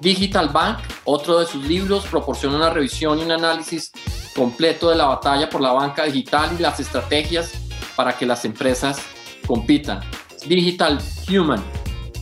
Digital 0.00 0.48
Bank, 0.50 0.78
otro 1.04 1.40
de 1.40 1.46
sus 1.46 1.64
libros, 1.64 2.06
proporciona 2.06 2.56
una 2.56 2.70
revisión 2.70 3.18
y 3.18 3.22
un 3.22 3.32
análisis 3.32 3.90
completo 4.34 4.90
de 4.90 4.96
la 4.96 5.06
batalla 5.06 5.50
por 5.50 5.60
la 5.60 5.72
banca 5.72 6.04
digital 6.04 6.50
y 6.56 6.62
las 6.62 6.78
estrategias 6.78 7.52
para 7.96 8.16
que 8.16 8.26
las 8.26 8.44
empresas 8.44 9.00
compitan. 9.46 10.00
Digital 10.46 11.00
Human, 11.28 11.62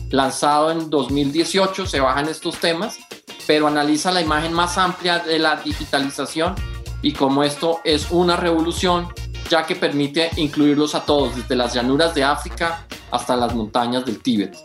lanzado 0.09 0.71
en 0.71 0.89
2018, 0.89 1.85
se 1.85 1.99
baja 1.99 2.21
en 2.21 2.29
estos 2.29 2.57
temas, 2.57 2.97
pero 3.45 3.67
analiza 3.67 4.11
la 4.11 4.21
imagen 4.21 4.53
más 4.53 4.77
amplia 4.77 5.19
de 5.19 5.37
la 5.37 5.57
digitalización 5.57 6.55
y 7.01 7.13
cómo 7.13 7.43
esto 7.43 7.79
es 7.83 8.07
una 8.09 8.35
revolución, 8.35 9.07
ya 9.49 9.65
que 9.65 9.75
permite 9.75 10.31
incluirlos 10.37 10.95
a 10.95 11.05
todos, 11.05 11.35
desde 11.35 11.55
las 11.55 11.73
llanuras 11.73 12.15
de 12.15 12.23
África 12.23 12.87
hasta 13.11 13.35
las 13.35 13.53
montañas 13.53 14.03
del 14.03 14.21
Tíbet. 14.21 14.57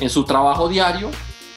En 0.00 0.10
su 0.10 0.24
trabajo 0.24 0.68
diario, 0.68 1.10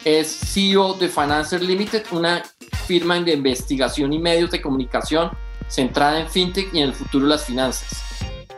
es 0.05 0.27
CEO 0.53 0.93
de 0.93 1.09
Financer 1.09 1.61
Limited, 1.61 2.05
una 2.11 2.43
firma 2.85 3.19
de 3.19 3.33
investigación 3.33 4.13
y 4.13 4.19
medios 4.19 4.51
de 4.51 4.61
comunicación 4.61 5.31
centrada 5.67 6.19
en 6.19 6.29
fintech 6.29 6.71
y 6.73 6.79
en 6.79 6.89
el 6.89 6.93
futuro 6.93 7.25
de 7.25 7.31
las 7.31 7.45
finanzas. 7.45 8.03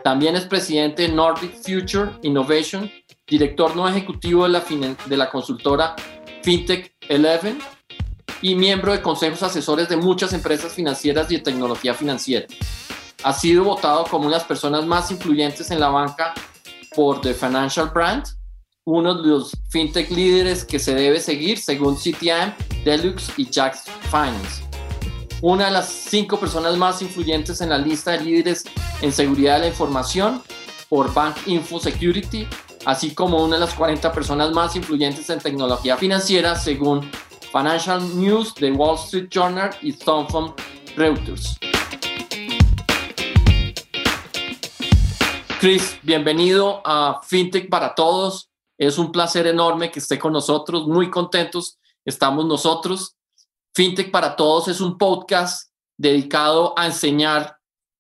También 0.04 0.36
es 0.36 0.46
presidente 0.46 1.04
de 1.04 1.10
Nordic 1.10 1.54
Future 1.54 2.12
Innovation, 2.22 2.92
director 3.26 3.76
no 3.76 3.88
ejecutivo 3.88 4.48
de 4.48 5.18
la, 5.18 5.30
consultora 5.30 5.96
FinTech 6.44 6.94
11 7.10 7.58
y 8.42 8.56
miembro 8.56 8.92
de 8.92 9.02
consejos 9.02 9.42
asesores 9.44 9.90
de 9.90 9.98
muchas 9.98 10.34
empresas 10.34 10.74
financieras 10.74 11.32
y 11.32 11.38
de 11.38 11.44
tecnología 11.44 11.94
financiera. 11.94 12.46
Ha 13.24 13.34
sido 13.34 13.64
votado 13.64 14.06
como 14.06 14.28
una 14.28 14.36
de 14.36 14.40
las 14.40 14.48
personas 14.48 14.86
más 14.86 15.12
influyentes 15.12 15.72
en 15.72 15.80
la 15.80 15.90
banca 15.90 16.34
por 16.96 17.20
The 17.22 17.34
Financial 17.34 17.90
Brand, 17.94 18.26
uno 18.88 19.16
de 19.16 19.28
los 19.28 19.52
fintech 19.68 20.10
líderes 20.10 20.64
que 20.64 20.80
se 20.80 20.96
debe 20.96 21.20
seguir 21.20 21.58
según 21.60 21.98
CTM, 21.98 22.54
Deluxe 22.86 23.34
y 23.36 23.46
Jax 23.46 23.84
Finance. 24.04 24.64
Una 25.42 25.66
de 25.66 25.72
las 25.72 25.90
cinco 25.90 26.40
personas 26.40 26.78
más 26.78 27.02
influyentes 27.02 27.60
en 27.60 27.70
la 27.70 27.78
lista 27.78 28.12
de 28.12 28.22
líderes 28.22 28.64
en 29.02 29.12
seguridad 29.12 29.56
de 29.56 29.60
la 29.60 29.68
información 29.68 30.42
por 30.88 31.14
Bank 31.14 31.36
Info 31.48 31.82
Security, 31.82 32.48
así 32.86 33.14
como 33.14 33.44
una 33.44 33.58
de 33.58 33.66
las 33.66 33.74
40 33.74 34.10
personas 34.14 34.52
más 34.54 34.78
influyentes 34.78 35.30
en 35.30 35.40
tecnología 35.40 35.98
financiera 35.98 36.56
según 36.56 37.12
Financial 37.52 38.02
News, 38.18 38.54
The 38.56 38.72
Wall 38.72 38.96
Street 38.96 39.28
Journal 39.30 39.70
y 39.82 39.92
Thomson 39.92 40.54
Reuters. 40.96 41.58
Chris, 45.60 46.00
bienvenido 46.04 46.82
a 46.86 47.20
FinTech 47.22 47.68
para 47.68 47.94
Todos. 47.94 48.47
Es 48.78 48.98
un 48.98 49.12
placer 49.12 49.48
enorme 49.48 49.92
que 49.92 50.00
esté 50.00 50.20
con 50.20 50.34
nosotros, 50.34 50.88
muy 50.88 51.10
contentos 51.10 51.80
estamos 52.06 52.46
nosotros. 52.46 53.16
FinTech 53.76 54.12
para 54.12 54.36
Todos 54.36 54.70
es 54.70 54.82
un 54.82 54.98
podcast 54.98 55.72
dedicado 55.98 56.74
a 56.78 56.86
enseñar 56.86 57.58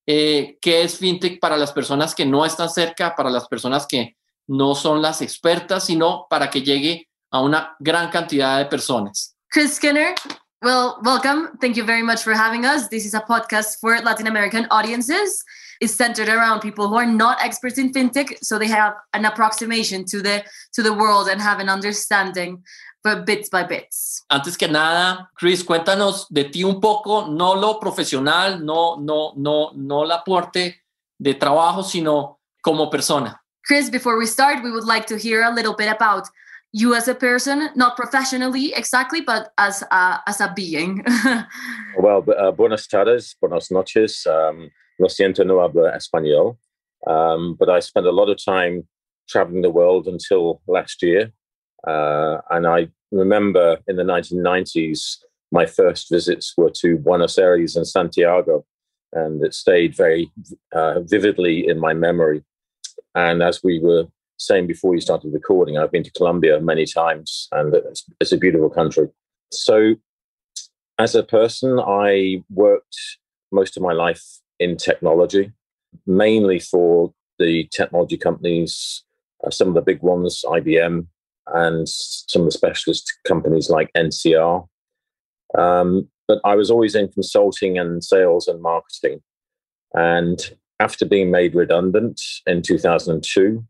eh, 0.07 0.57
qué 0.61 0.83
es 0.83 0.97
FinTech 0.97 1.39
para 1.39 1.57
las 1.57 1.71
personas 1.73 2.15
que 2.15 2.25
no 2.25 2.45
están 2.45 2.69
cerca, 2.69 3.15
para 3.15 3.29
las 3.29 3.47
personas 3.47 3.85
que 3.85 4.15
no 4.47 4.75
son 4.75 5.01
las 5.01 5.21
expertas, 5.21 5.85
sino 5.85 6.25
para 6.29 6.49
que 6.49 6.61
llegue 6.61 7.09
a 7.29 7.41
una 7.41 7.75
gran 7.79 8.09
cantidad 8.09 8.57
de 8.57 8.65
personas. 8.65 9.35
Chris 9.49 9.75
Skinner, 9.75 10.15
well, 10.62 11.00
welcome. 11.03 11.57
Thank 11.62 11.78
you 11.78 11.84
very 11.84 12.01
much 12.01 12.23
for 12.23 12.34
having 12.34 12.66
us. 12.66 12.88
This 12.88 13.06
is 13.06 13.13
a 13.13 13.22
podcast 13.22 13.79
for 13.79 14.00
Latin 14.00 14.28
American 14.28 14.66
audiences. 14.72 15.44
It's 15.79 15.94
centered 15.94 16.29
around 16.29 16.62
people 16.62 16.88
who 16.88 16.95
are 16.95 17.06
not 17.06 17.38
experts 17.44 17.78
in 17.78 17.91
fintech, 17.91 18.38
so 18.41 18.57
they 18.57 18.68
have 18.68 18.95
an 19.13 19.25
approximation 19.25 20.06
to 20.06 20.22
the 20.22 20.44
to 20.73 20.81
the 20.81 20.94
world 20.94 21.28
and 21.28 21.40
have 21.40 21.59
an 21.59 21.69
understanding, 21.69 22.63
but 23.03 23.25
bits 23.25 23.50
by 23.50 23.63
bits. 23.63 24.23
Antes 24.31 24.57
que 24.57 24.68
nada, 24.68 25.29
Chris, 25.35 25.63
cuéntanos 25.63 26.28
de 26.31 26.45
ti 26.45 26.63
un 26.63 26.81
poco, 26.81 27.28
no 27.28 27.53
lo 27.53 27.79
profesional, 27.79 28.59
no 28.59 28.95
no 29.00 29.34
no 29.38 29.72
no 29.75 30.03
la 30.03 30.16
aporte 30.16 30.81
de 31.19 31.34
trabajo, 31.35 31.84
sino 31.84 32.39
como 32.63 32.89
persona. 32.89 33.39
Chris, 33.63 33.91
before 33.91 34.18
we 34.18 34.25
start, 34.25 34.63
we 34.63 34.72
would 34.72 34.85
like 34.85 35.06
to 35.06 35.18
hear 35.18 35.44
a 35.44 35.51
little 35.53 35.75
bit 35.75 35.91
about 35.91 36.28
you 36.73 36.94
as 36.94 37.07
a 37.07 37.16
person, 37.16 37.69
not 37.75 37.95
professionally 37.95 38.73
exactly, 38.73 39.22
but 39.22 39.53
as 39.57 39.83
a, 39.91 40.22
as 40.28 40.41
a 40.41 40.51
being. 40.55 41.03
well, 42.00 42.23
uh, 42.38 42.51
buenas 42.51 42.88
tardes, 42.88 43.35
buenas 43.41 43.72
noches. 43.72 44.25
Um, 44.28 44.69
Lo 45.00 45.07
siento, 45.07 45.45
no 45.45 45.61
hablo 45.61 45.85
español. 45.94 46.57
Um, 47.06 47.56
but 47.59 47.69
I 47.69 47.79
spent 47.79 48.07
a 48.07 48.11
lot 48.11 48.29
of 48.29 48.44
time 48.44 48.88
traveling 49.29 49.61
the 49.61 49.69
world 49.69 50.07
until 50.07 50.61
last 50.67 51.03
year. 51.03 51.31
Uh, 51.88 52.39
and 52.50 52.66
I 52.66 52.89
remember 53.11 53.77
in 53.88 53.97
the 53.97 54.03
1990s, 54.03 55.17
my 55.51 55.66
first 55.66 56.09
visits 56.09 56.53
were 56.57 56.72
to 56.81 56.97
Buenos 56.97 57.38
Aires 57.38 57.75
and 57.75 57.88
Santiago. 57.88 58.66
And 59.13 59.44
it 59.44 59.53
stayed 59.53 59.95
very 59.95 60.31
uh, 60.73 61.00
vividly 61.01 61.67
in 61.67 61.79
my 61.79 61.94
memory. 61.94 62.44
And 63.16 63.41
as 63.41 63.63
we 63.63 63.79
were 63.79 64.06
saying 64.37 64.67
before 64.67 64.93
you 64.95 65.01
started 65.01 65.33
recording, 65.33 65.77
I've 65.77 65.91
been 65.91 66.03
to 66.03 66.11
Colombia 66.11 66.59
many 66.59 66.85
times, 66.85 67.47
and 67.51 67.73
it's, 67.73 68.05
it's 68.21 68.31
a 68.31 68.37
beautiful 68.37 68.69
country. 68.69 69.07
So, 69.51 69.95
as 71.00 71.15
a 71.15 71.23
person, 71.23 71.79
I 71.79 72.44
worked 72.50 72.97
most 73.51 73.77
of 73.77 73.83
my 73.83 73.94
life 73.94 74.23
in 74.59 74.77
technology, 74.77 75.51
mainly 76.06 76.59
for 76.59 77.13
the 77.39 77.67
technology 77.71 78.17
companies, 78.17 79.03
uh, 79.45 79.51
some 79.51 79.69
of 79.69 79.73
the 79.75 79.81
big 79.81 80.01
ones, 80.01 80.44
IBM, 80.45 81.07
and 81.53 81.88
some 81.88 82.41
of 82.41 82.47
the 82.47 82.51
specialist 82.51 83.13
companies 83.27 83.69
like 83.69 83.91
NCR. 83.95 84.67
Um, 85.57 86.09
but 86.27 86.41
I 86.44 86.56
was 86.56 86.69
always 86.69 86.95
in 86.95 87.07
consulting 87.07 87.77
and 87.77 88.03
sales 88.03 88.47
and 88.47 88.62
marketing. 88.62 89.21
And 89.94 90.39
after 90.79 91.06
being 91.06 91.31
made 91.31 91.56
redundant 91.56 92.21
in 92.45 92.62
2002, 92.62 93.63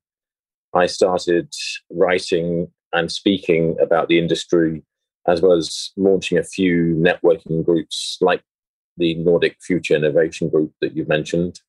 I 0.74 0.86
started 0.86 1.54
writing 1.90 2.68
and 2.94 3.12
speaking 3.12 3.78
about 3.82 4.08
the 4.08 4.20
industry, 4.20 4.84
as 5.28 5.42
well 5.42 5.54
as 5.54 5.92
launching 5.98 6.38
a 6.38 6.44
few 6.44 6.96
networking 6.96 7.66
groups 7.66 8.18
like 8.22 8.42
the 8.98 9.16
Nordic 9.16 9.58
Future 9.62 9.96
Innovation 9.96 10.50
Group 10.50 10.74
that 10.82 10.96
you 10.96 11.06
mentioned. 11.06 11.62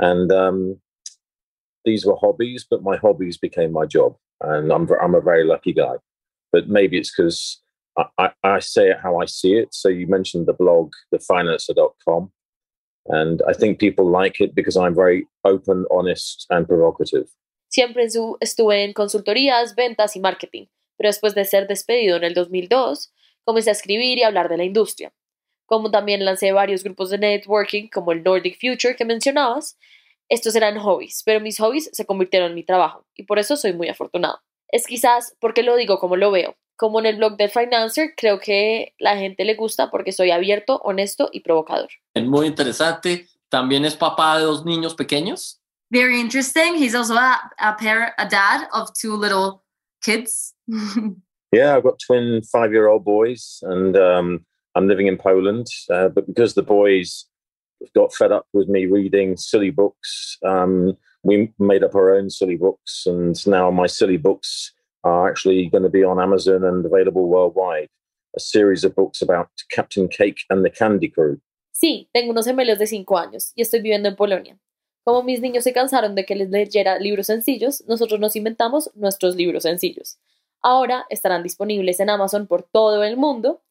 And 0.00 0.30
um, 0.32 0.80
these 1.84 2.04
were 2.04 2.16
hobbies, 2.16 2.66
but 2.68 2.82
my 2.82 2.96
hobbies 2.96 3.38
became 3.38 3.72
my 3.72 3.86
job. 3.86 4.16
And 4.40 4.72
I'm, 4.72 4.88
I'm 5.00 5.14
a 5.14 5.20
very 5.20 5.44
lucky 5.44 5.72
guy. 5.72 5.94
But 6.52 6.68
maybe 6.68 6.98
it's 6.98 7.14
because 7.14 7.62
I, 8.18 8.32
I 8.42 8.58
say 8.60 8.90
it 8.90 8.98
how 9.02 9.18
I 9.20 9.26
see 9.26 9.54
it. 9.54 9.74
So 9.74 9.88
you 9.88 10.06
mentioned 10.06 10.46
the 10.46 10.52
blog, 10.52 10.92
thefinanser.com. 11.14 12.30
And 13.08 13.40
I 13.48 13.52
think 13.52 13.78
people 13.78 14.10
like 14.10 14.40
it 14.40 14.54
because 14.54 14.76
I'm 14.76 14.94
very 14.94 15.26
open, 15.44 15.86
honest, 15.90 16.46
and 16.50 16.66
provocative. 16.66 17.28
Siempre 17.76 18.06
estuve 18.40 18.84
en 18.84 18.94
consultorías, 18.94 19.74
ventas 19.74 20.16
y 20.16 20.20
marketing, 20.20 20.64
pero 20.96 21.10
después 21.10 21.34
de 21.34 21.44
ser 21.44 21.66
despedido 21.66 22.16
en 22.16 22.24
el 22.24 22.32
2002, 22.32 23.12
comencé 23.44 23.68
a 23.68 23.74
escribir 23.74 24.16
y 24.16 24.22
hablar 24.22 24.48
de 24.48 24.56
la 24.56 24.64
industria. 24.64 25.12
Como 25.66 25.90
también 25.90 26.24
lancé 26.24 26.52
varios 26.52 26.82
grupos 26.82 27.10
de 27.10 27.18
networking 27.18 27.88
como 27.88 28.12
el 28.12 28.22
Nordic 28.22 28.58
Future 28.58 28.96
que 28.96 29.04
mencionabas, 29.04 29.76
estos 30.30 30.56
eran 30.56 30.78
hobbies, 30.78 31.20
pero 31.26 31.38
mis 31.38 31.58
hobbies 31.58 31.90
se 31.92 32.06
convirtieron 32.06 32.48
en 32.48 32.54
mi 32.54 32.64
trabajo 32.64 33.04
y 33.14 33.24
por 33.24 33.38
eso 33.38 33.58
soy 33.58 33.74
muy 33.74 33.90
afortunado. 33.90 34.40
Es 34.68 34.86
quizás 34.86 35.36
porque 35.38 35.62
lo 35.62 35.76
digo 35.76 35.98
como 35.98 36.16
lo 36.16 36.30
veo. 36.30 36.56
Como 36.76 36.98
en 37.00 37.04
el 37.04 37.16
blog 37.16 37.36
de 37.36 37.50
Financer, 37.50 38.14
creo 38.16 38.40
que 38.40 38.94
la 38.98 39.18
gente 39.18 39.44
le 39.44 39.54
gusta 39.54 39.90
porque 39.90 40.12
soy 40.12 40.30
abierto, 40.30 40.80
honesto 40.82 41.28
y 41.30 41.40
provocador. 41.40 41.90
Muy 42.14 42.46
interesante. 42.46 43.28
También 43.50 43.84
es 43.84 43.96
papá 43.96 44.38
de 44.38 44.44
dos 44.44 44.64
niños 44.64 44.94
pequeños. 44.94 45.60
Very 45.92 46.20
interesting. 46.20 46.74
He's 46.74 46.94
also 46.94 47.14
a, 47.14 47.38
a 47.60 47.74
parent, 47.74 48.12
a 48.18 48.28
dad 48.28 48.66
of 48.72 48.92
two 48.94 49.14
little 49.14 49.62
kids. 50.02 50.54
yeah, 51.52 51.76
I've 51.76 51.84
got 51.84 52.00
twin 52.04 52.42
five-year-old 52.42 53.04
boys, 53.04 53.60
and 53.62 53.96
um, 53.96 54.44
I'm 54.74 54.88
living 54.88 55.06
in 55.06 55.16
Poland. 55.16 55.66
Uh, 55.90 56.08
but 56.08 56.26
because 56.26 56.54
the 56.54 56.62
boys 56.62 57.26
got 57.94 58.12
fed 58.14 58.32
up 58.32 58.46
with 58.52 58.68
me 58.68 58.86
reading 58.86 59.36
silly 59.36 59.70
books, 59.70 60.38
um, 60.44 60.96
we 61.22 61.52
made 61.58 61.84
up 61.84 61.94
our 61.94 62.14
own 62.14 62.30
silly 62.30 62.56
books, 62.56 63.04
and 63.06 63.46
now 63.46 63.70
my 63.70 63.86
silly 63.86 64.16
books 64.16 64.72
are 65.04 65.28
actually 65.28 65.68
going 65.68 65.84
to 65.84 65.88
be 65.88 66.02
on 66.02 66.20
Amazon 66.20 66.64
and 66.64 66.84
available 66.84 67.28
worldwide. 67.28 67.88
A 68.36 68.40
series 68.40 68.84
of 68.84 68.94
books 68.94 69.22
about 69.22 69.48
Captain 69.70 70.08
Cake 70.08 70.40
and 70.50 70.64
the 70.64 70.70
Candy 70.70 71.08
Crew. 71.08 71.40
Sí, 71.72 72.08
tengo 72.12 72.32
unos 72.32 72.46
gemelos 72.46 72.78
de 72.78 72.86
cinco 72.86 73.16
años 73.16 73.52
y 73.54 73.62
estoy 73.62 73.80
viviendo 73.80 74.08
en 74.08 74.16
Polonia. 74.16 74.58
Como 75.06 75.22
mis 75.22 75.40
niños 75.40 75.62
se 75.62 75.72
cansaron 75.72 76.16
de 76.16 76.26
que 76.26 76.34
les 76.34 76.50
leyera 76.50 76.98
libros 76.98 77.26
sencillos, 77.26 77.84
nosotros 77.86 78.18
nos 78.18 78.34
inventamos 78.34 78.90
nuestros 78.96 79.36
libros 79.36 79.62
sencillos. 79.62 80.18
Ahora 80.60 81.06
estarán 81.10 81.44
disponibles 81.44 82.00
en 82.00 82.10
Amazon 82.10 82.48
por 82.48 82.64
todo 82.64 83.04
el 83.04 83.16
mundo. 83.16 83.62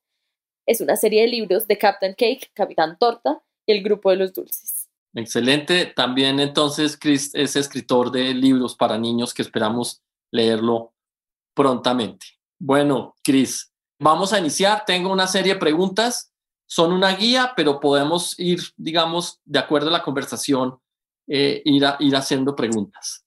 Es 0.66 0.80
una 0.80 0.96
serie 0.96 1.24
de 1.24 1.28
libros 1.28 1.68
de 1.68 1.78
Captain 1.78 2.14
Cake, 2.14 2.52
Capitán 2.54 2.98
Torta 2.98 3.42
y 3.66 3.74
el 3.74 3.84
grupo 3.84 4.12
de 4.12 4.16
los 4.16 4.32
dulces. 4.32 4.88
Excelente. 5.14 5.88
También 5.88 6.40
entonces 6.40 6.96
Chris 6.98 7.32
es 7.36 7.58
escritor 7.58 8.14
de 8.14 8.34
libros 8.34 8.74
para 8.74 8.98
niños 8.98 9.34
que 9.34 9.42
esperamos 9.42 10.02
leerlo 10.32 10.94
prontamente. 11.54 12.28
Bueno, 12.58 13.14
Chris, 13.22 13.74
vamos 14.00 14.32
a 14.32 14.40
iniciar. 14.40 14.86
Tengo 14.86 15.12
una 15.12 15.28
serie 15.28 15.56
de 15.56 15.60
preguntas. 15.60 16.32
Son 16.66 16.94
una 16.94 17.14
guía, 17.14 17.52
pero 17.58 17.82
podemos 17.82 18.40
ir, 18.40 18.62
digamos, 18.78 19.42
de 19.44 19.60
acuerdo 19.60 19.90
a 19.90 19.92
la 19.92 20.02
conversación, 20.02 20.80
eh, 21.28 21.62
ir, 21.66 21.84
ir 22.00 22.16
haciendo 22.16 22.56
preguntas. 22.56 23.26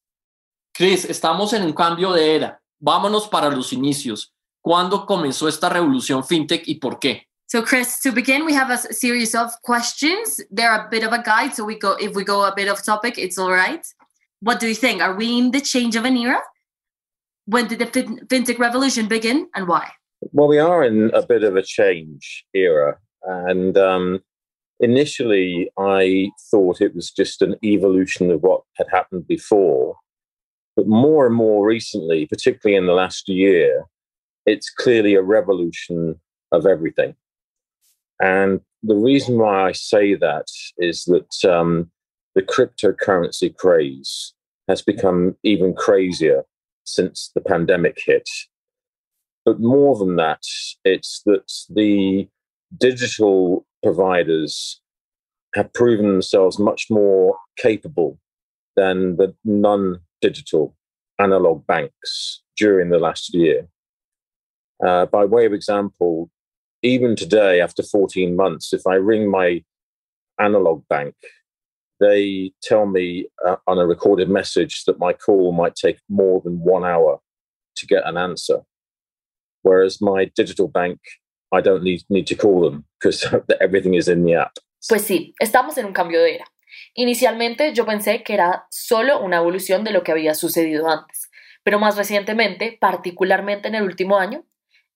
Chris, 0.72 1.04
estamos 1.04 1.52
en 1.52 1.64
un 1.64 1.72
cambio 1.72 2.12
de 2.12 2.36
era. 2.36 2.62
Vámonos 2.80 3.28
para 3.28 3.50
los 3.50 3.72
inicios. 3.72 4.32
¿Cuándo 4.60 5.06
comenzó 5.06 5.48
esta 5.48 5.68
revolución 5.68 6.24
fintech 6.24 6.68
y 6.68 6.76
por 6.76 6.98
qué? 6.98 7.28
So, 7.50 7.62
Chris, 7.62 8.00
to 8.02 8.12
begin, 8.12 8.44
we 8.44 8.52
have 8.52 8.70
a 8.70 8.76
series 8.76 9.34
of 9.34 9.50
questions. 9.62 10.38
They're 10.50 10.74
a 10.74 10.86
bit 10.90 11.02
of 11.02 11.14
a 11.14 11.22
guide, 11.22 11.54
so 11.54 11.64
we 11.64 11.78
go. 11.78 11.96
If 11.98 12.14
we 12.14 12.22
go 12.22 12.44
a 12.44 12.52
bit 12.54 12.68
off 12.68 12.84
topic, 12.84 13.16
it's 13.16 13.38
all 13.38 13.50
right. 13.50 13.84
What 14.40 14.60
do 14.60 14.68
you 14.68 14.74
think? 14.74 15.00
Are 15.00 15.16
we 15.16 15.38
in 15.38 15.50
the 15.50 15.60
change 15.62 15.96
of 15.96 16.04
an 16.04 16.16
era? 16.18 16.42
When 17.46 17.66
did 17.66 17.78
the 17.78 17.86
fintech 17.86 18.58
revolution 18.58 19.08
begin, 19.08 19.48
and 19.54 19.66
why? 19.66 19.90
Well, 20.32 20.48
we 20.48 20.58
are 20.58 20.84
in 20.84 21.10
a 21.14 21.24
bit 21.26 21.42
of 21.42 21.56
a 21.56 21.62
change 21.62 22.44
era, 22.52 22.98
and 23.22 23.78
um, 23.78 24.20
initially, 24.80 25.70
I 25.78 26.30
thought 26.50 26.80
it 26.80 26.94
was 26.94 27.10
just 27.10 27.42
an 27.42 27.56
evolution 27.64 28.30
of 28.30 28.42
what 28.42 28.62
had 28.76 28.86
happened 28.90 29.26
before. 29.26 29.96
But 30.76 30.86
more 30.86 31.26
and 31.26 31.34
more 31.34 31.66
recently, 31.66 32.26
particularly 32.26 32.76
in 32.76 32.86
the 32.86 32.92
last 32.92 33.28
year, 33.28 33.84
it's 34.46 34.70
clearly 34.70 35.14
a 35.14 35.22
revolution 35.22 36.20
of 36.52 36.66
everything. 36.66 37.14
And 38.20 38.60
the 38.82 38.94
reason 38.94 39.38
why 39.38 39.68
I 39.68 39.72
say 39.72 40.14
that 40.14 40.46
is 40.78 41.04
that 41.04 41.50
um, 41.50 41.90
the 42.34 42.42
cryptocurrency 42.42 43.54
craze 43.56 44.34
has 44.68 44.82
become 44.82 45.36
even 45.42 45.74
crazier 45.74 46.44
since 46.84 47.30
the 47.34 47.40
pandemic 47.40 47.98
hit. 48.04 48.28
But 49.44 49.60
more 49.60 49.96
than 49.96 50.16
that, 50.16 50.42
it's 50.84 51.22
that 51.26 51.50
the 51.70 52.28
digital 52.78 53.66
providers 53.82 54.80
have 55.54 55.72
proven 55.72 56.08
themselves 56.08 56.58
much 56.58 56.86
more 56.90 57.36
capable 57.56 58.18
than 58.76 59.16
the 59.16 59.34
non 59.44 60.00
digital 60.20 60.76
analog 61.18 61.66
banks 61.66 62.42
during 62.56 62.90
the 62.90 62.98
last 62.98 63.34
year. 63.34 63.68
Uh, 64.84 65.06
by 65.06 65.24
way 65.24 65.46
of 65.46 65.52
example, 65.52 66.30
even 66.82 67.16
today, 67.16 67.60
after 67.60 67.82
14 67.82 68.36
months, 68.36 68.72
if 68.72 68.86
I 68.86 68.94
ring 68.94 69.30
my 69.30 69.64
analog 70.38 70.84
bank, 70.88 71.14
they 72.00 72.52
tell 72.62 72.86
me 72.86 73.26
uh, 73.44 73.56
on 73.66 73.78
a 73.78 73.86
recorded 73.86 74.28
message 74.28 74.84
that 74.84 75.00
my 75.00 75.12
call 75.12 75.52
might 75.52 75.74
take 75.74 75.98
more 76.08 76.40
than 76.44 76.60
one 76.60 76.84
hour 76.84 77.18
to 77.76 77.86
get 77.86 78.06
an 78.06 78.16
answer. 78.16 78.60
Whereas 79.62 80.00
my 80.00 80.30
digital 80.36 80.68
bank, 80.68 81.00
I 81.52 81.62
don't 81.62 81.82
need, 81.82 82.02
need 82.08 82.26
to 82.26 82.36
call 82.36 82.70
them 82.70 82.84
because 82.98 83.26
everything 83.60 83.94
is 83.94 84.08
in 84.08 84.24
the 84.24 84.36
app. 84.36 84.52
Pues 84.88 85.02
sí, 85.02 85.34
estamos 85.38 85.76
en 85.78 85.86
un 85.86 85.92
cambio 85.92 86.20
de 86.20 86.36
era. 86.36 86.44
Inicialmente 86.94 87.72
yo 87.74 87.86
pensé 87.86 88.22
que 88.22 88.34
era 88.34 88.66
solo 88.70 89.20
una 89.20 89.38
evolución 89.38 89.84
de 89.84 89.92
lo 89.92 90.02
que 90.02 90.12
había 90.12 90.34
sucedido 90.34 90.88
antes, 90.88 91.30
pero 91.62 91.78
más 91.78 91.96
recientemente, 91.96 92.76
particularmente 92.80 93.68
en 93.68 93.74
el 93.74 93.82
último 93.82 94.18
año, 94.18 94.44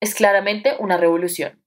es 0.01 0.15
claramente 0.15 0.77
una 0.79 0.97
revolución. 0.97 1.63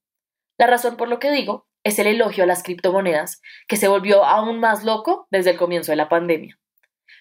La 0.58 0.66
razón 0.66 0.96
por 0.96 1.08
lo 1.08 1.18
que 1.18 1.30
digo 1.30 1.68
es 1.84 1.98
el 1.98 2.06
elogio 2.06 2.44
a 2.44 2.46
las 2.46 2.62
criptomonedas, 2.62 3.40
que 3.68 3.76
se 3.76 3.88
volvió 3.88 4.24
aún 4.24 4.58
más 4.58 4.84
loco 4.84 5.28
desde 5.30 5.50
el 5.50 5.56
comienzo 5.56 5.92
de 5.92 5.96
la 5.96 6.08
pandemia. 6.08 6.58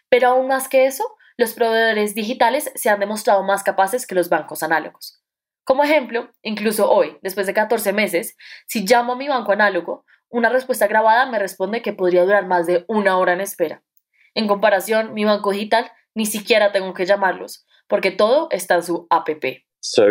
Pero 0.09 0.29
aún 0.29 0.47
más 0.47 0.67
que 0.67 0.85
eso, 0.85 1.03
los 1.37 1.53
proveedores 1.53 2.15
digitales 2.15 2.71
se 2.75 2.89
han 2.89 2.99
demostrado 2.99 3.43
más 3.43 3.63
capaces 3.63 4.07
que 4.07 4.15
los 4.15 4.29
bancos 4.29 4.63
análogos. 4.63 5.21
Como 5.65 5.83
ejemplo, 5.83 6.29
incluso 6.43 6.91
hoy, 6.91 7.17
después 7.23 7.47
de 7.47 7.53
14 7.55 7.91
meses, 7.91 8.37
si 8.67 8.85
llamo 8.85 9.13
a 9.13 9.15
mi 9.15 9.27
banco 9.27 9.51
análogo, 9.51 10.05
una 10.29 10.49
respuesta 10.49 10.85
grabada 10.85 11.25
me 11.25 11.39
responde 11.39 11.81
que 11.81 11.91
podría 11.91 12.23
durar 12.23 12.45
más 12.45 12.67
de 12.67 12.85
una 12.87 13.17
hora 13.17 13.33
en 13.33 13.41
espera. 13.41 13.83
En 14.35 14.47
comparación, 14.47 15.15
mi 15.15 15.25
banco 15.25 15.51
digital 15.51 15.91
ni 16.13 16.27
siquiera 16.27 16.71
tengo 16.71 16.93
que 16.93 17.07
llamarlos, 17.07 17.65
porque 17.87 18.11
todo 18.11 18.47
está 18.51 18.75
en 18.75 18.83
su 18.83 19.07
app. 19.09 19.27
So 19.81 20.05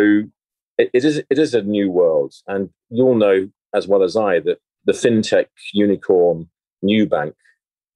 it, 0.77 0.89
is 0.93 1.23
it 1.29 1.39
is 1.39 1.53
a 1.53 1.61
new 1.61 1.89
world, 1.89 2.33
and 2.47 2.69
you'll 2.89 3.17
know 3.17 3.49
as 3.73 3.87
well 3.87 4.03
as 4.03 4.17
I 4.17 4.41
that 4.41 4.59
the 4.85 4.93
fintech 4.93 5.47
unicorn 5.73 6.49
Nubank 6.83 7.33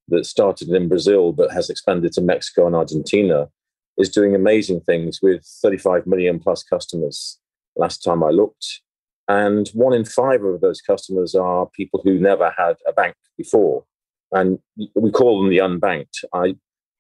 that 0.07 0.25
started 0.25 0.69
in 0.69 0.87
Brazil 0.87 1.33
but 1.33 1.51
has 1.51 1.69
expanded 1.69 2.13
to 2.13 2.21
Mexico 2.21 2.67
and 2.67 2.75
Argentina 2.75 3.49
is 3.97 4.09
doing 4.09 4.33
amazing 4.33 4.81
things 4.81 5.19
with 5.21 5.43
35 5.61 6.07
million 6.07 6.39
plus 6.39 6.63
customers. 6.63 7.37
Last 7.79 8.03
time 8.03 8.23
I 8.23 8.29
looked, 8.29 8.81
and 9.29 9.69
one 9.69 9.93
in 9.93 10.03
five 10.03 10.43
of 10.43 10.59
those 10.59 10.81
customers 10.81 11.33
are 11.33 11.65
people 11.67 12.01
who 12.03 12.19
never 12.19 12.53
had 12.57 12.75
a 12.85 12.91
bank 12.91 13.15
before, 13.37 13.85
and 14.33 14.59
we 14.95 15.11
call 15.11 15.41
them 15.41 15.49
the 15.49 15.59
unbanked. 15.59 16.25
I 16.33 16.55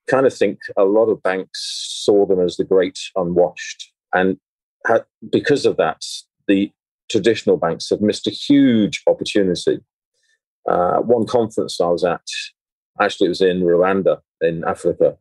kind 0.07 0.25
of 0.25 0.33
think 0.33 0.59
a 0.77 0.85
lot 0.85 1.07
of 1.07 1.21
banks 1.21 2.01
saw 2.05 2.25
them 2.25 2.39
as 2.39 2.55
the 2.55 2.63
great 2.63 2.97
unwashed, 3.17 3.91
and 4.13 4.37
had, 4.87 5.03
because 5.29 5.65
of 5.65 5.75
that, 5.77 6.01
the 6.47 6.71
traditional 7.11 7.57
banks 7.57 7.89
have 7.89 7.99
missed 7.99 8.27
a 8.27 8.31
huge 8.31 9.03
opportunity. 9.05 9.79
Uh, 10.69 10.99
one 10.99 11.25
conference 11.25 11.81
I 11.81 11.87
was 11.87 12.05
at, 12.05 12.21
actually, 13.01 13.25
it 13.25 13.29
was 13.29 13.41
in 13.41 13.63
Rwanda 13.63 14.19
in 14.39 14.63
Africa. 14.65 15.17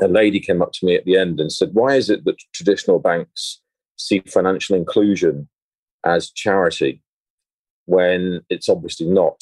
A 0.00 0.06
lady 0.06 0.38
came 0.38 0.62
up 0.62 0.72
to 0.74 0.86
me 0.86 0.94
at 0.94 1.04
the 1.06 1.16
end 1.16 1.40
and 1.40 1.50
said, 1.50 1.70
Why 1.72 1.96
is 1.96 2.08
it 2.08 2.24
that 2.24 2.36
traditional 2.54 3.00
banks 3.00 3.62
see 3.96 4.20
financial 4.20 4.76
inclusion 4.76 5.48
as 6.04 6.30
charity 6.30 7.02
when 7.86 8.42
it's 8.50 8.68
obviously 8.68 9.06
not? 9.06 9.40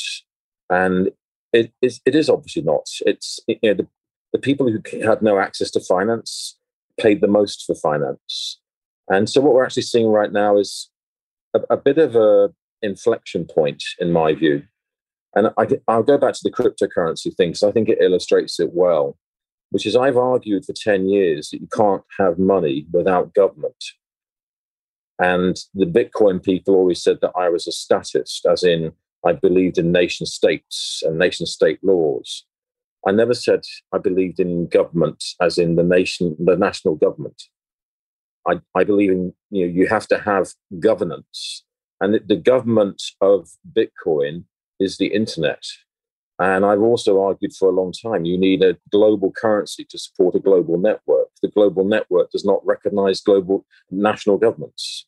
And 0.71 1.11
it 1.53 1.73
is, 1.83 2.01
it 2.05 2.15
is 2.15 2.29
obviously 2.29 2.63
not. 2.63 2.87
It's 3.07 3.41
you 3.47 3.59
know, 3.63 3.75
the, 3.75 3.87
the 4.33 4.39
people 4.39 4.69
who 4.69 4.81
had 5.07 5.23
no 5.23 5.39
access 5.39 5.71
to 5.73 5.81
finance 5.81 6.57
paid 6.99 7.21
the 7.21 7.29
most 7.29 7.65
for 7.65 7.75
finance. 7.75 8.61
And 9.09 9.29
so 9.29 9.41
what 9.41 9.55
we're 9.55 9.65
actually 9.65 9.83
seeing 9.83 10.09
right 10.09 10.33
now 10.33 10.57
is 10.57 10.91
a, 11.55 11.61
a 11.71 11.77
bit 11.77 11.99
of 11.99 12.17
a 12.17 12.53
inflection 12.83 13.45
point, 13.45 13.83
in 13.99 14.13
my 14.13 14.35
view. 14.35 14.65
And 15.35 15.49
I, 15.57 15.67
will 15.89 16.05
go 16.05 16.19
back 16.19 16.35
to 16.35 16.41
the 16.45 16.51
cryptocurrency 16.51 17.35
thing 17.35 17.51
because 17.51 17.65
I 17.65 17.73
think 17.73 17.89
it 17.89 17.99
illustrates 18.01 18.61
it 18.61 18.71
well, 18.73 19.17
which 19.71 19.87
is 19.87 19.97
I've 19.97 20.17
argued 20.17 20.65
for 20.65 20.73
10 20.73 21.09
years 21.09 21.51
that 21.51 21.61
you 21.61 21.69
can't 21.73 22.05
have 22.19 22.39
money 22.39 22.87
without 22.93 23.35
government. 23.35 23.83
And 25.19 25.57
the 25.75 25.87
Bitcoin 25.87 26.43
people 26.43 26.75
always 26.75 27.03
said 27.03 27.19
that 27.23 27.33
I 27.37 27.49
was 27.49 27.67
a 27.67 27.73
statist, 27.73 28.47
as 28.47 28.63
in 28.63 28.93
I 29.25 29.33
believed 29.33 29.79
in 29.79 29.93
nation 29.93 30.27
states 30.27 31.03
and 31.05 31.19
nation 31.19 31.47
state 31.47 31.79
laws. 31.83 32.45
I 33.07 33.13
never 33.13 33.35
said 33.35 33.61
I 33.93 33.99
believed 33.99 34.41
in 34.41 34.67
government, 34.67 35.23
as 35.41 35.59
in 35.59 35.77
the 35.77 35.83
nation, 35.83 36.37
the 36.39 36.57
national 36.57 36.97
government. 36.97 37.43
I, 38.47 38.61
I 38.75 38.85
believe 38.85 39.11
in 39.11 39.33
you 39.51 39.67
know 39.67 39.73
you 39.73 39.87
have 39.89 40.07
to 40.09 40.19
have 40.19 40.53
governance, 40.81 41.65
and 42.01 42.21
the 42.27 42.37
government 42.37 43.03
of 43.21 43.49
Bitcoin 43.73 44.45
is 44.81 44.99
the 44.99 45.07
internet. 45.07 45.63
And 46.39 46.65
I've 46.65 46.81
also 46.81 47.23
argued 47.23 47.53
for 47.57 47.69
a 47.69 47.73
long 47.73 47.93
time 47.93 48.25
you 48.25 48.37
need 48.37 48.63
a 48.63 48.77
global 48.91 49.31
currency 49.31 49.87
to 49.89 49.99
support 49.99 50.35
a 50.35 50.41
global 50.41 50.79
network. 50.79 51.24
The 51.45 51.51
global 51.51 51.85
network 51.85 52.31
does 52.31 52.43
not 52.43 52.65
recognize 52.65 53.21
global 53.21 53.67
national 53.91 54.39
governments. 54.39 55.07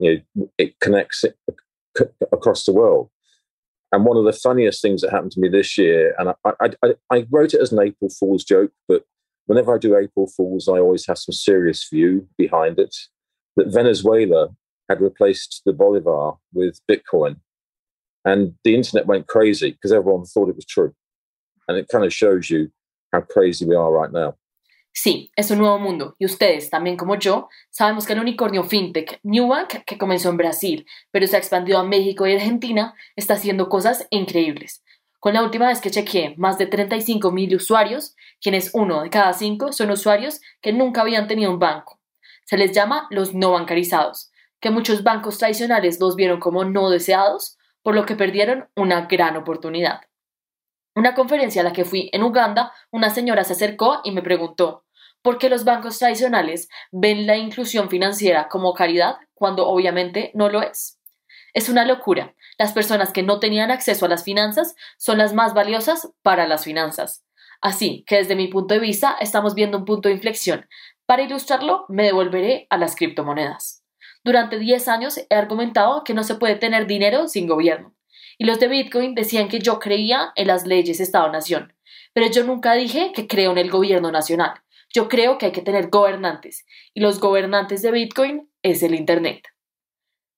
You 0.00 0.22
know, 0.34 0.50
it 0.58 0.80
connects 0.80 1.22
it 1.22 1.38
across 2.32 2.64
the 2.64 2.72
world. 2.72 3.08
And 3.92 4.04
one 4.04 4.16
of 4.16 4.24
the 4.24 4.32
funniest 4.32 4.82
things 4.82 5.00
that 5.00 5.12
happened 5.12 5.30
to 5.30 5.40
me 5.40 5.48
this 5.48 5.78
year, 5.78 6.12
and 6.18 6.30
I, 6.44 6.52
I, 6.82 6.94
I 7.12 7.26
wrote 7.30 7.54
it 7.54 7.60
as 7.60 7.70
an 7.70 7.78
April 7.80 8.10
Fool's 8.10 8.42
joke, 8.42 8.72
but 8.88 9.04
whenever 9.46 9.72
I 9.72 9.78
do 9.78 9.96
April 9.96 10.26
Fools, 10.26 10.66
I 10.66 10.80
always 10.80 11.06
have 11.06 11.18
some 11.18 11.34
serious 11.34 11.88
view 11.88 12.26
behind 12.36 12.80
it. 12.80 12.96
That 13.56 13.72
Venezuela 13.72 14.48
had 14.88 15.00
replaced 15.00 15.62
the 15.64 15.72
Bolivar 15.72 16.32
with 16.52 16.80
Bitcoin. 16.90 17.36
And 18.24 18.54
the 18.64 18.74
internet 18.74 19.06
went 19.06 19.28
crazy 19.28 19.70
because 19.70 19.92
everyone 19.92 20.24
thought 20.24 20.48
it 20.48 20.56
was 20.56 20.66
true. 20.66 20.94
And 21.68 21.78
it 21.78 21.86
kind 21.86 22.04
of 22.04 22.12
shows 22.12 22.50
you 22.50 22.72
how 23.12 23.20
crazy 23.20 23.64
we 23.64 23.76
are 23.76 23.92
right 23.92 24.10
now. 24.10 24.34
Sí, 24.92 25.30
es 25.36 25.50
un 25.50 25.58
nuevo 25.58 25.78
mundo 25.78 26.16
y 26.18 26.24
ustedes, 26.24 26.68
también 26.68 26.96
como 26.96 27.16
yo, 27.16 27.48
sabemos 27.70 28.06
que 28.06 28.12
el 28.12 28.20
unicornio 28.20 28.64
fintech 28.64 29.20
Newbank, 29.22 29.84
que 29.86 29.98
comenzó 29.98 30.30
en 30.30 30.36
Brasil, 30.36 30.86
pero 31.10 31.26
se 31.26 31.36
ha 31.36 31.38
expandido 31.38 31.78
a 31.78 31.84
México 31.84 32.26
y 32.26 32.34
Argentina, 32.34 32.94
está 33.14 33.34
haciendo 33.34 33.68
cosas 33.68 34.06
increíbles. 34.10 34.82
Con 35.20 35.34
la 35.34 35.42
última 35.42 35.68
vez 35.68 35.80
que 35.80 35.90
chequeé, 35.90 36.34
más 36.38 36.58
de 36.58 36.66
35 36.66 37.30
mil 37.30 37.54
usuarios, 37.54 38.16
quienes 38.40 38.70
uno 38.72 39.02
de 39.02 39.10
cada 39.10 39.32
cinco 39.32 39.72
son 39.72 39.90
usuarios 39.90 40.40
que 40.60 40.72
nunca 40.72 41.02
habían 41.02 41.28
tenido 41.28 41.52
un 41.52 41.58
banco. 41.58 42.00
Se 42.44 42.56
les 42.56 42.72
llama 42.72 43.06
los 43.10 43.34
no 43.34 43.52
bancarizados, 43.52 44.32
que 44.60 44.70
muchos 44.70 45.02
bancos 45.04 45.38
tradicionales 45.38 46.00
los 46.00 46.16
vieron 46.16 46.40
como 46.40 46.64
no 46.64 46.90
deseados, 46.90 47.58
por 47.82 47.94
lo 47.94 48.06
que 48.06 48.16
perdieron 48.16 48.68
una 48.74 49.02
gran 49.02 49.36
oportunidad. 49.36 50.00
Una 50.94 51.14
conferencia 51.14 51.62
a 51.62 51.64
la 51.64 51.72
que 51.72 51.84
fui 51.84 52.10
en 52.12 52.22
Uganda, 52.22 52.72
una 52.90 53.10
señora 53.10 53.44
se 53.44 53.52
acercó 53.52 54.00
y 54.04 54.10
me 54.10 54.22
preguntó 54.22 54.84
¿por 55.22 55.38
qué 55.38 55.48
los 55.48 55.64
bancos 55.64 55.98
tradicionales 55.98 56.68
ven 56.92 57.26
la 57.26 57.36
inclusión 57.36 57.88
financiera 57.88 58.48
como 58.48 58.74
caridad 58.74 59.16
cuando 59.34 59.68
obviamente 59.68 60.30
no 60.34 60.48
lo 60.48 60.62
es? 60.62 60.98
Es 61.52 61.68
una 61.68 61.84
locura. 61.84 62.34
Las 62.58 62.72
personas 62.72 63.12
que 63.12 63.22
no 63.22 63.40
tenían 63.40 63.70
acceso 63.70 64.06
a 64.06 64.08
las 64.08 64.24
finanzas 64.24 64.76
son 64.98 65.18
las 65.18 65.34
más 65.34 65.52
valiosas 65.52 66.12
para 66.22 66.46
las 66.46 66.64
finanzas. 66.64 67.24
Así 67.60 68.04
que 68.06 68.16
desde 68.16 68.36
mi 68.36 68.48
punto 68.48 68.74
de 68.74 68.80
vista 68.80 69.16
estamos 69.20 69.54
viendo 69.54 69.78
un 69.78 69.84
punto 69.84 70.08
de 70.08 70.14
inflexión. 70.14 70.68
Para 71.06 71.22
ilustrarlo, 71.22 71.86
me 71.88 72.04
devolveré 72.04 72.66
a 72.70 72.78
las 72.78 72.94
criptomonedas. 72.94 73.84
Durante 74.22 74.58
10 74.58 74.88
años 74.88 75.18
he 75.18 75.34
argumentado 75.34 76.04
que 76.04 76.14
no 76.14 76.22
se 76.22 76.36
puede 76.36 76.56
tener 76.56 76.86
dinero 76.86 77.26
sin 77.26 77.48
gobierno. 77.48 77.94
Y 78.40 78.46
los 78.46 78.58
de 78.58 78.68
Bitcoin 78.68 79.14
decían 79.14 79.48
que 79.48 79.58
yo 79.58 79.78
creía 79.78 80.32
en 80.34 80.46
las 80.46 80.66
leyes 80.66 80.98
Estado-Nación, 80.98 81.74
pero 82.14 82.26
yo 82.30 82.42
nunca 82.42 82.72
dije 82.72 83.12
que 83.14 83.26
creo 83.26 83.52
en 83.52 83.58
el 83.58 83.70
gobierno 83.70 84.10
nacional. 84.10 84.54
Yo 84.88 85.10
creo 85.10 85.36
que 85.36 85.44
hay 85.44 85.52
que 85.52 85.60
tener 85.60 85.90
gobernantes, 85.90 86.64
y 86.94 87.00
los 87.00 87.20
gobernantes 87.20 87.82
de 87.82 87.90
Bitcoin 87.90 88.50
es 88.62 88.82
el 88.82 88.94
Internet. 88.94 89.42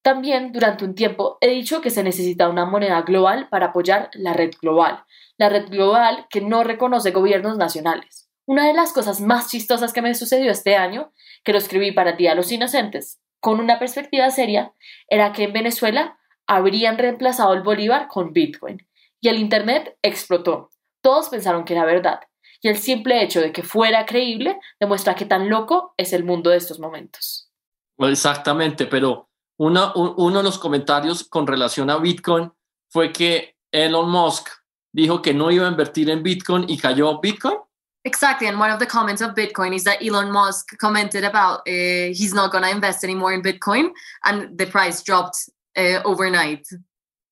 También 0.03 0.51
durante 0.51 0.85
un 0.85 0.97
tiempo 0.97 1.39
he 1.41 1.51
dicho 1.51 1.81
que 1.81 1.91
se 1.91 2.03
necesita 2.03 2.49
una 2.49 2.65
moneda 2.65 3.03
global 3.03 3.49
para 3.51 3.67
apoyar 3.67 4.11
la 4.15 4.33
red 4.33 4.51
global, 4.61 5.05
la 5.39 5.49
red 5.49 5.69
global 5.69 6.27
que 6.29 6.41
no 6.41 6.65
reconoce 6.65 7.13
gobiernos 7.13 7.57
nacionales. 7.57 8.29
Una 8.47 8.67
de 8.67 8.75
las 8.75 8.93
cosas 8.93 9.21
más 9.21 9.49
chistosas 9.49 9.93
que 9.93 10.03
me 10.03 10.17
sucedió 10.17 10.51
este 10.51 10.75
año, 10.75 11.13
que 11.45 11.53
lo 11.53 11.59
escribí 11.59 11.93
para 11.93 12.17
ti 12.17 12.27
a 12.27 12.35
los 12.35 12.51
Inocentes, 12.51 13.21
con 13.39 13.61
una 13.61 13.79
perspectiva 13.79 14.29
seria, 14.33 14.73
era 15.07 15.33
que 15.33 15.45
en 15.45 15.53
Venezuela 15.53 16.19
habrían 16.47 16.99
reemplazado 16.99 17.55
el 17.55 17.63
bolívar 17.63 18.09
con 18.09 18.33
Bitcoin 18.33 18.87
y 19.21 19.29
el 19.29 19.39
Internet 19.39 19.97
explotó. 20.03 20.71
Todos 21.01 21.29
pensaron 21.29 21.65
que 21.65 21.75
era 21.75 21.85
verdad 21.85 22.21
y 22.63 22.69
el 22.69 22.79
simple 22.79 23.23
hecho 23.23 23.41
de 23.41 23.53
que 23.53 23.63
fuera 23.63 24.07
creíble 24.07 24.59
demuestra 24.81 25.15
que 25.15 25.27
tan 25.27 25.49
loco 25.51 25.95
es 25.97 26.13
el 26.13 26.25
mundo 26.25 26.51
de 26.51 26.57
estos 26.57 26.79
momentos. 26.79 27.51
Exactamente, 27.99 28.87
pero 28.87 29.29
uno, 29.59 29.93
uno 29.95 30.39
de 30.39 30.45
los 30.45 30.59
comentarios 30.59 31.25
con 31.25 31.47
relación 31.47 31.91
a 31.91 31.99
Bitcoin 31.99 32.51
fue 32.89 33.13
que 33.13 33.57
Elon 33.73 34.09
Musk 34.11 34.49
dijo 34.93 35.21
que 35.21 35.35
no 35.35 35.51
iba 35.51 35.67
a 35.67 35.71
invertir 35.71 36.09
en 36.11 36.23
Bitcoin 36.23 36.65
y 36.69 36.79
cayó 36.79 37.21
Bitcoin. 37.21 37.59
Exactly, 38.05 38.49
and 38.49 38.59
one 38.59 38.71
of 38.71 38.81
the 38.81 38.87
comments 38.87 39.23
of 39.23 39.35
Bitcoin 39.35 39.73
is 39.73 39.85
that 39.85 40.03
Elon 40.03 40.31
Musk 40.33 40.77
commented 40.79 41.25
about 41.25 41.61
uh, 41.69 42.11
he's 42.13 42.35
not 42.35 42.51
going 42.51 42.65
to 42.65 42.71
invest 42.71 43.05
anymore 43.05 43.33
in 43.33 43.43
Bitcoin, 43.43 43.93
and 44.25 44.59
the 44.59 44.67
price 44.67 45.05
dropped 45.05 45.49
uh, 45.77 46.03
overnight. 46.05 46.67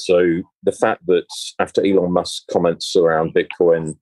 So, 0.05 0.43
the 0.63 0.73
fact 0.73 1.07
that 1.07 1.27
after 1.59 1.85
Elon 1.85 2.13
Musk's 2.13 2.45
comments 2.51 2.95
around 2.97 3.35
Bitcoin 3.35 3.97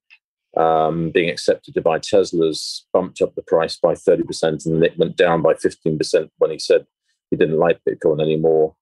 um, 0.57 1.11
being 1.11 1.31
accepted 1.31 1.81
by 1.83 1.99
Tesla's 1.99 2.87
bumped 2.93 3.23
up 3.23 3.35
the 3.35 3.43
price 3.43 3.77
by 3.77 3.95
30%, 3.95 4.67
and 4.67 4.85
it 4.85 4.99
went 4.99 5.17
down 5.17 5.43
by 5.43 5.55
15% 5.55 6.31
when 6.39 6.51
he 6.51 6.59
said 6.59 6.87
he 7.31 7.37
didn't 7.37 7.59
like 7.59 7.81
Bitcoin 7.89 8.21
anymore, 8.21 8.75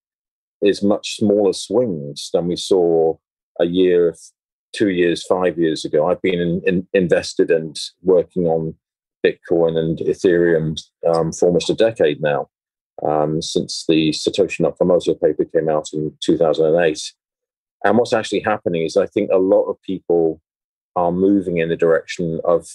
is 0.62 0.82
much 0.82 1.16
smaller 1.16 1.52
swings 1.52 2.30
than 2.32 2.48
we 2.48 2.56
saw 2.56 3.16
a 3.60 3.66
year, 3.66 4.16
two 4.74 4.90
years, 4.90 5.24
five 5.26 5.58
years 5.58 5.84
ago. 5.84 6.08
I've 6.08 6.22
been 6.22 6.40
in, 6.40 6.62
in, 6.66 6.88
invested 6.94 7.50
and 7.50 7.78
working 8.02 8.46
on 8.46 8.74
Bitcoin 9.24 9.76
and 9.76 9.98
Ethereum 9.98 10.80
um, 11.06 11.32
for 11.32 11.46
almost 11.46 11.70
a 11.70 11.74
decade 11.74 12.22
now, 12.22 12.48
um, 13.06 13.40
since 13.42 13.84
the 13.88 14.10
Satoshi 14.10 14.60
Nakamoto 14.60 15.20
paper 15.20 15.44
came 15.44 15.68
out 15.68 15.88
in 15.92 16.12
2008. 16.20 17.12
And 17.84 17.96
what's 17.96 18.12
actually 18.12 18.40
happening 18.40 18.82
is 18.82 18.96
I 18.96 19.06
think 19.06 19.30
a 19.30 19.38
lot 19.38 19.64
of 19.64 19.80
people 19.82 20.40
are 20.96 21.12
moving 21.12 21.58
in 21.58 21.68
the 21.68 21.76
direction 21.76 22.40
of 22.44 22.68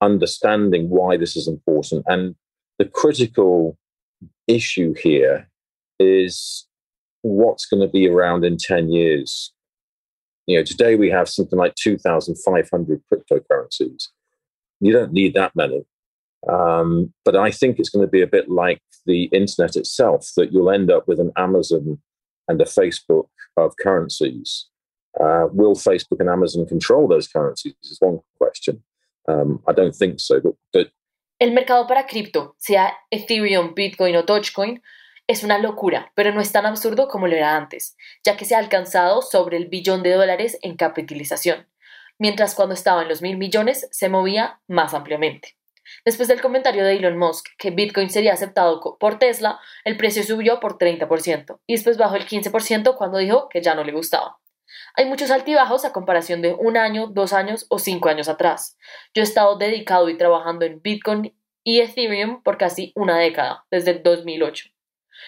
understanding 0.00 0.90
why 0.90 1.16
this 1.16 1.36
is 1.36 1.48
important. 1.48 2.04
And 2.06 2.34
the 2.78 2.84
critical 2.84 3.78
issue 4.46 4.94
here 4.94 5.48
is 5.98 6.66
what's 7.22 7.66
going 7.66 7.80
to 7.80 7.88
be 7.88 8.08
around 8.08 8.44
in 8.44 8.56
10 8.56 8.90
years. 8.90 9.52
You 10.46 10.58
know, 10.58 10.64
today 10.64 10.96
we 10.96 11.10
have 11.10 11.28
something 11.28 11.58
like 11.58 11.74
2,500 11.76 13.02
cryptocurrencies. 13.12 14.08
You 14.80 14.92
don't 14.92 15.12
need 15.12 15.34
that 15.34 15.54
many. 15.54 15.84
Um, 16.48 17.12
but 17.24 17.36
I 17.36 17.50
think 17.50 17.78
it's 17.78 17.90
going 17.90 18.04
to 18.04 18.10
be 18.10 18.22
a 18.22 18.26
bit 18.26 18.48
like 18.48 18.80
the 19.06 19.24
internet 19.32 19.76
itself, 19.76 20.30
that 20.36 20.52
you'll 20.52 20.70
end 20.70 20.90
up 20.90 21.06
with 21.06 21.20
an 21.20 21.32
Amazon 21.36 21.98
and 22.48 22.60
a 22.60 22.64
Facebook 22.64 23.28
of 23.56 23.76
currencies. 23.76 24.66
Uh, 25.18 25.46
will 25.52 25.74
Facebook 25.74 26.20
and 26.20 26.28
Amazon 26.28 26.66
control 26.66 27.08
those 27.08 27.28
currencies? 27.28 27.74
Is 27.82 27.98
one 28.00 28.20
question. 28.38 28.82
Um, 29.28 29.60
I 29.68 29.72
don't 29.72 29.94
think 29.94 30.20
so, 30.20 30.40
but, 30.40 30.54
but 30.72 30.92
El 31.38 31.52
mercado 31.52 31.86
para 31.86 32.06
cripto, 32.06 32.54
sea 32.58 32.92
Ethereum, 33.10 33.74
Bitcoin 33.74 34.14
o 34.16 34.22
Dogecoin, 34.22 34.80
Es 35.30 35.44
una 35.44 35.58
locura, 35.58 36.10
pero 36.16 36.32
no 36.32 36.40
es 36.40 36.50
tan 36.50 36.66
absurdo 36.66 37.06
como 37.06 37.28
lo 37.28 37.36
era 37.36 37.56
antes, 37.56 37.96
ya 38.24 38.36
que 38.36 38.44
se 38.44 38.56
ha 38.56 38.58
alcanzado 38.58 39.22
sobre 39.22 39.58
el 39.58 39.68
billón 39.68 40.02
de 40.02 40.12
dólares 40.12 40.58
en 40.60 40.74
capitalización, 40.74 41.68
mientras 42.18 42.56
cuando 42.56 42.74
estaba 42.74 43.02
en 43.02 43.08
los 43.08 43.22
mil 43.22 43.38
millones 43.38 43.86
se 43.92 44.08
movía 44.08 44.60
más 44.66 44.92
ampliamente. 44.92 45.56
Después 46.04 46.28
del 46.28 46.40
comentario 46.40 46.84
de 46.84 46.96
Elon 46.96 47.18
Musk 47.18 47.46
que 47.58 47.70
Bitcoin 47.70 48.10
sería 48.10 48.32
aceptado 48.32 48.96
por 48.98 49.18
Tesla, 49.18 49.60
el 49.84 49.96
precio 49.96 50.22
subió 50.22 50.60
por 50.60 50.78
30% 50.78 51.60
y 51.66 51.74
después 51.74 51.96
bajó 51.98 52.16
el 52.16 52.26
15% 52.26 52.96
cuando 52.96 53.18
dijo 53.18 53.48
que 53.48 53.62
ya 53.62 53.74
no 53.74 53.84
le 53.84 53.92
gustaba. 53.92 54.38
Hay 54.94 55.06
muchos 55.06 55.30
altibajos 55.30 55.84
a 55.84 55.92
comparación 55.92 56.42
de 56.42 56.52
un 56.52 56.76
año, 56.76 57.08
dos 57.08 57.32
años 57.32 57.66
o 57.68 57.78
cinco 57.78 58.08
años 58.08 58.28
atrás. 58.28 58.76
Yo 59.14 59.22
he 59.22 59.24
estado 59.24 59.56
dedicado 59.56 60.08
y 60.08 60.16
trabajando 60.16 60.64
en 60.64 60.80
Bitcoin 60.80 61.34
y 61.64 61.80
Ethereum 61.80 62.42
por 62.42 62.58
casi 62.58 62.92
una 62.94 63.18
década, 63.18 63.64
desde 63.70 63.92
el 63.92 64.02
2008. 64.02 64.70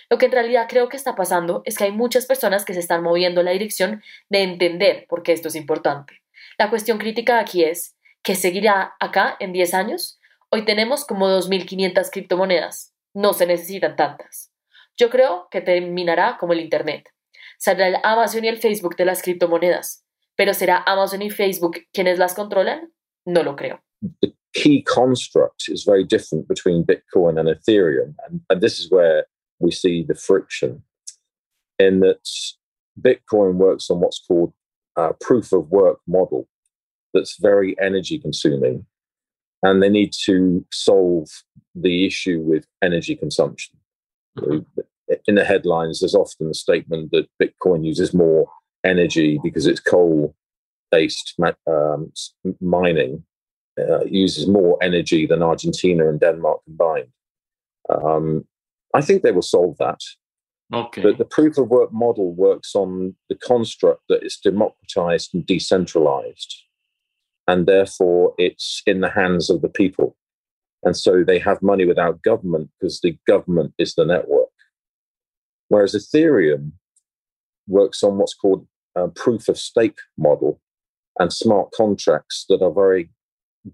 Lo 0.08 0.18
que 0.18 0.26
en 0.26 0.32
realidad 0.32 0.66
creo 0.68 0.88
que 0.88 0.96
está 0.96 1.14
pasando 1.14 1.62
es 1.64 1.76
que 1.76 1.84
hay 1.84 1.92
muchas 1.92 2.26
personas 2.26 2.64
que 2.64 2.74
se 2.74 2.80
están 2.80 3.02
moviendo 3.02 3.40
en 3.40 3.46
la 3.46 3.52
dirección 3.52 4.02
de 4.28 4.42
entender 4.42 5.06
por 5.08 5.22
qué 5.22 5.32
esto 5.32 5.48
es 5.48 5.54
importante. 5.54 6.22
La 6.58 6.70
cuestión 6.70 6.98
crítica 6.98 7.38
aquí 7.38 7.64
es, 7.64 7.96
¿qué 8.22 8.34
seguirá 8.34 8.94
acá 9.00 9.36
en 9.38 9.52
10 9.52 9.74
años? 9.74 10.18
Hoy 10.54 10.66
tenemos 10.66 11.06
como 11.06 11.28
2.500 11.28 12.10
criptomonedas. 12.10 12.94
No 13.14 13.32
se 13.32 13.46
necesitan 13.46 13.96
tantas. 13.96 14.52
Yo 14.98 15.08
creo 15.08 15.48
que 15.50 15.62
terminará 15.62 16.36
como 16.38 16.52
el 16.52 16.60
Internet. 16.60 17.08
Saldrá 17.58 17.88
el 17.88 17.96
Amazon 18.02 18.44
y 18.44 18.48
el 18.48 18.58
Facebook 18.58 18.94
de 18.96 19.06
las 19.06 19.22
criptomonedas. 19.22 20.04
Pero 20.36 20.52
¿será 20.52 20.82
Amazon 20.86 21.22
y 21.22 21.30
Facebook 21.30 21.78
quienes 21.90 22.18
las 22.18 22.34
controlan? 22.34 22.92
No 23.24 23.42
lo 23.42 23.56
creo. 23.56 23.80
The 24.20 24.34
key 24.52 24.82
construct 24.82 25.70
is 25.70 25.86
very 25.86 26.04
different 26.04 26.46
between 26.48 26.84
Bitcoin 26.84 27.40
and 27.40 27.48
Ethereum. 27.48 28.14
And, 28.28 28.42
and 28.50 28.60
this 28.60 28.78
is 28.78 28.90
where 28.90 29.24
we 29.58 29.70
see 29.70 30.04
the 30.06 30.14
friction 30.14 30.82
in 31.78 32.00
that 32.00 32.28
Bitcoin 33.00 33.54
works 33.54 33.88
on 33.88 34.00
what's 34.00 34.22
called 34.28 34.52
a 34.96 35.14
proof 35.14 35.50
of 35.54 35.70
work 35.70 36.00
model 36.06 36.46
that's 37.14 37.38
very 37.40 37.74
energy 37.80 38.18
consuming 38.18 38.84
and 39.62 39.82
they 39.82 39.88
need 39.88 40.12
to 40.24 40.64
solve 40.72 41.28
the 41.74 42.06
issue 42.06 42.40
with 42.40 42.66
energy 42.82 43.14
consumption. 43.14 43.78
Mm-hmm. 44.38 44.80
In 45.26 45.34
the 45.34 45.44
headlines, 45.44 46.00
there's 46.00 46.14
often 46.14 46.48
a 46.48 46.54
statement 46.54 47.10
that 47.12 47.28
Bitcoin 47.40 47.84
uses 47.84 48.14
more 48.14 48.48
energy 48.84 49.38
because 49.42 49.66
it's 49.66 49.80
coal 49.80 50.34
based 50.90 51.34
um, 51.66 52.12
mining, 52.60 53.24
uh, 53.78 54.04
uses 54.04 54.46
more 54.46 54.78
energy 54.82 55.26
than 55.26 55.42
Argentina 55.42 56.08
and 56.08 56.20
Denmark 56.20 56.60
combined. 56.64 57.08
Um, 57.90 58.46
I 58.94 59.00
think 59.00 59.22
they 59.22 59.32
will 59.32 59.42
solve 59.42 59.76
that. 59.78 60.00
Okay. 60.72 61.02
But 61.02 61.18
the 61.18 61.24
proof 61.24 61.58
of 61.58 61.68
work 61.68 61.92
model 61.92 62.34
works 62.34 62.74
on 62.74 63.14
the 63.28 63.34
construct 63.34 64.02
that 64.08 64.22
it's 64.22 64.40
democratized 64.40 65.34
and 65.34 65.46
decentralized 65.46 66.62
and 67.46 67.66
therefore 67.66 68.34
it's 68.38 68.82
in 68.86 69.00
the 69.00 69.10
hands 69.10 69.50
of 69.50 69.62
the 69.62 69.68
people. 69.68 70.16
And 70.84 70.96
so 70.96 71.22
they 71.24 71.38
have 71.38 71.62
money 71.62 71.84
without 71.84 72.22
government 72.22 72.70
because 72.80 73.00
the 73.00 73.16
government 73.26 73.72
is 73.78 73.94
the 73.94 74.04
network. 74.04 74.48
Whereas 75.68 75.94
Ethereum 75.94 76.72
works 77.68 78.02
on 78.02 78.18
what's 78.18 78.34
called 78.34 78.66
a 78.94 79.08
proof 79.08 79.48
of 79.48 79.58
stake 79.58 79.98
model 80.18 80.60
and 81.18 81.32
smart 81.32 81.70
contracts 81.72 82.44
that 82.48 82.62
are 82.62 82.72
very 82.72 83.10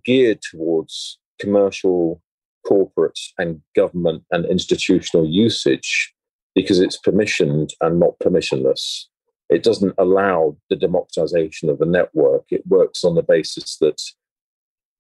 geared 0.04 0.40
towards 0.42 1.18
commercial, 1.40 2.22
corporate, 2.66 3.18
and 3.38 3.62
government 3.74 4.24
and 4.30 4.44
institutional 4.46 5.26
usage 5.26 6.14
because 6.54 6.80
it's 6.80 6.98
permissioned 7.00 7.70
and 7.80 7.98
not 7.98 8.18
permissionless 8.22 9.04
it 9.48 9.62
doesn't 9.62 9.94
allow 9.98 10.56
the 10.68 10.76
democratization 10.76 11.70
of 11.70 11.78
the 11.78 11.86
network. 11.86 12.44
It 12.50 12.66
works 12.66 13.04
on 13.04 13.14
the 13.14 13.22
basis 13.22 13.76
that 13.78 14.00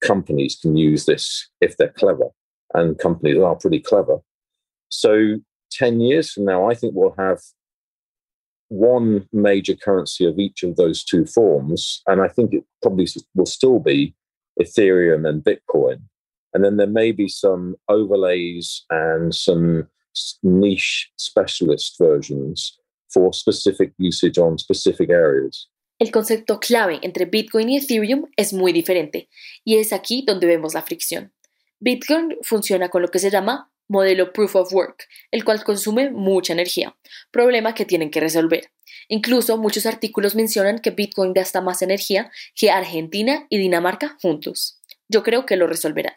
companies 0.02 0.58
can 0.60 0.76
use 0.76 1.06
this 1.06 1.48
if 1.60 1.76
they're 1.76 1.88
clever, 1.88 2.28
and 2.74 2.98
companies 2.98 3.38
are 3.38 3.56
pretty 3.56 3.80
clever. 3.80 4.18
So, 4.88 5.38
10 5.72 6.00
years 6.00 6.32
from 6.32 6.46
now, 6.46 6.70
I 6.70 6.74
think 6.74 6.94
we'll 6.94 7.14
have 7.18 7.40
one 8.68 9.28
major 9.32 9.74
currency 9.74 10.26
of 10.26 10.38
each 10.38 10.62
of 10.62 10.76
those 10.76 11.04
two 11.04 11.26
forms. 11.26 12.02
And 12.06 12.20
I 12.20 12.28
think 12.28 12.54
it 12.54 12.64
probably 12.82 13.06
will 13.34 13.46
still 13.46 13.80
be 13.80 14.14
Ethereum 14.60 15.28
and 15.28 15.42
Bitcoin. 15.42 16.02
And 16.54 16.64
then 16.64 16.76
there 16.76 16.86
may 16.86 17.12
be 17.12 17.28
some 17.28 17.76
overlays 17.88 18.84
and 18.90 19.34
some 19.34 19.88
niche 20.42 21.10
specialist 21.16 21.96
versions 21.98 22.78
for 23.08 23.32
specific 23.34 23.92
usage 23.98 24.38
on 24.38 24.58
specific 24.58 25.10
areas. 25.10 25.70
El 25.98 26.12
concepto 26.12 26.60
clave 26.60 27.00
entre 27.02 27.24
Bitcoin 27.24 27.70
y 27.70 27.78
Ethereum 27.78 28.30
es 28.36 28.52
muy 28.52 28.72
diferente, 28.72 29.28
y 29.64 29.78
es 29.78 29.92
aquí 29.92 30.24
donde 30.26 30.46
vemos 30.46 30.74
la 30.74 30.82
fricción. 30.82 31.32
Bitcoin 31.80 32.36
funciona 32.42 32.88
con 32.88 33.02
lo 33.02 33.08
que 33.08 33.18
se 33.18 33.30
llama 33.30 33.72
modelo 33.88 34.32
Proof 34.32 34.54
of 34.56 34.72
Work, 34.72 35.08
el 35.30 35.44
cual 35.44 35.64
consume 35.64 36.10
mucha 36.10 36.52
energía, 36.52 36.96
problema 37.30 37.74
que 37.74 37.84
tienen 37.84 38.10
que 38.10 38.20
resolver. 38.20 38.70
Incluso 39.08 39.56
muchos 39.56 39.86
artículos 39.86 40.34
mencionan 40.34 40.78
que 40.78 40.90
Bitcoin 40.90 41.32
gasta 41.32 41.60
más 41.60 41.82
energía 41.82 42.30
que 42.54 42.70
Argentina 42.70 43.46
y 43.48 43.58
Dinamarca 43.58 44.16
juntos. 44.20 44.80
Yo 45.08 45.22
creo 45.22 45.46
que 45.46 45.56
lo 45.56 45.66
resolverán. 45.66 46.14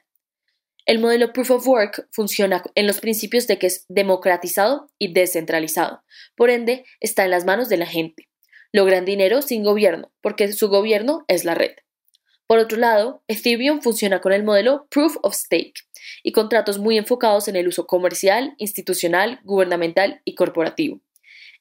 El 0.91 0.99
modelo 0.99 1.32
Proof 1.32 1.51
of 1.51 1.67
Work 1.69 2.10
funciona 2.12 2.62
en 2.75 2.86
los 2.86 2.99
principios 2.99 3.47
de 3.47 3.58
que 3.58 3.67
es 3.67 3.86
democratizado 3.88 4.89
y 4.99 5.13
descentralizado, 5.13 6.04
por 6.36 6.49
ende 6.49 6.84
está 6.99 7.23
en 7.23 7.32
las 7.32 7.45
manos 7.45 7.69
de 7.69 7.77
la 7.77 7.86
gente. 7.86 8.27
Logran 8.73 9.06
dinero 9.06 9.41
sin 9.41 9.63
gobierno, 9.63 10.12
porque 10.19 10.51
su 10.51 10.67
gobierno 10.67 11.23
es 11.30 11.45
la 11.45 11.56
red. 11.56 11.71
Por 12.45 12.60
otro 12.60 12.77
lado, 12.77 13.23
Ethereum 13.30 13.82
funciona 13.82 14.19
con 14.19 14.34
el 14.34 14.43
modelo 14.43 14.88
Proof 14.91 15.15
of 15.21 15.34
Stake 15.34 15.75
y 16.23 16.34
contratos 16.34 16.77
muy 16.77 16.97
enfocados 16.97 17.47
en 17.47 17.56
el 17.56 17.69
uso 17.69 17.88
comercial, 17.88 18.56
institucional, 18.58 19.39
gubernamental 19.45 20.21
y 20.25 20.36
corporativo. 20.36 20.99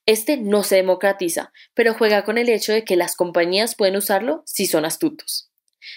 Este 0.06 0.38
no 0.38 0.64
se 0.64 0.74
democratiza, 0.74 1.52
pero 1.74 1.94
juega 1.94 2.24
con 2.24 2.36
el 2.36 2.48
hecho 2.48 2.72
de 2.72 2.84
que 2.84 2.96
las 2.96 3.14
compañías 3.14 3.76
pueden 3.76 3.94
usarlo 3.94 4.42
si 4.44 4.66
son 4.66 4.84
astutos. 4.84 5.49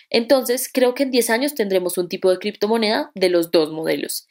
Entonces, 0.09 0.69
creo 0.71 0.93
que 0.93 1.03
en 1.03 1.11
10 1.11 1.29
años 1.29 1.55
tendremos 1.55 1.97
un 1.97 2.09
tipo 2.09 2.29
de 2.29 2.39
criptomoneda 2.39 3.11
de 3.15 3.29
los 3.29 3.51
dos 3.51 3.71
modelos, 3.71 4.27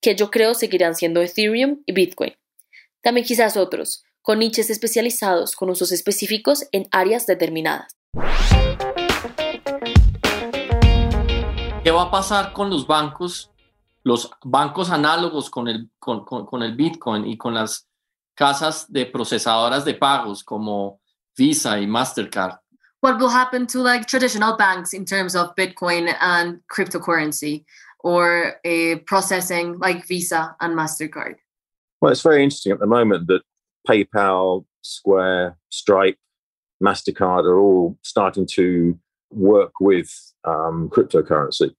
que 0.00 0.14
yo 0.14 0.30
creo 0.30 0.54
seguirán 0.54 0.94
siendo 0.94 1.22
Ethereum 1.22 1.82
y 1.86 1.92
Bitcoin. 1.92 2.34
También 3.02 3.26
quizás 3.26 3.56
otros, 3.56 4.04
con 4.22 4.38
niches 4.38 4.70
especializados 4.70 5.56
con 5.56 5.68
usos 5.68 5.90
específicos 5.90 6.66
en 6.70 6.86
áreas 6.92 7.26
determinadas. 7.26 7.96
¿Qué 11.82 11.90
va 11.90 12.02
a 12.02 12.10
pasar 12.12 12.52
con 12.52 12.70
los 12.70 12.86
bancos, 12.86 13.50
los 14.04 14.30
bancos 14.44 14.90
análogos 14.90 15.50
con 15.50 15.66
el, 15.66 15.90
con, 15.98 16.24
con 16.24 16.62
el 16.62 16.76
Bitcoin 16.76 17.26
y 17.26 17.36
con 17.36 17.54
las 17.54 17.88
casas 18.34 18.90
de 18.90 19.06
procesadoras 19.06 19.84
de 19.84 19.94
pagos 19.94 20.44
como 20.44 21.00
Visa 21.36 21.80
y 21.80 21.88
Mastercard? 21.88 22.61
What 23.02 23.18
will 23.18 23.28
happen 23.28 23.66
to 23.66 23.80
like 23.80 24.06
traditional 24.06 24.56
banks 24.56 24.92
in 24.92 25.04
terms 25.04 25.34
of 25.34 25.54
Bitcoin 25.56 26.14
and 26.20 26.60
cryptocurrency 26.72 27.64
or 27.98 28.60
a 28.64 28.96
processing 29.10 29.76
like 29.78 30.06
Visa 30.06 30.54
and 30.60 30.78
MasterCard? 30.78 31.34
Well, 32.00 32.12
it's 32.12 32.22
very 32.22 32.44
interesting 32.44 32.70
at 32.70 32.78
the 32.78 32.86
moment 32.86 33.26
that 33.26 33.42
PayPal, 33.88 34.64
Square, 34.82 35.58
Stripe, 35.68 36.16
MasterCard 36.82 37.44
are 37.44 37.58
all 37.58 37.98
starting 38.02 38.46
to 38.52 38.96
work 39.32 39.72
with 39.80 40.08
um, 40.44 40.88
cryptocurrency 40.88 41.72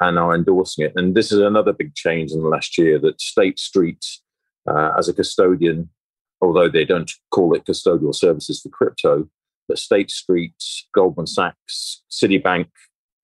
and 0.00 0.18
are 0.18 0.34
endorsing 0.34 0.86
it. 0.86 0.94
And 0.96 1.14
this 1.14 1.32
is 1.32 1.38
another 1.38 1.74
big 1.74 1.94
change 1.94 2.32
in 2.32 2.42
the 2.42 2.48
last 2.48 2.78
year 2.78 2.98
that 3.00 3.20
State 3.20 3.58
Street, 3.58 4.04
uh, 4.66 4.92
as 4.96 5.06
a 5.06 5.12
custodian, 5.12 5.90
although 6.40 6.70
they 6.70 6.86
don't 6.86 7.10
call 7.30 7.54
it 7.54 7.66
custodial 7.66 8.14
services 8.14 8.62
for 8.62 8.70
crypto, 8.70 9.28
but 9.68 9.78
State 9.78 10.10
Street, 10.10 10.54
Goldman 10.94 11.26
Sachs, 11.26 12.02
Citibank, 12.10 12.68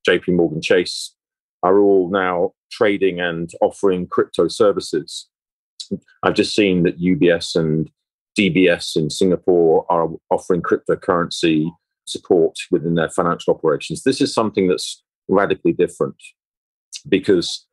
JP 0.08 0.36
Morgan 0.36 0.62
Chase 0.62 1.14
are 1.62 1.78
all 1.78 2.10
now 2.10 2.52
trading 2.70 3.20
and 3.20 3.50
offering 3.60 4.06
crypto 4.06 4.48
services. 4.48 5.28
I've 6.22 6.34
just 6.34 6.54
seen 6.54 6.82
that 6.84 7.00
UBS 7.00 7.56
and 7.56 7.90
DBS 8.38 8.96
in 8.96 9.10
Singapore 9.10 9.84
are 9.90 10.08
offering 10.30 10.62
cryptocurrency 10.62 11.70
support 12.06 12.56
within 12.70 12.94
their 12.94 13.10
financial 13.10 13.54
operations. 13.54 14.02
This 14.02 14.20
is 14.20 14.32
something 14.32 14.68
that's 14.68 15.02
radically 15.28 15.72
different 15.72 16.16
because 17.08 17.66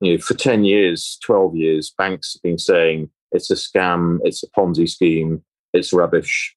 you 0.00 0.12
know, 0.12 0.18
for 0.18 0.34
10 0.34 0.64
years, 0.64 1.18
12 1.24 1.56
years, 1.56 1.94
banks 1.96 2.34
have 2.34 2.42
been 2.42 2.58
saying 2.58 3.10
it's 3.30 3.50
a 3.50 3.54
scam, 3.54 4.18
it's 4.24 4.42
a 4.42 4.50
Ponzi 4.50 4.88
scheme, 4.88 5.42
it's 5.72 5.92
rubbish. 5.92 6.54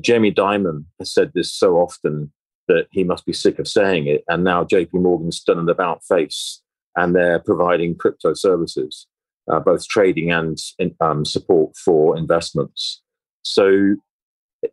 Jamie 0.00 0.32
Dimon 0.32 0.84
has 0.98 1.12
said 1.12 1.32
this 1.34 1.52
so 1.52 1.76
often 1.76 2.32
that 2.68 2.86
he 2.90 3.04
must 3.04 3.26
be 3.26 3.32
sick 3.32 3.58
of 3.58 3.68
saying 3.68 4.06
it. 4.06 4.24
And 4.28 4.44
now 4.44 4.64
JP 4.64 4.94
Morgan's 4.94 5.40
done 5.40 5.58
an 5.58 5.68
about 5.68 6.04
face 6.04 6.62
and 6.96 7.14
they're 7.14 7.40
providing 7.40 7.96
crypto 7.96 8.34
services. 8.34 9.06
uh, 9.50 9.60
both 9.60 9.86
trading 9.88 10.30
and 10.30 10.58
um, 11.00 11.24
support 11.24 11.76
for 11.76 12.16
investments. 12.16 13.02
So 13.42 13.96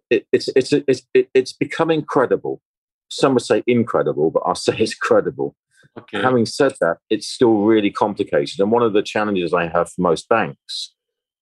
it, 0.09 0.27
it's, 0.31 0.49
it's, 0.55 0.71
it's, 0.73 1.01
it's 1.33 1.53
becoming 1.53 2.03
credible. 2.03 2.61
Some 3.09 3.33
would 3.33 3.43
say 3.43 3.63
incredible, 3.65 4.31
but 4.31 4.43
I'll 4.45 4.55
say 4.67 4.75
it's 4.77 4.93
credible. 4.93 5.55
Okay. 5.97 6.21
Having 6.21 6.45
said 6.45 6.75
that, 6.81 6.97
it's 7.09 7.27
still 7.27 7.61
really 7.61 7.89
complicated. 7.89 8.59
And 8.59 8.71
one 8.71 8.83
of 8.83 8.93
the 8.93 9.01
challenges 9.01 9.53
I 9.53 9.67
have 9.67 9.91
for 9.91 10.01
most 10.01 10.29
banks, 10.29 10.93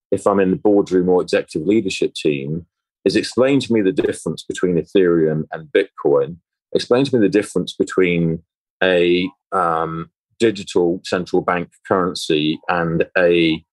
if 0.10 0.26
I'm 0.26 0.40
in 0.40 0.52
the 0.52 0.58
boardroom 0.58 1.10
or 1.10 1.22
executive 1.22 1.68
leadership 1.68 2.14
team, 2.14 2.66
is 3.08 3.16
explain 3.16 3.62
to 3.62 3.72
me 3.72 3.82
the 3.82 3.94
difference 3.94 4.44
between 4.44 4.76
Ethereum 4.76 5.44
and 5.54 5.70
Bitcoin. 5.72 6.38
Explain 6.76 7.06
to 7.06 7.16
me 7.16 7.22
the 7.22 7.38
difference 7.40 7.74
between 7.74 8.44
a 8.84 9.30
um, 9.54 10.12
digital 10.40 11.00
central 11.06 11.42
bank 11.42 11.70
currency 11.88 12.60
and 12.68 13.08
a 13.18 13.64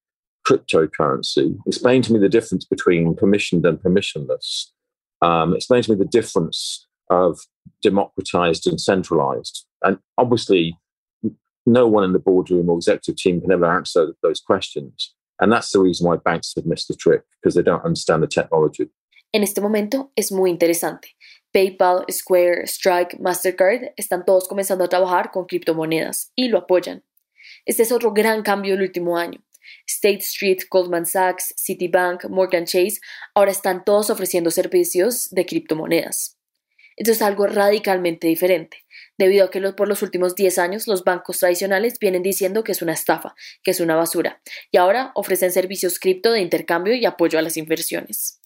cryptocurrency. 0.47 1.59
Explain 1.67 2.01
to 2.03 2.13
me 2.13 2.21
the 2.21 2.29
difference 2.29 2.65
between 2.65 3.17
permissioned 3.17 3.67
and 3.69 3.79
permissionless. 3.79 4.67
Um, 5.21 5.57
explain 5.57 5.83
to 5.83 5.93
me 5.93 5.99
the 5.99 6.05
difference 6.05 6.87
of 7.11 7.41
democratized 7.83 8.69
and 8.69 8.81
centralized. 8.81 9.67
And 9.83 9.99
obviously, 10.17 10.79
no 11.67 11.89
one 11.89 12.05
in 12.05 12.13
the 12.13 12.19
boardroom 12.21 12.71
or 12.71 12.77
executive 12.77 13.17
team 13.17 13.41
can 13.41 13.51
ever 13.51 13.71
answer 13.71 14.15
those 14.23 14.41
questions. 14.41 15.13
And 15.41 15.51
that's 15.51 15.73
the 15.73 15.81
reason 15.81 16.07
why 16.07 16.17
banks 16.17 16.53
have 16.55 16.67
missed 16.67 16.87
the 16.87 16.95
trick, 16.95 17.23
because 17.43 17.57
they 17.57 17.63
don't 17.63 17.85
understand 17.85 18.23
the 18.23 18.29
technology. 18.29 18.91
En 19.35 19.43
este 19.43 19.61
momento 19.61 20.13
es 20.15 20.31
muy 20.31 20.49
interesante. 20.49 21.17
PayPal, 21.51 22.05
Square, 22.09 22.69
Strike, 22.69 23.19
Mastercard 23.19 23.91
están 23.97 24.25
todos 24.25 24.47
comenzando 24.47 24.85
a 24.85 24.89
trabajar 24.89 25.33
con 25.33 25.47
criptomonedas 25.47 26.31
y 26.37 26.47
lo 26.47 26.59
apoyan. 26.59 27.03
Este 27.65 27.83
es 27.83 27.91
otro 27.91 28.13
gran 28.13 28.45
cambio 28.45 28.75
del 28.75 28.83
último 28.83 29.19
año. 29.19 29.45
State 29.89 30.19
Street, 30.19 30.59
Goldman 30.71 31.05
Sachs, 31.05 31.53
Citibank, 31.57 32.27
Morgan 32.27 32.65
Chase 32.65 33.01
ahora 33.35 33.51
están 33.51 33.85
todos 33.85 34.09
ofreciendo 34.09 34.53
servicios 34.53 35.29
de 35.31 35.45
criptomonedas. 35.45 36.39
Esto 36.95 37.11
es 37.11 37.21
algo 37.21 37.49
radicalmente 37.49 38.29
diferente, 38.29 38.85
debido 39.19 39.47
a 39.47 39.51
que 39.51 39.61
por 39.73 39.89
los 39.89 40.03
últimos 40.03 40.37
10 40.37 40.59
años 40.61 40.87
los 40.87 41.03
bancos 41.03 41.41
tradicionales 41.41 41.99
vienen 41.99 42.23
diciendo 42.23 42.63
que 42.63 42.71
es 42.71 42.83
una 42.83 42.93
estafa, 42.93 43.35
que 43.65 43.73
es 43.73 43.81
una 43.81 43.97
basura, 43.97 44.41
y 44.71 44.77
ahora 44.77 45.11
ofrecen 45.17 45.51
servicios 45.51 45.99
cripto 45.99 46.31
de 46.31 46.41
intercambio 46.41 46.95
y 46.95 47.05
apoyo 47.05 47.37
a 47.37 47.43
las 47.43 47.57
inversiones 47.57 48.39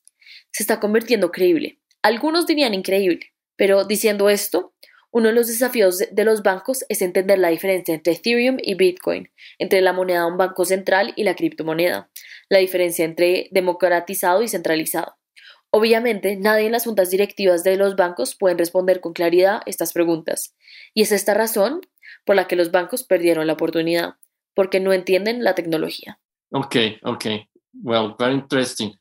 se 0.53 0.63
está 0.63 0.81
convirtiendo 0.81 1.31
creíble. 1.31 1.79
Algunos 2.03 2.47
dirían 2.47 2.75
increíble, 2.75 3.33
pero 3.57 3.85
diciendo 3.85 4.31
esto, 4.31 4.75
uno 5.11 5.29
de 5.29 5.35
los 5.35 5.47
desafíos 5.49 5.99
de 6.11 6.25
los 6.25 6.43
bancos 6.43 6.85
es 6.89 7.01
entender 7.01 7.39
la 7.39 7.49
diferencia 7.49 7.95
entre 7.95 8.13
Ethereum 8.13 8.59
y 8.61 8.75
Bitcoin, 8.75 9.31
entre 9.59 9.81
la 9.81 9.93
moneda 9.93 10.21
de 10.21 10.33
un 10.33 10.37
banco 10.37 10.65
central 10.65 11.13
y 11.17 11.25
la 11.25 11.35
criptomoneda, 11.35 12.11
la 12.49 12.59
diferencia 12.59 13.05
entre 13.05 13.49
democratizado 13.51 14.43
y 14.43 14.49
centralizado. 14.49 15.17
Obviamente, 15.71 16.37
nadie 16.37 16.67
en 16.67 16.73
las 16.73 16.85
juntas 16.85 17.11
directivas 17.11 17.63
de 17.65 17.77
los 17.77 17.97
bancos 17.97 18.35
pueden 18.35 18.59
responder 18.59 19.01
con 19.01 19.13
claridad 19.13 19.61
estas 19.67 19.93
preguntas, 19.93 20.55
y 20.95 21.03
es 21.03 21.13
esta 21.13 21.35
razón 21.35 21.81
por 22.25 22.37
la 22.37 22.47
que 22.47 22.57
los 22.57 22.71
bancos 22.71 23.05
perdieron 23.05 23.47
la 23.47 23.55
oportunidad, 23.55 24.15
porque 24.55 24.81
no 24.81 24.93
entienden 24.93 25.45
la 25.45 25.55
tecnología. 25.55 26.21
Ok, 26.51 26.77
ok. 27.03 27.27
Well, 27.83 28.15
very 28.19 28.35
interesting. 28.35 28.93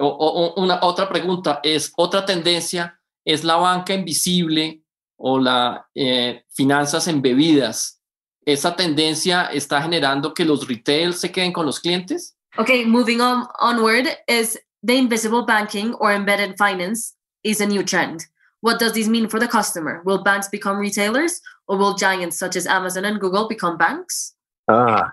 O, 0.00 0.54
una, 0.56 0.80
otra 0.82 1.08
pregunta 1.08 1.60
es, 1.62 1.92
otra 1.96 2.24
tendencia 2.24 2.98
es 3.24 3.44
la 3.44 3.56
banca 3.56 3.94
invisible 3.94 4.82
o 5.16 5.38
la 5.38 5.86
eh, 5.94 6.44
finanzas 6.50 7.06
embebidas. 7.08 8.00
¿Esa 8.44 8.74
tendencia 8.74 9.46
está 9.46 9.82
generando 9.82 10.32
que 10.32 10.44
los 10.44 10.66
retail 10.66 11.14
se 11.14 11.30
queden 11.30 11.52
con 11.52 11.66
los 11.66 11.78
clientes? 11.78 12.36
Okay, 12.58 12.84
moving 12.84 13.20
on 13.20 13.46
onward 13.60 14.06
is 14.26 14.58
the 14.82 14.96
invisible 14.96 15.44
banking 15.44 15.94
or 16.00 16.12
embedded 16.12 16.56
finance 16.56 17.14
is 17.44 17.60
a 17.60 17.66
new 17.66 17.84
trend. 17.84 18.26
What 18.60 18.78
does 18.78 18.92
this 18.92 19.08
mean 19.08 19.28
for 19.28 19.38
the 19.38 19.48
customer? 19.48 20.02
Will 20.04 20.22
banks 20.22 20.48
become 20.48 20.78
retailers 20.78 21.40
or 21.66 21.78
will 21.78 21.94
giants 21.94 22.38
such 22.38 22.56
as 22.56 22.66
Amazon 22.66 23.04
and 23.04 23.20
Google 23.20 23.48
become 23.48 23.78
banks? 23.78 24.34
Ah, 24.68 25.12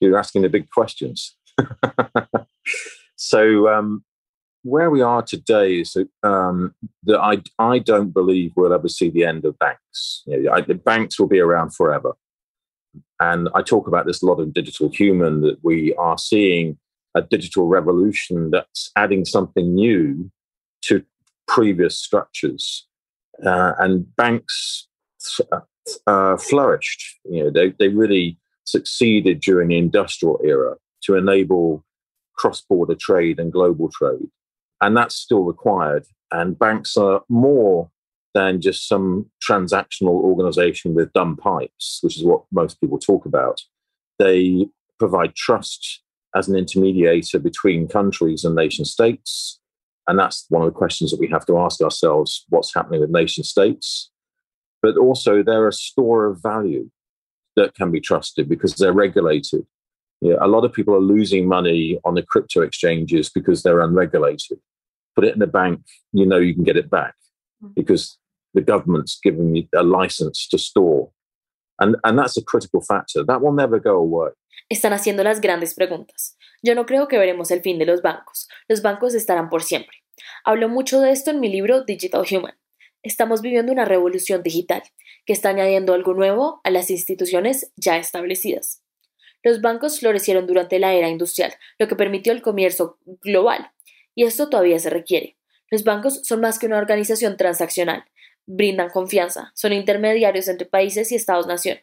you're 0.00 0.18
asking 0.18 0.42
the 0.42 0.48
big 0.48 0.70
questions. 0.70 1.36
So 3.16 3.68
um, 3.68 4.04
where 4.62 4.90
we 4.90 5.00
are 5.00 5.22
today 5.22 5.80
is 5.80 5.92
that, 5.92 6.08
um, 6.22 6.74
that 7.04 7.18
I, 7.18 7.42
I 7.58 7.78
don't 7.78 8.10
believe 8.10 8.52
we'll 8.56 8.72
ever 8.72 8.88
see 8.88 9.10
the 9.10 9.24
end 9.24 9.44
of 9.44 9.58
banks. 9.58 10.22
You 10.26 10.44
know, 10.44 10.52
I, 10.52 10.60
the 10.60 10.74
banks 10.74 11.18
will 11.18 11.28
be 11.28 11.40
around 11.40 11.74
forever. 11.74 12.12
And 13.20 13.48
I 13.54 13.62
talk 13.62 13.88
about 13.88 14.06
this 14.06 14.22
a 14.22 14.26
lot 14.26 14.40
in 14.40 14.52
Digital 14.52 14.90
Human 14.90 15.40
that 15.40 15.58
we 15.62 15.94
are 15.94 16.18
seeing 16.18 16.78
a 17.14 17.22
digital 17.22 17.66
revolution 17.66 18.50
that's 18.50 18.90
adding 18.96 19.24
something 19.24 19.74
new 19.74 20.30
to 20.82 21.02
previous 21.48 21.98
structures. 21.98 22.86
Uh, 23.44 23.72
and 23.78 24.14
banks 24.16 24.88
uh, 25.52 25.60
uh, 26.06 26.36
flourished. 26.36 27.18
You 27.24 27.44
know, 27.44 27.50
they, 27.50 27.70
they 27.78 27.88
really 27.88 28.38
succeeded 28.64 29.40
during 29.40 29.68
the 29.68 29.78
industrial 29.78 30.40
era 30.44 30.76
to 31.04 31.14
enable 31.14 31.84
cross 32.36 32.60
border 32.62 32.94
trade 32.94 33.38
and 33.38 33.52
global 33.52 33.90
trade. 33.90 34.28
And 34.80 34.96
that's 34.96 35.16
still 35.16 35.44
required. 35.44 36.04
And 36.32 36.58
banks 36.58 36.96
are 36.96 37.22
more 37.28 37.90
than 38.34 38.60
just 38.60 38.86
some 38.86 39.30
transactional 39.42 40.10
organization 40.22 40.94
with 40.94 41.12
dumb 41.14 41.36
pipes, 41.36 42.00
which 42.02 42.18
is 42.18 42.24
what 42.24 42.42
most 42.52 42.80
people 42.80 42.98
talk 42.98 43.24
about. 43.24 43.62
They 44.18 44.66
provide 44.98 45.34
trust 45.34 46.02
as 46.34 46.48
an 46.48 46.54
intermediator 46.54 47.42
between 47.42 47.88
countries 47.88 48.44
and 48.44 48.54
nation 48.54 48.84
states. 48.84 49.58
And 50.06 50.18
that's 50.18 50.44
one 50.50 50.62
of 50.62 50.66
the 50.66 50.78
questions 50.78 51.10
that 51.10 51.20
we 51.20 51.28
have 51.28 51.46
to 51.46 51.58
ask 51.58 51.80
ourselves 51.80 52.44
what's 52.50 52.74
happening 52.74 53.00
with 53.00 53.10
nation 53.10 53.42
states? 53.42 54.10
But 54.82 54.98
also, 54.98 55.42
they're 55.42 55.66
a 55.66 55.72
store 55.72 56.26
of 56.26 56.42
value 56.42 56.90
that 57.56 57.74
can 57.74 57.90
be 57.90 58.00
trusted 58.00 58.48
because 58.48 58.74
they're 58.74 58.92
regulated 58.92 59.66
yeah, 60.20 60.36
a 60.40 60.48
lot 60.48 60.64
of 60.64 60.72
people 60.72 60.94
are 60.94 61.00
losing 61.00 61.46
money 61.46 61.98
on 62.04 62.14
the 62.14 62.22
crypto 62.22 62.62
exchanges 62.62 63.30
because 63.30 63.62
they're 63.62 63.80
unregulated. 63.80 64.58
Put 65.14 65.24
it 65.24 65.34
in 65.34 65.38
the 65.38 65.46
bank, 65.46 65.80
you 66.12 66.26
know 66.26 66.38
you 66.38 66.54
can 66.54 66.64
get 66.64 66.76
it 66.76 66.90
back 66.90 67.14
mm. 67.62 67.74
because 67.74 68.18
the 68.54 68.62
government's 68.62 69.18
giving 69.22 69.54
you 69.54 69.68
a 69.74 69.82
license 69.82 70.48
to 70.48 70.58
store. 70.58 71.10
And, 71.78 71.96
and 72.04 72.18
that's 72.18 72.36
a 72.38 72.42
critical 72.42 72.80
factor. 72.80 73.22
That 73.24 73.42
will 73.42 73.52
never 73.52 73.78
go 73.78 73.96
away. 73.96 74.30
Están 74.72 74.92
haciendo 74.92 75.22
las 75.22 75.40
grandes 75.40 75.74
preguntas. 75.74 76.36
Yo 76.62 76.74
no 76.74 76.86
creo 76.86 77.06
que 77.06 77.18
veremos 77.18 77.50
el 77.50 77.60
fin 77.60 77.78
de 77.78 77.86
los 77.86 78.02
bancos. 78.02 78.48
Los 78.68 78.82
bancos 78.82 79.14
estarán 79.14 79.48
por 79.48 79.62
siempre. 79.62 79.98
Hablo 80.44 80.68
mucho 80.68 81.00
de 81.00 81.12
esto 81.12 81.30
en 81.30 81.40
mi 81.40 81.48
libro 81.50 81.84
Digital 81.84 82.24
Human. 82.30 82.54
Estamos 83.02 83.42
viviendo 83.42 83.70
una 83.70 83.84
revolución 83.84 84.42
digital 84.42 84.82
que 85.26 85.32
está 85.32 85.50
añadiendo 85.50 85.92
algo 85.92 86.14
nuevo 86.14 86.60
a 86.64 86.70
las 86.70 86.90
instituciones 86.90 87.72
ya 87.76 87.98
establecidas. 87.98 88.82
Los 89.46 89.60
bancos 89.60 90.00
florecieron 90.00 90.48
durante 90.48 90.80
la 90.80 90.92
era 90.94 91.08
industrial, 91.08 91.54
lo 91.78 91.86
que 91.86 91.94
permitió 91.94 92.32
el 92.32 92.42
comercio 92.42 92.98
global, 93.22 93.70
y 94.12 94.24
esto 94.24 94.48
todavía 94.48 94.80
se 94.80 94.90
requiere. 94.90 95.36
Los 95.70 95.84
bancos 95.84 96.20
son 96.24 96.40
más 96.40 96.58
que 96.58 96.66
una 96.66 96.78
organización 96.78 97.36
transaccional, 97.36 98.04
brindan 98.46 98.90
confianza, 98.90 99.52
son 99.54 99.72
intermediarios 99.72 100.48
entre 100.48 100.66
países 100.66 101.12
y 101.12 101.14
Estados-nación. 101.14 101.78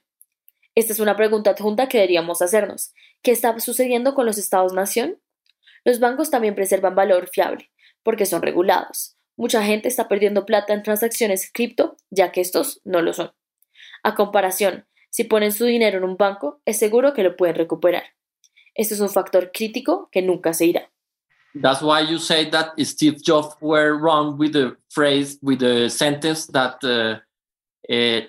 Esta 0.76 0.91
es 0.91 0.99
una 0.99 1.15
pregunta 1.15 1.52
adjunta 1.52 1.88
que 1.88 1.99
deberíamos 1.99 2.41
hacernos. 2.41 2.91
¿Qué 3.21 3.32
está 3.32 3.58
sucediendo 3.62 4.13
con 4.13 4.26
los 4.26 4.38
Estados-nación? 4.38 5.21
Los 5.86 6.02
bancos 6.02 6.30
también 6.30 6.56
preservan 6.56 6.95
valor 6.95 7.30
fiable, 7.30 7.71
porque 8.04 8.26
son 8.26 8.41
regulados. 8.41 9.15
Mucha 9.38 9.63
gente 9.63 9.88
está 9.88 10.10
perdiendo 10.10 10.45
plata 10.45 10.73
en 10.73 10.84
transacciones 10.84 11.49
cripto, 11.49 11.95
ya 12.10 12.34
que 12.34 12.41
estos 12.41 12.82
no 12.84 13.02
lo 13.02 13.13
son. 13.13 13.32
A 14.04 14.15
comparación, 14.15 14.86
Si 15.13 15.26
ponen 15.26 15.52
su 15.52 15.65
dinero 15.65 15.99
en 15.99 16.06
un 16.06 16.17
banco, 16.17 16.60
es 16.65 16.80
seguro 16.80 17.13
que 17.13 17.21
lo 17.21 17.36
pueden 17.36 17.56
recuperar. 17.56 18.04
Esto 18.73 18.95
es 18.95 18.99
un 18.99 19.10
factor 19.10 19.52
crítico 19.54 20.10
que 20.12 20.23
nunca 20.23 20.56
se 20.56 20.65
irá. 20.65 20.91
That's 21.62 21.84
why 21.84 22.02
you 22.10 22.17
say 22.17 22.49
that 22.49 22.73
Steve 22.80 23.17
Jobs 23.23 23.56
were 23.62 23.95
wrong 23.95 24.39
with 24.39 24.54
the 24.54 24.76
phrase, 24.89 25.38
with 25.43 25.60
the 25.60 25.88
sentence 25.91 26.52
that 26.52 26.84
uh, 26.84 27.19
uh, 27.93 28.21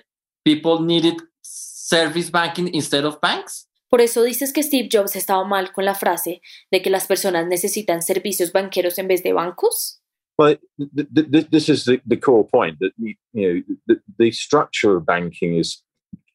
people 0.43 0.85
needed 0.85 1.15
service 1.41 2.29
banking 2.29 2.69
instead 2.71 3.03
of 3.03 3.19
banks. 3.19 3.67
Por 3.89 4.01
eso 4.01 4.21
dices 4.21 4.53
que 4.53 4.61
Steve 4.61 4.87
Jobs 4.91 5.15
estaba 5.15 5.43
mal 5.43 5.73
con 5.73 5.85
la 5.85 5.95
frase 5.95 6.41
de 6.71 6.83
que 6.83 6.91
las 6.91 7.07
personas 7.07 7.47
necesitan 7.47 8.03
servicios 8.03 8.51
banqueros 8.51 8.99
en 8.99 9.07
vez 9.07 9.23
de 9.23 9.33
bancos. 9.33 10.03
Well, 10.37 10.59
th 10.77 11.31
th 11.31 11.49
this 11.49 11.67
is 11.67 11.85
the, 11.85 11.99
the 12.05 12.19
core 12.19 12.45
point 12.45 12.77
that 12.79 12.91
you 12.97 13.15
know 13.33 13.63
the, 13.87 14.01
the 14.19 14.31
structure 14.31 14.97
of 14.97 15.05
banking 15.05 15.57
is 15.57 15.81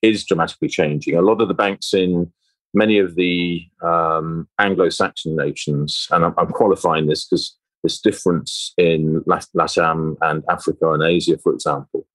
is 0.02 0.24
dramatically 0.24 0.68
changing. 0.68 1.16
A 1.16 1.22
lot 1.22 1.40
of 1.40 1.48
the 1.48 1.54
banks 1.54 1.92
in 1.94 2.32
many 2.74 2.98
of 2.98 3.16
the 3.16 3.66
um, 3.82 4.48
Anglo-Saxon 4.58 5.36
nations, 5.36 6.06
and 6.10 6.24
I'm, 6.24 6.34
I'm 6.38 6.48
qualifying 6.48 7.06
this 7.06 7.26
because 7.26 7.56
this 7.82 8.00
difference 8.00 8.72
in 8.76 9.22
LATAM 9.22 10.16
and 10.20 10.44
Africa 10.48 10.92
and 10.92 11.02
Asia, 11.02 11.38
for 11.38 11.52
example, 11.52 12.06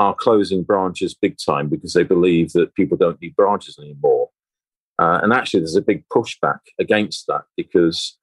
are 0.00 0.14
closing 0.14 0.64
branches 0.64 1.14
big 1.14 1.36
time 1.38 1.68
because 1.68 1.92
they 1.92 2.02
believe 2.02 2.52
that 2.52 2.74
people 2.74 2.96
don't 2.96 3.20
need 3.22 3.36
branches 3.36 3.78
anymore. 3.78 4.30
Uh, 4.98 5.20
and 5.22 5.32
actually, 5.32 5.60
there's 5.60 5.76
a 5.76 5.82
big 5.82 6.04
pushback 6.08 6.58
against 6.78 7.26
that 7.28 7.42
because 7.56 8.18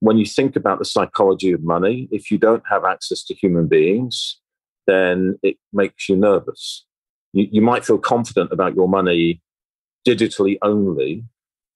when 0.00 0.18
you 0.18 0.26
think 0.26 0.56
about 0.56 0.78
the 0.78 0.84
psychology 0.84 1.52
of 1.52 1.62
money, 1.62 2.08
if 2.10 2.30
you 2.30 2.38
don't 2.38 2.62
have 2.68 2.84
access 2.84 3.24
to 3.24 3.34
human 3.34 3.66
beings, 3.66 4.40
then 4.86 5.38
it 5.42 5.56
makes 5.72 6.08
you 6.08 6.16
nervous. 6.16 6.84
You, 7.32 7.48
you 7.50 7.62
might 7.62 7.84
feel 7.84 7.98
confident 7.98 8.52
about 8.52 8.74
your 8.74 8.88
money 8.88 9.40
digitally 10.06 10.58
only, 10.62 11.24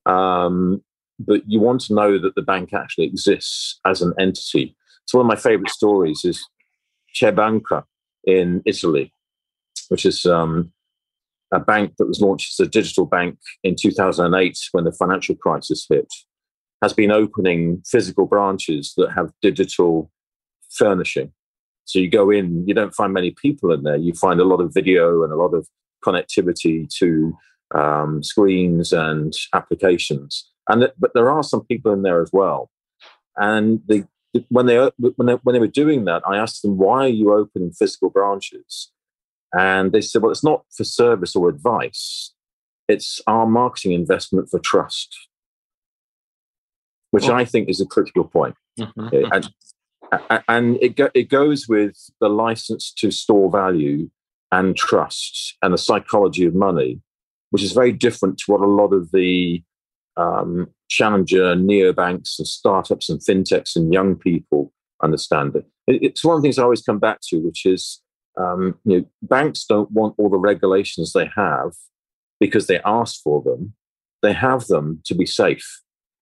um, 0.04 0.82
but 1.18 1.42
you 1.46 1.60
want 1.60 1.80
to 1.82 1.94
know 1.94 2.18
that 2.18 2.34
the 2.34 2.42
bank 2.42 2.72
actually 2.72 3.06
exists 3.06 3.80
as 3.84 4.02
an 4.02 4.12
entity. 4.18 4.76
So 5.06 5.18
one 5.18 5.26
of 5.26 5.28
my 5.28 5.40
favorite 5.40 5.70
stories 5.70 6.24
is 6.24 6.44
CheBanca 7.14 7.84
in 8.24 8.62
Italy, 8.66 9.12
which 9.88 10.04
is 10.04 10.26
um, 10.26 10.72
a 11.52 11.60
bank 11.60 11.94
that 11.98 12.06
was 12.06 12.20
launched 12.20 12.58
as 12.58 12.66
a 12.66 12.70
digital 12.70 13.06
bank 13.06 13.38
in 13.62 13.76
2008 13.80 14.58
when 14.72 14.84
the 14.84 14.92
financial 14.92 15.34
crisis 15.36 15.86
hit, 15.88 16.12
has 16.82 16.92
been 16.92 17.10
opening 17.10 17.82
physical 17.86 18.26
branches 18.26 18.92
that 18.96 19.12
have 19.12 19.30
digital 19.40 20.10
furnishing. 20.70 21.32
So 21.86 22.00
you 22.00 22.10
go 22.10 22.30
in, 22.30 22.66
you 22.66 22.74
don't 22.74 22.94
find 22.94 23.12
many 23.12 23.30
people 23.30 23.72
in 23.72 23.84
there. 23.84 23.96
You 23.96 24.12
find 24.12 24.40
a 24.40 24.44
lot 24.44 24.60
of 24.60 24.74
video 24.74 25.22
and 25.22 25.32
a 25.32 25.36
lot 25.36 25.54
of 25.54 25.68
connectivity 26.04 26.88
to 26.98 27.36
um, 27.74 28.22
screens 28.22 28.92
and 28.92 29.32
applications. 29.54 30.50
And 30.68 30.82
th- 30.82 30.92
but 30.98 31.12
there 31.14 31.30
are 31.30 31.42
some 31.44 31.64
people 31.64 31.92
in 31.92 32.02
there 32.02 32.20
as 32.20 32.30
well. 32.32 32.70
And 33.36 33.80
they, 33.88 34.04
when 34.48 34.66
they 34.66 34.90
when 34.98 35.26
they 35.26 35.34
when 35.34 35.54
they 35.54 35.60
were 35.60 35.66
doing 35.68 36.04
that, 36.06 36.22
I 36.26 36.36
asked 36.36 36.62
them, 36.62 36.76
"Why 36.76 37.04
are 37.04 37.08
you 37.08 37.32
opening 37.32 37.70
physical 37.70 38.10
branches?" 38.10 38.90
And 39.56 39.92
they 39.92 40.00
said, 40.00 40.22
"Well, 40.22 40.32
it's 40.32 40.44
not 40.44 40.64
for 40.76 40.84
service 40.84 41.36
or 41.36 41.48
advice. 41.48 42.34
It's 42.88 43.20
our 43.26 43.46
marketing 43.46 43.92
investment 43.92 44.48
for 44.50 44.58
trust." 44.58 45.16
Which 47.12 47.28
I 47.36 47.44
think 47.44 47.68
is 47.68 47.80
a 47.80 47.86
critical 47.86 48.24
point. 48.24 48.56
Mhm. 48.78 49.30
and 49.32 49.48
and 50.48 50.78
it 50.80 50.96
go, 50.96 51.10
it 51.14 51.28
goes 51.28 51.68
with 51.68 51.96
the 52.20 52.28
license 52.28 52.92
to 52.98 53.10
store 53.10 53.50
value 53.50 54.10
and 54.52 54.76
trust 54.76 55.56
and 55.62 55.74
the 55.74 55.78
psychology 55.78 56.44
of 56.44 56.54
money, 56.54 57.00
which 57.50 57.62
is 57.62 57.72
very 57.72 57.92
different 57.92 58.38
to 58.38 58.52
what 58.52 58.60
a 58.60 58.66
lot 58.66 58.92
of 58.92 59.10
the 59.12 59.62
um, 60.16 60.68
challenger 60.88 61.54
neobanks 61.54 62.38
and 62.38 62.46
startups 62.46 63.08
and 63.08 63.20
fintechs 63.20 63.76
and 63.76 63.92
young 63.92 64.16
people 64.16 64.72
understand 65.02 65.54
it. 65.56 65.66
it. 65.86 66.02
It's 66.02 66.24
one 66.24 66.36
of 66.36 66.42
the 66.42 66.46
things 66.46 66.58
I 66.58 66.62
always 66.62 66.82
come 66.82 66.98
back 66.98 67.20
to, 67.28 67.38
which 67.38 67.66
is 67.66 68.00
um, 68.38 68.78
you 68.84 68.98
know 68.98 69.06
banks 69.22 69.64
don't 69.64 69.90
want 69.90 70.14
all 70.18 70.28
the 70.28 70.38
regulations 70.38 71.12
they 71.12 71.28
have 71.36 71.72
because 72.40 72.66
they 72.66 72.80
asked 72.84 73.20
for 73.22 73.42
them. 73.42 73.74
They 74.22 74.32
have 74.32 74.66
them 74.66 75.00
to 75.06 75.14
be 75.14 75.26
safe. 75.26 75.82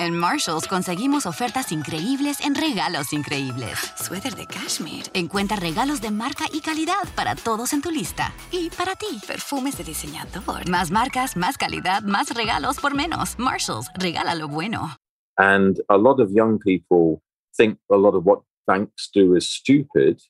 En 0.00 0.16
Marshalls 0.16 0.66
conseguimos 0.66 1.26
ofertas 1.26 1.72
increíbles 1.72 2.40
en 2.40 2.54
regalos 2.54 3.12
increíbles. 3.12 3.78
Suéter 3.96 4.34
de 4.34 4.46
cashmere. 4.46 5.02
Encuentra 5.12 5.58
regalos 5.58 6.00
de 6.00 6.10
marca 6.10 6.46
y 6.54 6.62
calidad 6.62 7.04
para 7.14 7.34
todos 7.34 7.74
en 7.74 7.82
tu 7.82 7.90
lista. 7.90 8.32
Y 8.50 8.70
para 8.70 8.96
ti, 8.96 9.20
perfumes 9.26 9.76
de 9.76 9.84
diseñador. 9.84 10.66
Más 10.70 10.90
marcas, 10.90 11.36
más 11.36 11.58
calidad, 11.58 12.02
más 12.02 12.34
regalos 12.34 12.80
por 12.80 12.94
menos. 12.94 13.38
Marshalls, 13.38 13.90
regala 13.92 14.34
lo 14.34 14.48
bueno. 14.48 14.96
And 15.36 15.78
a 15.90 15.98
lot 15.98 16.18
of 16.18 16.30
young 16.30 16.58
people 16.58 17.20
think 17.54 17.78
a 17.90 17.96
lot 17.98 18.14
of 18.16 18.24
what 18.24 18.40
banks 18.66 19.10
do 19.14 19.36
is 19.36 19.50
stupid, 19.50 20.22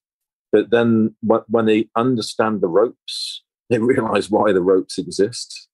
but 0.51 0.71
then 0.73 1.15
wh- 1.23 1.47
when 1.49 1.67
they 1.67 1.89
understand 1.95 2.61
the 2.61 2.67
ropes, 2.67 3.45
they 3.69 3.79
realize 3.81 4.33
why 4.33 4.53
the 4.53 4.63
ropes 4.63 4.99
exist. 4.99 5.70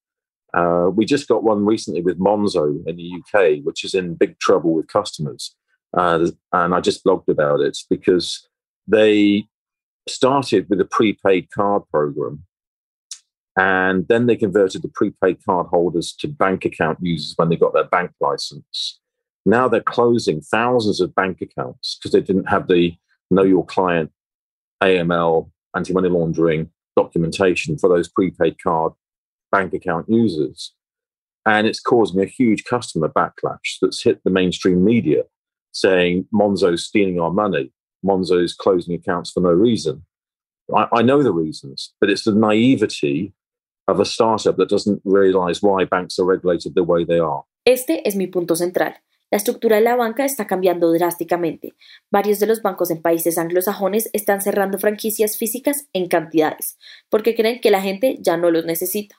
Uh, 0.56 0.88
we 0.88 1.04
just 1.04 1.28
got 1.28 1.44
one 1.44 1.66
recently 1.66 2.00
with 2.00 2.18
Monzo 2.18 2.82
in 2.86 2.96
the 2.96 3.12
UK, 3.20 3.62
which 3.62 3.84
is 3.84 3.94
in 3.94 4.14
big 4.14 4.38
trouble 4.38 4.72
with 4.72 4.88
customers. 4.88 5.54
Uh, 5.96 6.28
and 6.52 6.74
I 6.74 6.80
just 6.80 7.04
blogged 7.04 7.28
about 7.28 7.60
it 7.60 7.76
because 7.90 8.48
they 8.88 9.46
started 10.08 10.66
with 10.70 10.80
a 10.80 10.86
prepaid 10.86 11.50
card 11.50 11.82
program. 11.90 12.44
And 13.58 14.08
then 14.08 14.26
they 14.26 14.36
converted 14.36 14.82
the 14.82 14.88
prepaid 14.88 15.44
card 15.44 15.66
holders 15.66 16.14
to 16.20 16.28
bank 16.28 16.64
account 16.64 16.98
users 17.02 17.34
when 17.36 17.50
they 17.50 17.56
got 17.56 17.74
their 17.74 17.84
bank 17.84 18.12
license. 18.20 18.98
Now 19.44 19.68
they're 19.68 19.80
closing 19.80 20.40
thousands 20.40 21.00
of 21.00 21.14
bank 21.14 21.40
accounts 21.40 21.98
because 21.98 22.12
they 22.12 22.20
didn't 22.20 22.48
have 22.48 22.68
the 22.68 22.96
know 23.30 23.42
your 23.42 23.64
client 23.64 24.10
AML, 24.82 25.50
anti 25.74 25.92
money 25.92 26.08
laundering 26.08 26.70
documentation 26.96 27.76
for 27.78 27.88
those 27.88 28.08
prepaid 28.08 28.56
card 28.62 28.92
bank 29.50 29.72
account 29.74 30.06
users. 30.08 30.72
And 31.44 31.66
it's 31.66 31.80
causing 31.80 32.20
a 32.20 32.26
huge 32.26 32.64
customer 32.64 33.08
backlash 33.08 33.78
that's 33.80 34.02
hit 34.02 34.22
the 34.24 34.30
mainstream 34.30 34.84
media 34.84 35.22
saying 35.72 36.26
Monzo's 36.32 36.84
stealing 36.84 37.20
our 37.20 37.30
money, 37.30 37.70
Monzo's 38.02 38.54
closing 38.54 38.94
accounts 38.94 39.30
for 39.30 39.40
no 39.40 39.50
reason. 39.50 40.04
I, 40.74 40.86
I 40.92 41.02
know 41.02 41.22
the 41.22 41.32
reasons, 41.32 41.94
but 42.00 42.10
it's 42.10 42.24
the 42.24 42.32
naivety 42.32 43.32
of 43.86 44.00
a 44.00 44.04
startup 44.04 44.56
that 44.56 44.68
doesn't 44.68 45.00
realize 45.04 45.62
why 45.62 45.84
banks 45.84 46.18
are 46.18 46.24
regulated 46.24 46.74
the 46.74 46.82
way 46.82 47.04
they 47.04 47.20
are. 47.20 47.44
Este 47.64 48.06
es 48.06 48.16
mi 48.16 48.26
punto 48.26 48.56
central. 48.56 48.94
La 49.30 49.38
estructura 49.38 49.76
de 49.76 49.82
la 49.82 49.96
banca 49.96 50.24
está 50.24 50.46
cambiando 50.46 50.92
drásticamente. 50.92 51.74
Varios 52.12 52.38
de 52.38 52.46
los 52.46 52.62
bancos 52.62 52.90
en 52.90 53.02
países 53.02 53.38
anglosajones 53.38 54.08
están 54.12 54.40
cerrando 54.40 54.78
franquicias 54.78 55.36
físicas 55.36 55.88
en 55.92 56.06
cantidades, 56.06 56.78
porque 57.10 57.34
creen 57.34 57.60
que 57.60 57.72
la 57.72 57.82
gente 57.82 58.18
ya 58.20 58.36
no 58.36 58.50
los 58.52 58.64
necesita. 58.64 59.16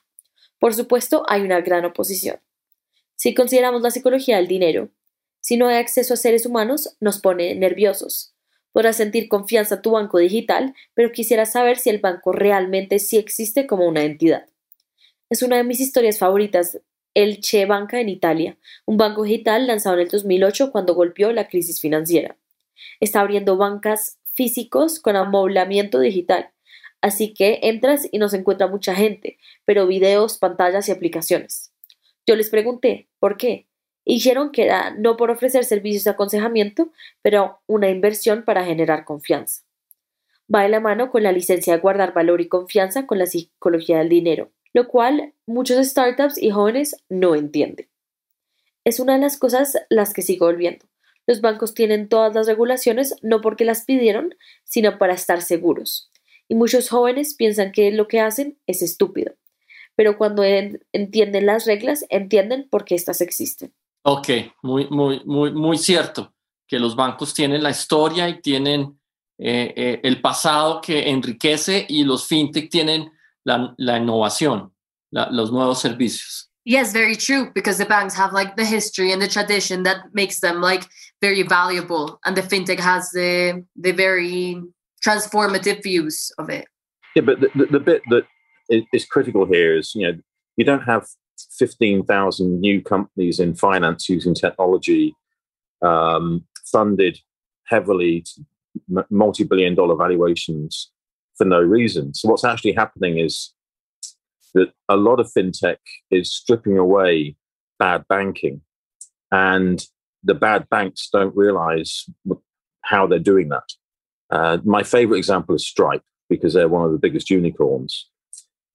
Por 0.58 0.74
supuesto, 0.74 1.24
hay 1.28 1.42
una 1.42 1.60
gran 1.60 1.84
oposición. 1.84 2.40
Si 3.16 3.34
consideramos 3.34 3.82
la 3.82 3.90
psicología 3.90 4.36
del 4.36 4.48
dinero, 4.48 4.90
si 5.40 5.56
no 5.56 5.68
hay 5.68 5.76
acceso 5.76 6.14
a 6.14 6.16
seres 6.16 6.46
humanos, 6.46 6.96
nos 7.00 7.20
pone 7.20 7.54
nerviosos. 7.54 8.34
Podrás 8.72 8.96
sentir 8.96 9.28
confianza 9.28 9.76
en 9.76 9.82
tu 9.82 9.92
banco 9.92 10.18
digital, 10.18 10.74
pero 10.94 11.12
quisiera 11.12 11.46
saber 11.46 11.78
si 11.78 11.90
el 11.90 11.98
banco 11.98 12.32
realmente 12.32 12.98
sí 12.98 13.16
existe 13.16 13.66
como 13.66 13.86
una 13.86 14.02
entidad. 14.02 14.46
Es 15.30 15.42
una 15.42 15.56
de 15.56 15.64
mis 15.64 15.80
historias 15.80 16.18
favoritas, 16.18 16.80
el 17.14 17.40
Che 17.40 17.66
Banca 17.66 18.00
en 18.00 18.08
Italia, 18.08 18.56
un 18.84 18.96
banco 18.96 19.24
digital 19.24 19.66
lanzado 19.66 19.96
en 19.96 20.02
el 20.02 20.08
2008 20.08 20.70
cuando 20.70 20.94
golpeó 20.94 21.32
la 21.32 21.48
crisis 21.48 21.80
financiera. 21.80 22.36
Está 23.00 23.20
abriendo 23.20 23.56
bancas 23.56 24.18
físicos 24.34 25.00
con 25.00 25.16
amoblamiento 25.16 25.98
digital, 25.98 26.50
así 27.00 27.34
que 27.34 27.60
entras 27.62 28.08
y 28.10 28.18
no 28.18 28.28
se 28.28 28.38
encuentra 28.38 28.66
mucha 28.66 28.94
gente, 28.94 29.38
pero 29.64 29.86
videos, 29.86 30.38
pantallas 30.38 30.88
y 30.88 30.92
aplicaciones. 30.92 31.72
Yo 32.26 32.36
les 32.36 32.50
pregunté, 32.50 33.08
¿por 33.18 33.36
qué? 33.36 33.66
Dijeron 34.04 34.52
que 34.52 34.64
era 34.64 34.90
no 34.90 35.16
por 35.16 35.30
ofrecer 35.30 35.64
servicios 35.64 36.04
de 36.04 36.10
aconsejamiento, 36.10 36.90
pero 37.22 37.60
una 37.66 37.90
inversión 37.90 38.42
para 38.44 38.64
generar 38.64 39.04
confianza. 39.04 39.62
Va 40.52 40.62
de 40.62 40.70
la 40.70 40.80
mano 40.80 41.10
con 41.10 41.22
la 41.22 41.32
licencia 41.32 41.74
de 41.74 41.80
guardar 41.80 42.14
valor 42.14 42.40
y 42.40 42.48
confianza 42.48 43.06
con 43.06 43.18
la 43.18 43.26
psicología 43.26 43.98
del 43.98 44.08
dinero, 44.08 44.50
lo 44.72 44.88
cual 44.88 45.34
muchos 45.46 45.86
startups 45.86 46.38
y 46.38 46.50
jóvenes 46.50 46.96
no 47.10 47.34
entienden. 47.34 47.88
Es 48.84 48.98
una 48.98 49.14
de 49.14 49.20
las 49.20 49.36
cosas 49.36 49.76
las 49.90 50.14
que 50.14 50.22
sigo 50.22 50.46
volviendo. 50.46 50.86
Los 51.26 51.42
bancos 51.42 51.74
tienen 51.74 52.08
todas 52.08 52.34
las 52.34 52.46
regulaciones 52.46 53.14
no 53.20 53.42
porque 53.42 53.66
las 53.66 53.84
pidieron, 53.84 54.34
sino 54.64 54.96
para 54.96 55.12
estar 55.12 55.42
seguros. 55.42 56.10
Y 56.48 56.54
muchos 56.54 56.88
jóvenes 56.88 57.34
piensan 57.34 57.72
que 57.72 57.90
lo 57.92 58.08
que 58.08 58.20
hacen 58.20 58.58
es 58.66 58.82
estúpido. 58.82 59.34
Pero 59.96 60.16
cuando 60.16 60.42
en- 60.44 60.80
entienden 60.92 61.46
las 61.46 61.66
reglas, 61.66 62.04
entienden 62.08 62.68
por 62.70 62.84
qué 62.84 62.94
éstas 62.94 63.20
existen. 63.20 63.74
Ok, 64.02 64.28
muy, 64.62 64.88
muy, 64.90 65.20
muy, 65.24 65.52
muy 65.52 65.76
cierto 65.76 66.32
que 66.66 66.78
los 66.78 66.94
bancos 66.96 67.34
tienen 67.34 67.62
la 67.62 67.70
historia 67.70 68.28
y 68.28 68.40
tienen 68.40 68.98
eh, 69.38 69.72
eh, 69.76 70.00
el 70.02 70.20
pasado 70.20 70.80
que 70.80 71.08
enriquece 71.10 71.84
y 71.88 72.04
los 72.04 72.26
fintech 72.26 72.70
tienen 72.70 73.10
la, 73.44 73.74
la 73.78 73.98
innovación, 73.98 74.72
la- 75.10 75.30
los 75.30 75.52
nuevos 75.52 75.80
servicios. 75.80 76.50
Yes, 76.64 76.92
very 76.92 77.16
true. 77.16 77.50
Because 77.54 77.78
the 77.78 77.88
banks 77.88 78.14
have 78.18 78.32
like 78.34 78.54
the 78.56 78.64
history 78.64 79.10
and 79.12 79.22
the 79.22 79.28
tradition 79.28 79.84
that 79.84 80.04
makes 80.12 80.40
them 80.40 80.60
like 80.60 80.86
very 81.20 81.42
valuable, 81.42 82.18
and 82.24 82.36
the 82.36 82.42
fintech 82.42 82.78
has 82.78 83.10
the 83.12 83.64
the 83.74 83.92
very 83.92 84.60
transformative 85.06 85.82
views 85.82 86.32
of 86.38 86.48
it. 86.50 86.66
Yeah, 87.14 87.22
but 87.22 87.40
the, 87.40 87.50
the, 87.54 87.66
the 87.66 87.80
bit 87.80 88.02
that 88.10 88.24
is 88.68 89.04
critical 89.06 89.46
here 89.46 89.76
is, 89.76 89.94
you 89.94 90.06
know, 90.06 90.18
you 90.56 90.64
don't 90.64 90.82
have 90.82 91.06
15,000 91.58 92.60
new 92.60 92.82
companies 92.82 93.40
in 93.40 93.54
finance 93.54 94.08
using 94.08 94.34
technology, 94.34 95.14
um, 95.82 96.44
funded 96.70 97.18
heavily 97.66 98.22
to 98.22 99.04
multi 99.10 99.44
billion 99.44 99.74
dollar 99.74 99.96
valuations 99.96 100.90
for 101.36 101.44
no 101.44 101.60
reason. 101.60 102.14
So, 102.14 102.28
what's 102.28 102.44
actually 102.44 102.72
happening 102.72 103.18
is 103.18 103.52
that 104.54 104.72
a 104.88 104.96
lot 104.96 105.20
of 105.20 105.30
fintech 105.36 105.76
is 106.10 106.32
stripping 106.32 106.78
away 106.78 107.36
bad 107.78 108.04
banking, 108.08 108.60
and 109.30 109.84
the 110.24 110.34
bad 110.34 110.68
banks 110.68 111.08
don't 111.12 111.36
realize 111.36 112.06
how 112.82 113.06
they're 113.06 113.18
doing 113.18 113.48
that. 113.50 113.68
Uh, 114.30 114.58
my 114.64 114.82
favorite 114.82 115.18
example 115.18 115.54
is 115.54 115.66
Stripe 115.66 116.02
because 116.28 116.52
they're 116.54 116.68
one 116.68 116.84
of 116.84 116.92
the 116.92 116.98
biggest 116.98 117.30
unicorns. 117.30 118.08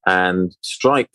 And 0.06 0.56
Stripe 0.62 1.12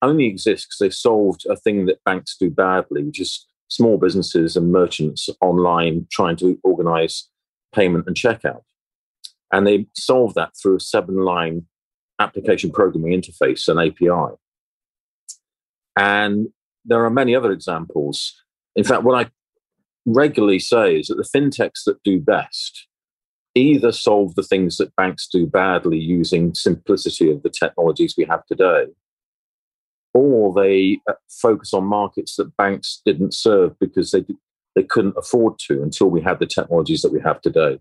only 0.00 0.26
exists 0.26 0.66
because 0.66 0.78
they 0.78 0.90
solved 0.90 1.44
a 1.48 1.56
thing 1.56 1.86
that 1.86 2.02
banks 2.04 2.36
do 2.38 2.50
badly, 2.50 3.02
which 3.02 3.20
is 3.20 3.46
small 3.68 3.98
businesses 3.98 4.56
and 4.56 4.70
merchants 4.70 5.28
online 5.40 6.06
trying 6.10 6.36
to 6.36 6.58
organize 6.62 7.28
payment 7.74 8.06
and 8.06 8.16
checkout. 8.16 8.62
And 9.52 9.66
they 9.66 9.86
solved 9.96 10.34
that 10.36 10.52
through 10.60 10.76
a 10.76 10.80
seven 10.80 11.16
line 11.24 11.66
application 12.18 12.70
programming 12.70 13.20
interface 13.20 13.68
and 13.68 13.80
API. 13.80 14.36
And 15.96 16.48
there 16.84 17.04
are 17.04 17.10
many 17.10 17.34
other 17.34 17.52
examples. 17.52 18.34
In 18.76 18.84
fact, 18.84 19.02
what 19.02 19.26
I 19.26 19.30
regularly 20.06 20.58
say 20.58 21.00
is 21.00 21.08
that 21.08 21.16
the 21.16 21.38
fintechs 21.38 21.84
that 21.86 22.02
do 22.02 22.18
best 22.20 22.88
either 23.54 23.92
solve 23.92 24.34
the 24.34 24.42
things 24.42 24.76
that 24.76 24.94
banks 24.96 25.28
do 25.30 25.46
badly 25.46 25.98
using 25.98 26.54
simplicity 26.54 27.30
of 27.30 27.42
the 27.42 27.50
technologies 27.50 28.14
we 28.16 28.24
have 28.24 28.44
today, 28.46 28.86
or 30.14 30.52
they 30.54 31.00
uh, 31.08 31.14
focus 31.28 31.74
on 31.74 31.84
markets 31.84 32.36
that 32.36 32.56
banks 32.56 33.02
didn't 33.04 33.34
serve 33.34 33.78
because 33.78 34.10
they 34.10 34.24
they 34.74 34.82
couldn't 34.82 35.16
afford 35.18 35.58
to 35.58 35.82
until 35.82 36.08
we 36.08 36.22
had 36.22 36.38
the 36.38 36.46
technologies 36.46 37.02
that 37.02 37.12
we 37.12 37.20
have 37.20 37.40
today. 37.42 37.78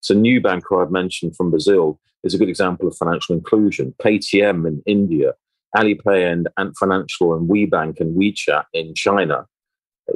So 0.00 0.14
Nubank, 0.14 0.62
who 0.68 0.80
I've 0.80 0.90
mentioned 0.90 1.36
from 1.36 1.50
Brazil, 1.50 2.00
is 2.24 2.34
a 2.34 2.38
good 2.38 2.48
example 2.48 2.88
of 2.88 2.96
financial 2.96 3.36
inclusion. 3.36 3.94
Paytm 4.02 4.66
in 4.66 4.82
India, 4.86 5.34
Alipay 5.76 6.30
and 6.32 6.48
Ant 6.58 6.74
Financial 6.78 7.34
and 7.34 7.48
WeBank 7.48 8.00
and 8.00 8.16
WeChat 8.16 8.64
in 8.72 8.94
China, 8.94 9.46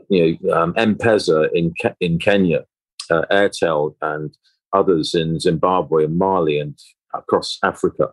you 0.08 0.38
know, 0.42 0.52
um, 0.52 0.74
M-Pesa 0.76 1.48
in 1.52 1.72
Ke- 1.74 1.96
in 2.00 2.18
Kenya, 2.18 2.64
uh, 3.10 3.22
Airtel 3.30 3.94
and 4.02 4.36
others 4.72 5.14
in 5.14 5.38
Zimbabwe 5.40 6.04
and 6.04 6.18
Mali 6.18 6.58
and 6.58 6.78
across 7.14 7.58
Africa. 7.62 8.08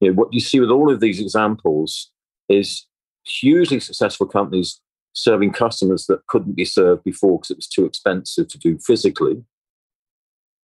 You 0.00 0.08
know, 0.10 0.14
what 0.14 0.32
you 0.32 0.40
see 0.40 0.60
with 0.60 0.70
all 0.70 0.90
of 0.90 1.00
these 1.00 1.20
examples 1.20 2.10
is 2.48 2.86
hugely 3.24 3.80
successful 3.80 4.26
companies 4.26 4.80
serving 5.14 5.52
customers 5.52 6.06
that 6.06 6.26
couldn't 6.26 6.56
be 6.56 6.64
served 6.64 7.04
before 7.04 7.38
because 7.38 7.50
it 7.50 7.58
was 7.58 7.68
too 7.68 7.84
expensive 7.84 8.48
to 8.48 8.58
do 8.58 8.78
physically, 8.78 9.44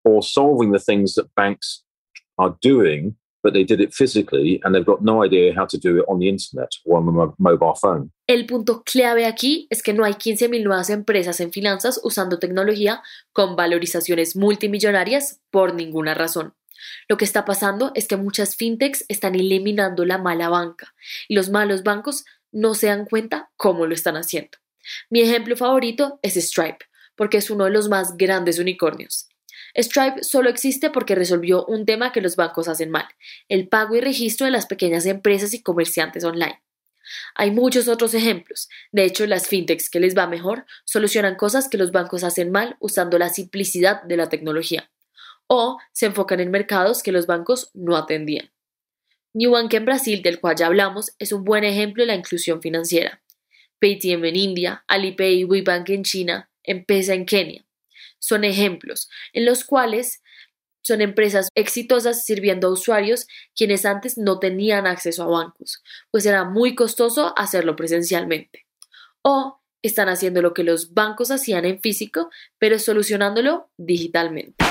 or 0.06 0.24
solving 0.24 0.72
the 0.72 0.80
things 0.80 1.16
that 1.16 1.34
banks 1.36 1.84
are 2.38 2.58
doing, 2.62 3.16
but 3.44 3.54
they 3.54 3.64
did 3.64 3.80
it 3.80 3.94
physically 3.94 4.60
and 4.64 4.74
they've 4.74 4.86
got 4.86 5.02
no 5.02 5.24
idea 5.24 5.54
how 5.56 5.66
to 5.66 5.78
do 5.78 6.00
it 6.00 6.06
on 6.08 6.20
the 6.20 6.28
internet 6.28 6.70
or 6.86 6.98
on 6.98 7.34
mobile 7.38 7.76
phone. 7.76 8.12
El 8.28 8.46
punto 8.46 8.84
clave 8.84 9.26
aquí 9.26 9.68
es 9.70 9.82
que 9.82 9.94
no 9.94 10.04
hay 10.04 10.14
15.000 10.14 10.64
nuevas 10.64 10.90
empresas 10.90 11.40
en 11.40 11.52
finanzas 11.52 12.00
usando 12.04 12.40
tecnología 12.40 13.02
con 13.32 13.56
valorizaciones 13.56 14.36
multimillonarias 14.36 15.42
por 15.50 15.74
ninguna 15.74 16.14
razón. 16.14 16.54
Lo 17.08 17.18
que 17.18 17.26
está 17.26 17.46
pasando 17.46 17.92
es 17.96 18.08
que 18.08 18.18
muchas 18.18 18.56
fintechs 18.56 19.06
están 19.08 19.36
eliminando 19.36 20.06
la 20.06 20.18
mala 20.18 20.50
banca 20.50 20.94
y 21.28 21.36
los 21.36 21.50
malos 21.50 21.84
bancos 21.84 22.26
no 22.52 22.74
se 22.74 22.88
dan 22.88 23.06
cuenta 23.06 23.52
cómo 23.56 23.86
lo 23.86 23.94
están 23.94 24.16
haciendo. 24.16 24.58
Mi 25.10 25.22
ejemplo 25.22 25.56
favorito 25.56 26.20
es 26.22 26.36
Stripe, 26.36 26.86
porque 27.16 27.38
es 27.38 27.50
uno 27.50 27.66
de 27.66 27.72
los 27.72 27.90
más 27.90 28.18
grandes 28.18 28.60
unicornios. 28.60 29.28
Stripe 29.78 30.24
solo 30.24 30.50
existe 30.50 30.90
porque 30.90 31.16
resolvió 31.16 31.66
un 31.66 31.86
tema 31.86 32.12
que 32.12 32.22
los 32.22 32.36
bancos 32.36 32.68
hacen 32.68 32.90
mal, 32.90 33.08
el 33.48 33.68
pago 33.68 33.96
y 33.96 34.02
registro 34.02 34.46
de 34.46 34.52
las 34.52 34.66
pequeñas 34.66 35.06
empresas 35.06 35.54
y 35.54 35.62
comerciantes 35.62 36.24
online. 36.24 36.62
Hay 37.36 37.52
muchos 37.52 37.88
otros 37.88 38.14
ejemplos. 38.14 38.70
De 38.92 39.06
hecho, 39.06 39.26
las 39.28 39.48
fintechs 39.48 39.90
que 39.90 40.00
les 40.00 40.18
va 40.18 40.28
mejor 40.28 40.66
solucionan 40.84 41.36
cosas 41.36 41.70
que 41.70 41.78
los 41.78 41.92
bancos 41.92 42.24
hacen 42.24 42.52
mal 42.52 42.76
usando 42.80 43.18
la 43.18 43.30
simplicidad 43.30 44.04
de 44.04 44.18
la 44.18 44.30
tecnología. 44.30 44.90
O 45.48 45.78
se 45.94 46.08
enfocan 46.08 46.40
en 46.40 46.52
mercados 46.52 47.04
que 47.04 47.12
los 47.12 47.26
bancos 47.26 47.72
no 47.74 47.96
atendían. 47.96 48.52
Nubank 49.34 49.74
en 49.76 49.86
Brasil, 49.86 50.22
del 50.22 50.40
cual 50.40 50.56
ya 50.58 50.66
hablamos, 50.66 51.14
es 51.20 51.32
un 51.32 51.44
buen 51.44 51.64
ejemplo 51.64 52.04
de 52.04 52.08
la 52.08 52.16
inclusión 52.16 52.62
financiera. 52.62 53.22
Paytm 53.80 54.26
en 54.26 54.36
India, 54.36 54.84
Alipay 54.88 55.42
y 55.42 55.44
WeBank 55.44 55.90
en 55.90 56.04
China, 56.04 56.50
M-Pesa 56.64 57.14
en 57.14 57.26
Kenia. 57.26 57.67
Son 58.20 58.44
ejemplos 58.44 59.10
en 59.34 59.46
los 59.46 59.64
cuales 59.64 60.22
son 60.88 61.02
empresas 61.02 61.50
exitosas 61.54 62.24
sirviendo 62.26 62.68
a 62.68 62.72
usuarios 62.72 63.28
quienes 63.56 63.86
antes 63.86 64.18
no 64.18 64.40
tenían 64.40 64.88
acceso 64.88 65.24
a 65.24 65.28
bancos, 65.28 65.84
pues 66.12 66.26
era 66.26 66.46
muy 66.46 66.76
costoso 66.76 67.34
hacerlo 67.38 67.76
presencialmente. 67.76 68.66
O 69.22 69.60
están 69.82 70.08
haciendo 70.08 70.42
lo 70.42 70.54
que 70.54 70.64
los 70.64 70.94
bancos 70.94 71.30
hacían 71.30 71.66
en 71.66 71.82
físico, 71.82 72.30
pero 72.58 72.80
solucionándolo 72.80 73.70
digitalmente. 73.76 74.64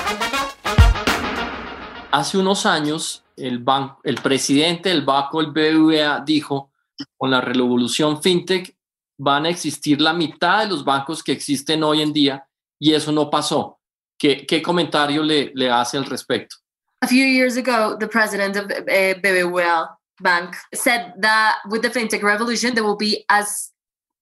Hace 2.11 2.37
unos 2.39 2.65
años, 2.65 3.23
el, 3.35 3.59
banco, 3.59 4.01
el 4.03 4.15
presidente 4.15 4.89
del 4.89 5.03
banco, 5.03 5.39
el 5.39 5.51
BBVA, 5.51 6.23
dijo, 6.25 6.71
con 7.15 7.29
la 7.29 7.41
revolución 7.41 8.23
fintech 8.23 8.75
van 9.19 9.45
a 9.45 9.49
existir 9.49 10.01
la 10.01 10.13
mitad 10.13 10.63
de 10.63 10.69
los 10.69 10.83
bancos 10.83 11.23
que 11.23 11.31
existen 11.31 11.83
hoy 11.83 12.01
en 12.01 12.13
día 12.13 12.47
y 12.79 12.93
eso 12.93 13.11
no 13.11 13.29
pasó. 13.29 13.79
¿Qué, 14.19 14.45
qué 14.47 14.61
comentario 14.61 15.21
le, 15.21 15.51
le 15.53 15.69
hace 15.69 15.97
al 15.97 16.05
respecto? 16.05 16.55
A 17.01 17.07
few 17.07 17.23
years 17.23 17.57
ago, 17.57 17.95
the 17.95 18.07
president 18.07 18.55
of 18.55 18.71
uh, 18.71 18.83
eh, 18.87 19.13
BBVA 19.13 19.87
Bank 20.21 20.55
said 20.73 21.13
that 21.19 21.57
with 21.69 21.83
the 21.83 21.89
fintech 21.89 22.23
revolution, 22.23 22.73
there 22.73 22.83
will 22.83 22.97
be 22.97 23.23
as 23.29 23.71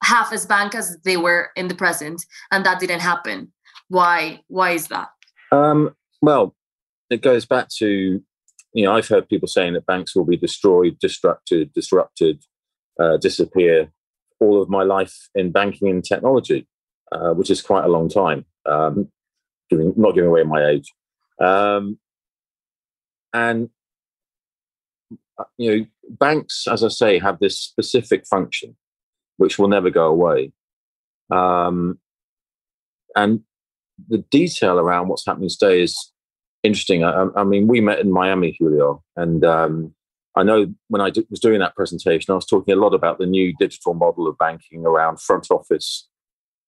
half 0.03 0.33
as 0.33 0.45
bank 0.45 0.75
as 0.75 0.97
they 1.05 1.15
were 1.15 1.51
in 1.55 1.69
the 1.69 1.75
present, 1.75 2.25
and 2.51 2.65
that 2.65 2.79
didn't 2.79 2.99
happen. 2.99 3.53
Why? 3.87 4.41
Why 4.47 4.71
is 4.71 4.87
that? 4.89 5.09
Um, 5.53 5.95
well, 6.21 6.53
it 7.09 7.21
goes 7.21 7.45
back 7.45 7.69
to 7.77 8.21
you 8.73 8.85
know 8.85 8.93
I've 8.93 9.07
heard 9.07 9.29
people 9.29 9.47
saying 9.47 9.73
that 9.73 9.85
banks 9.85 10.13
will 10.13 10.25
be 10.25 10.37
destroyed, 10.37 10.99
destructed, 10.99 11.71
disrupted, 11.73 12.43
uh, 12.99 13.17
disappear. 13.17 13.91
All 14.41 14.61
of 14.61 14.67
my 14.67 14.83
life 14.83 15.29
in 15.33 15.53
banking 15.53 15.87
and 15.87 16.03
technology, 16.03 16.67
uh, 17.15 17.33
which 17.33 17.49
is 17.49 17.61
quite 17.61 17.85
a 17.85 17.89
long 17.89 18.09
time. 18.09 18.45
Um, 18.65 19.09
giving, 19.69 19.93
not 19.95 20.15
giving 20.15 20.29
away 20.29 20.43
my 20.43 20.65
age, 20.65 20.91
um, 21.39 21.97
and 23.33 23.69
uh, 25.37 25.43
you 25.57 25.71
know 25.71 25.85
banks, 26.09 26.67
as 26.67 26.83
I 26.83 26.89
say, 26.89 27.19
have 27.19 27.39
this 27.39 27.59
specific 27.59 28.25
function 28.27 28.75
which 29.37 29.59
will 29.59 29.67
never 29.67 29.89
go 29.89 30.07
away. 30.07 30.51
Um, 31.29 31.99
and 33.15 33.41
the 34.07 34.19
detail 34.31 34.79
around 34.79 35.07
what's 35.07 35.25
happening 35.25 35.49
today 35.49 35.81
is 35.81 36.11
interesting. 36.63 37.03
I, 37.03 37.27
I, 37.35 37.43
mean, 37.43 37.67
we 37.67 37.81
met 37.81 37.99
in 37.99 38.11
Miami, 38.11 38.55
Julio, 38.59 39.03
and 39.15 39.43
um, 39.45 39.93
I 40.35 40.43
know 40.43 40.73
when 40.89 41.01
I 41.01 41.11
was 41.29 41.39
doing 41.39 41.59
that 41.59 41.75
presentation, 41.75 42.31
I 42.31 42.35
was 42.35 42.45
talking 42.45 42.73
a 42.73 42.77
lot 42.77 42.93
about 42.93 43.19
the 43.19 43.25
new 43.25 43.53
digital 43.57 43.93
model 43.93 44.27
of 44.27 44.37
banking 44.37 44.85
around 44.85 45.21
front 45.21 45.47
office 45.49 46.07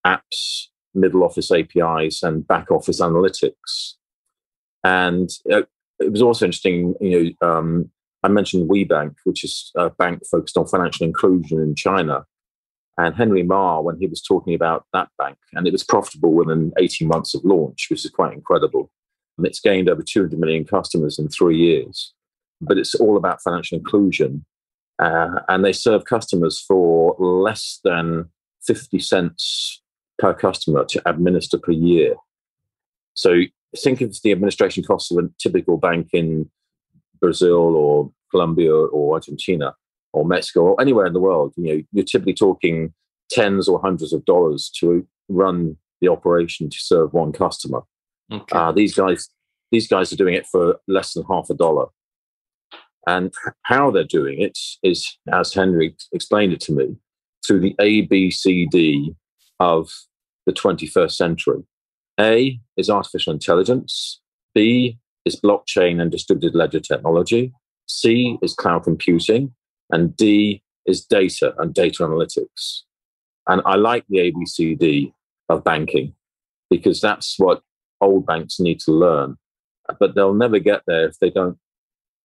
apps, 0.07 0.67
middle 0.93 1.23
office 1.23 1.51
APIs, 1.51 2.23
and 2.23 2.47
back 2.47 2.71
office 2.71 3.01
analytics. 3.01 3.93
And 4.83 5.29
uh, 5.51 5.63
it 5.99 6.11
was 6.11 6.21
also 6.21 6.45
interesting, 6.45 6.95
you 7.01 7.35
know, 7.41 7.47
um, 7.47 7.91
I 8.23 8.29
mentioned 8.29 8.69
WeBank, 8.69 9.15
which 9.25 9.43
is 9.43 9.71
a 9.75 9.89
bank 9.89 10.21
focused 10.29 10.57
on 10.57 10.67
financial 10.67 11.05
inclusion 11.05 11.61
in 11.61 11.75
China. 11.75 12.25
And 12.97 13.15
Henry 13.15 13.43
Ma, 13.43 13.79
when 13.79 13.97
he 13.99 14.07
was 14.07 14.21
talking 14.21 14.55
about 14.55 14.85
that 14.91 15.09
bank, 15.17 15.37
and 15.53 15.67
it 15.67 15.71
was 15.71 15.83
profitable 15.83 16.33
within 16.33 16.73
18 16.79 17.07
months 17.07 17.35
of 17.35 17.45
launch, 17.45 17.87
which 17.89 18.03
is 18.03 18.11
quite 18.11 18.33
incredible. 18.33 18.89
And 19.37 19.45
it's 19.45 19.59
gained 19.59 19.87
over 19.87 20.01
200 20.01 20.39
million 20.39 20.65
customers 20.65 21.19
in 21.19 21.27
three 21.29 21.57
years. 21.57 22.13
But 22.59 22.79
it's 22.79 22.95
all 22.95 23.17
about 23.17 23.41
financial 23.41 23.77
inclusion. 23.77 24.45
Uh, 24.97 25.41
and 25.47 25.63
they 25.63 25.73
serve 25.73 26.05
customers 26.05 26.59
for 26.59 27.15
less 27.19 27.79
than 27.83 28.29
50 28.65 28.97
cents 28.97 29.83
per 30.19 30.33
customer 30.33 30.85
to 30.85 31.01
administer 31.09 31.57
per 31.57 31.71
year. 31.71 32.15
So 33.13 33.41
think 33.77 34.01
of 34.01 34.15
the 34.23 34.31
administration 34.31 34.83
costs 34.83 35.11
of 35.11 35.17
a 35.17 35.29
typical 35.39 35.77
bank 35.77 36.09
in 36.13 36.49
Brazil 37.19 37.75
or 37.75 38.11
Colombia 38.31 38.73
or 38.73 39.13
Argentina 39.13 39.75
or 40.13 40.25
Mexico 40.25 40.61
or 40.61 40.81
anywhere 40.81 41.05
in 41.05 41.13
the 41.13 41.19
world. 41.19 41.53
You 41.57 41.63
know, 41.75 41.83
you're 41.91 42.05
typically 42.05 42.33
talking 42.33 42.93
tens 43.29 43.67
or 43.67 43.79
hundreds 43.81 44.13
of 44.13 44.25
dollars 44.25 44.69
to 44.79 45.07
run 45.27 45.77
the 46.01 46.07
operation 46.07 46.69
to 46.69 46.77
serve 46.79 47.13
one 47.13 47.31
customer. 47.31 47.81
Okay. 48.31 48.57
Uh, 48.57 48.71
these 48.71 48.93
guys, 48.93 49.29
these 49.71 49.87
guys 49.87 50.11
are 50.13 50.17
doing 50.17 50.33
it 50.33 50.45
for 50.45 50.79
less 50.87 51.13
than 51.13 51.25
half 51.29 51.49
a 51.49 51.53
dollar. 51.53 51.87
And 53.07 53.33
how 53.63 53.89
they're 53.89 54.03
doing 54.03 54.41
it 54.41 54.57
is, 54.83 55.17
as 55.31 55.53
Henry 55.53 55.95
explained 56.11 56.53
it 56.53 56.59
to 56.61 56.73
me, 56.73 56.97
through 57.45 57.61
the 57.61 57.75
ABCD 57.79 59.15
of 59.59 59.89
the 60.47 60.53
21st 60.53 61.11
century. 61.11 61.63
A 62.19 62.59
is 62.77 62.89
artificial 62.89 63.33
intelligence. 63.33 64.19
B 64.55 64.97
is 65.25 65.39
blockchain 65.39 66.01
and 66.01 66.09
distributed 66.09 66.55
ledger 66.55 66.79
technology. 66.79 67.53
C 67.87 68.39
is 68.41 68.55
cloud 68.55 68.85
computing. 68.85 69.53
And 69.91 70.15
D 70.17 70.63
is 70.87 71.05
data 71.05 71.53
and 71.59 71.73
data 71.73 72.03
analytics. 72.03 72.81
And 73.47 73.61
I 73.65 73.75
like 73.75 74.05
the 74.09 74.31
ABCD 74.31 75.13
of 75.49 75.63
banking 75.63 76.15
because 76.69 76.99
that's 77.01 77.35
what 77.37 77.61
old 78.01 78.25
banks 78.25 78.59
need 78.59 78.79
to 78.81 78.91
learn. 78.91 79.37
But 79.99 80.15
they'll 80.15 80.33
never 80.33 80.59
get 80.59 80.81
there 80.87 81.07
if 81.07 81.19
they 81.19 81.29
don't 81.29 81.57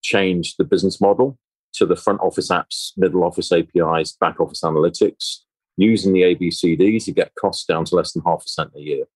change 0.03 0.57
the 0.57 0.65
business 0.65 1.01
model 1.01 1.39
to 1.75 1.87
the 1.87 1.97
front 1.97 2.21
office 2.21 2.51
apps, 2.51 2.93
middle 2.97 3.25
office 3.25 3.53
APIs, 3.53 4.13
back 4.13 4.41
office 4.41 4.63
analytics, 4.63 5.39
using 5.83 6.13
the 6.13 6.23
ABCD 6.23 7.05
to 7.05 7.13
get 7.13 7.33
costs 7.35 7.67
down 7.67 7.85
to 7.85 7.97
less 7.97 8.13
than 8.13 8.23
half 8.25 8.45
a 8.45 8.49
cent 8.49 8.71
a 8.75 8.81
year. 8.81 9.09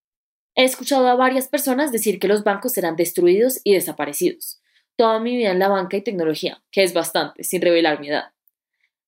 He 0.55 0.65
escuchado 0.65 1.07
a 1.09 1.15
varias 1.15 1.49
personas 1.49 1.93
decir 1.93 2.19
que 2.19 2.29
los 2.29 2.43
bancos 2.43 2.73
serán 2.73 2.97
destruidos 2.97 3.61
y 3.63 3.75
desaparecidos. 3.75 4.61
Toda 4.97 5.21
mi 5.21 5.37
vida 5.37 5.51
en 5.51 5.59
la 5.59 5.69
banca 5.69 5.99
y 5.99 6.03
tecnología, 6.03 6.63
que 6.73 6.83
es 6.83 6.95
bastante, 6.95 7.45
sin 7.45 7.61
revelar 7.61 8.01
mi 8.01 8.09
edad. 8.09 8.33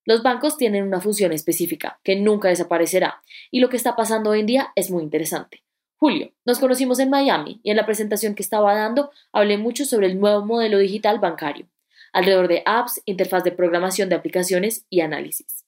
Los 0.05 0.23
bancos 0.23 0.57
tienen 0.57 0.85
una 0.85 1.01
función 1.01 1.33
específica 1.33 2.01
que 2.05 2.17
nunca 2.17 2.49
desaparecerá 2.49 3.23
y 3.51 3.61
lo 3.61 3.69
que 3.69 3.77
está 3.77 3.97
pasando 3.97 4.31
hoy 4.31 4.41
en 4.41 4.47
día 4.47 4.73
es 4.75 4.91
muy 4.91 5.03
interesante. 5.03 5.63
Julio, 5.97 6.33
nos 6.45 6.59
conocimos 6.59 6.99
en 6.99 7.11
Miami 7.11 7.61
y 7.63 7.71
en 7.71 7.77
la 7.77 7.87
presentación 7.87 8.35
que 8.35 8.43
estaba 8.43 8.75
dando 8.75 9.11
hablé 9.33 9.59
mucho 9.59 9.85
sobre 9.85 10.07
el 10.07 10.21
nuevo 10.21 10.45
modelo 10.45 10.79
digital 10.79 11.19
bancario, 11.19 11.67
alrededor 12.13 12.49
de 12.49 12.63
apps, 12.67 13.03
interfaz 13.05 13.43
de 13.43 13.53
programación 13.53 14.09
de 14.09 14.17
aplicaciones 14.17 14.87
y 14.89 15.01
análisis. 15.01 15.68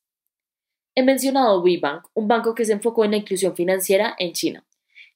He 0.95 1.03
mencionado 1.03 1.63
WeBank, 1.63 2.07
un 2.15 2.27
banco 2.27 2.55
que 2.55 2.65
se 2.65 2.73
enfocó 2.73 3.05
en 3.05 3.13
la 3.13 3.17
inclusión 3.19 3.55
financiera 3.55 4.15
en 4.19 4.33
China. 4.33 4.65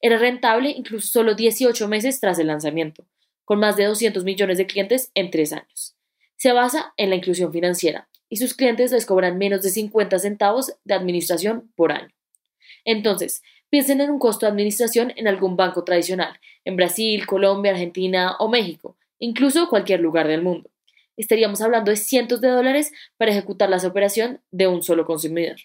Era 0.01 0.19
rentable 0.19 0.71
incluso 0.71 1.09
solo 1.09 1.35
18 1.35 1.89
meses 1.89 2.21
tras 2.21 2.39
el 2.39 2.47
lanzamiento, 2.47 3.07
con 3.45 3.59
más 3.59 3.77
de 3.77 3.87
200 3.87 4.25
millones 4.25 4.59
de 4.59 4.67
clientes 4.67 5.11
en 5.15 5.31
tres 5.31 5.53
años. 5.53 5.97
Se 6.37 6.53
basa 6.53 6.93
en 6.97 7.11
la 7.11 7.17
inclusión 7.17 7.53
financiera 7.53 8.09
y 8.29 8.37
sus 8.37 8.55
clientes 8.55 8.93
les 8.93 9.07
cobran 9.07 9.39
menos 9.39 9.63
de 9.63 9.71
50 9.71 10.19
centavos 10.19 10.75
de 10.85 10.95
administración 10.95 11.73
por 11.75 11.93
año. 11.93 12.15
Entonces, 12.85 13.43
piensen 13.71 14.01
en 14.01 14.11
un 14.11 14.19
costo 14.19 14.47
de 14.47 14.53
administración 14.53 15.13
en 15.17 15.27
algún 15.27 15.57
banco 15.57 15.85
tradicional, 15.85 16.39
en 16.65 16.77
Brasil, 16.77 17.27
Colombia, 17.27 17.73
Argentina 17.73 18.37
o 18.39 18.49
México, 18.49 18.97
incluso 19.19 19.69
cualquier 19.69 20.01
lugar 20.01 20.29
del 20.29 20.43
mundo. 20.43 20.71
Estaríamos 21.17 21.61
hablando 21.61 21.91
de 21.91 21.97
cientos 21.97 22.41
de 22.41 22.49
dólares 22.49 22.93
para 23.17 23.31
ejecutar 23.31 23.71
la 23.71 23.77
operación 23.87 24.43
de 24.51 24.67
un 24.67 24.83
solo 24.83 25.05
consumidor. 25.07 25.57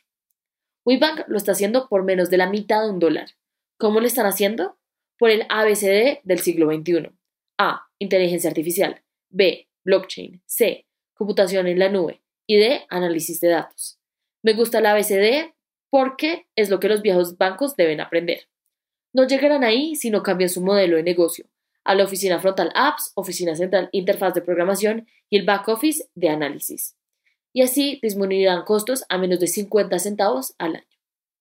WeBank 0.86 1.28
lo 1.28 1.38
está 1.38 1.52
haciendo 1.54 1.88
por 1.88 2.04
menos 2.04 2.30
de 2.30 2.38
la 2.38 2.50
mitad 2.50 2.84
de 2.84 2.92
un 2.92 3.00
dólar. 3.00 3.30
¿Cómo 3.78 4.00
lo 4.00 4.08
están 4.08 4.26
haciendo? 4.26 4.78
Por 5.18 5.30
el 5.30 5.46
ABCD 5.50 6.20
del 6.24 6.40
siglo 6.40 6.74
XXI. 6.74 7.12
A. 7.58 7.88
Inteligencia 8.00 8.50
artificial. 8.50 9.04
B. 9.30 9.68
Blockchain. 9.84 10.42
C. 10.46 10.86
Computación 11.14 11.68
en 11.68 11.80
la 11.80 11.90
nube. 11.90 12.22
Y 12.48 12.58
D. 12.58 12.86
Análisis 12.90 13.40
de 13.40 13.50
datos. 13.50 14.00
Me 14.42 14.54
gusta 14.54 14.80
el 14.80 14.86
ABCD 14.86 15.54
porque 15.90 16.48
es 16.56 16.70
lo 16.70 16.80
que 16.80 16.90
los 16.90 17.02
viejos 17.02 17.38
bancos 17.38 17.76
deben 17.76 18.00
aprender. 18.00 18.48
No 19.14 19.28
llegarán 19.28 19.64
ahí 19.64 19.96
si 19.96 20.12
no 20.12 20.24
cambian 20.24 20.50
su 20.50 20.62
modelo 20.62 20.98
de 20.98 21.04
negocio, 21.04 21.46
a 21.90 21.96
la 21.96 22.04
oficina 22.04 22.40
frontal 22.40 22.72
apps, 22.76 23.12
oficina 23.16 23.56
central 23.56 23.90
interfaz 23.92 24.36
de 24.36 24.44
programación 24.44 25.08
y 25.28 25.38
el 25.38 25.46
back 25.46 25.68
office 25.70 26.08
de 26.14 26.30
análisis. 26.30 26.96
Y 27.52 27.64
así 27.64 28.00
disminuirán 28.04 28.64
costos 28.64 29.04
a 29.10 29.18
menos 29.18 29.40
de 29.40 29.48
50 29.48 29.98
centavos 29.98 30.54
al 30.60 30.76
año. 30.76 30.98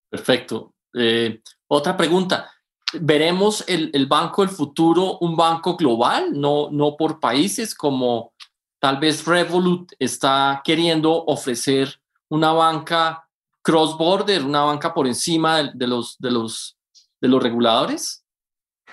Perfecto. 0.09 0.72
Eh, 0.94 1.42
otra 1.66 1.99
pregunta. 1.99 2.51
¿Veremos 2.94 3.62
el, 3.68 3.90
el, 3.92 4.07
banco 4.07 4.40
del 4.40 4.51
futuro 4.51 5.18
un 5.18 5.36
banco 5.36 5.76
global, 5.76 6.30
no, 6.32 6.70
no 6.70 6.96
por 6.96 7.20
países, 7.20 7.74
como 7.74 8.32
tal 8.78 8.96
vez 8.96 9.26
Revolut 9.26 9.92
está 9.99 10.62
queriendo 10.64 11.12
ofrecer 11.26 12.01
una 12.30 12.53
banca 12.53 13.28
cross-border, 13.61 14.42
una 14.42 14.62
banca 14.62 14.94
por 14.94 15.07
encima 15.07 15.62
de, 15.62 15.86
los, 15.86 16.16
de, 16.18 16.30
los, 16.30 16.78
de 17.20 17.28
los 17.28 17.42
reguladores? 17.42 18.24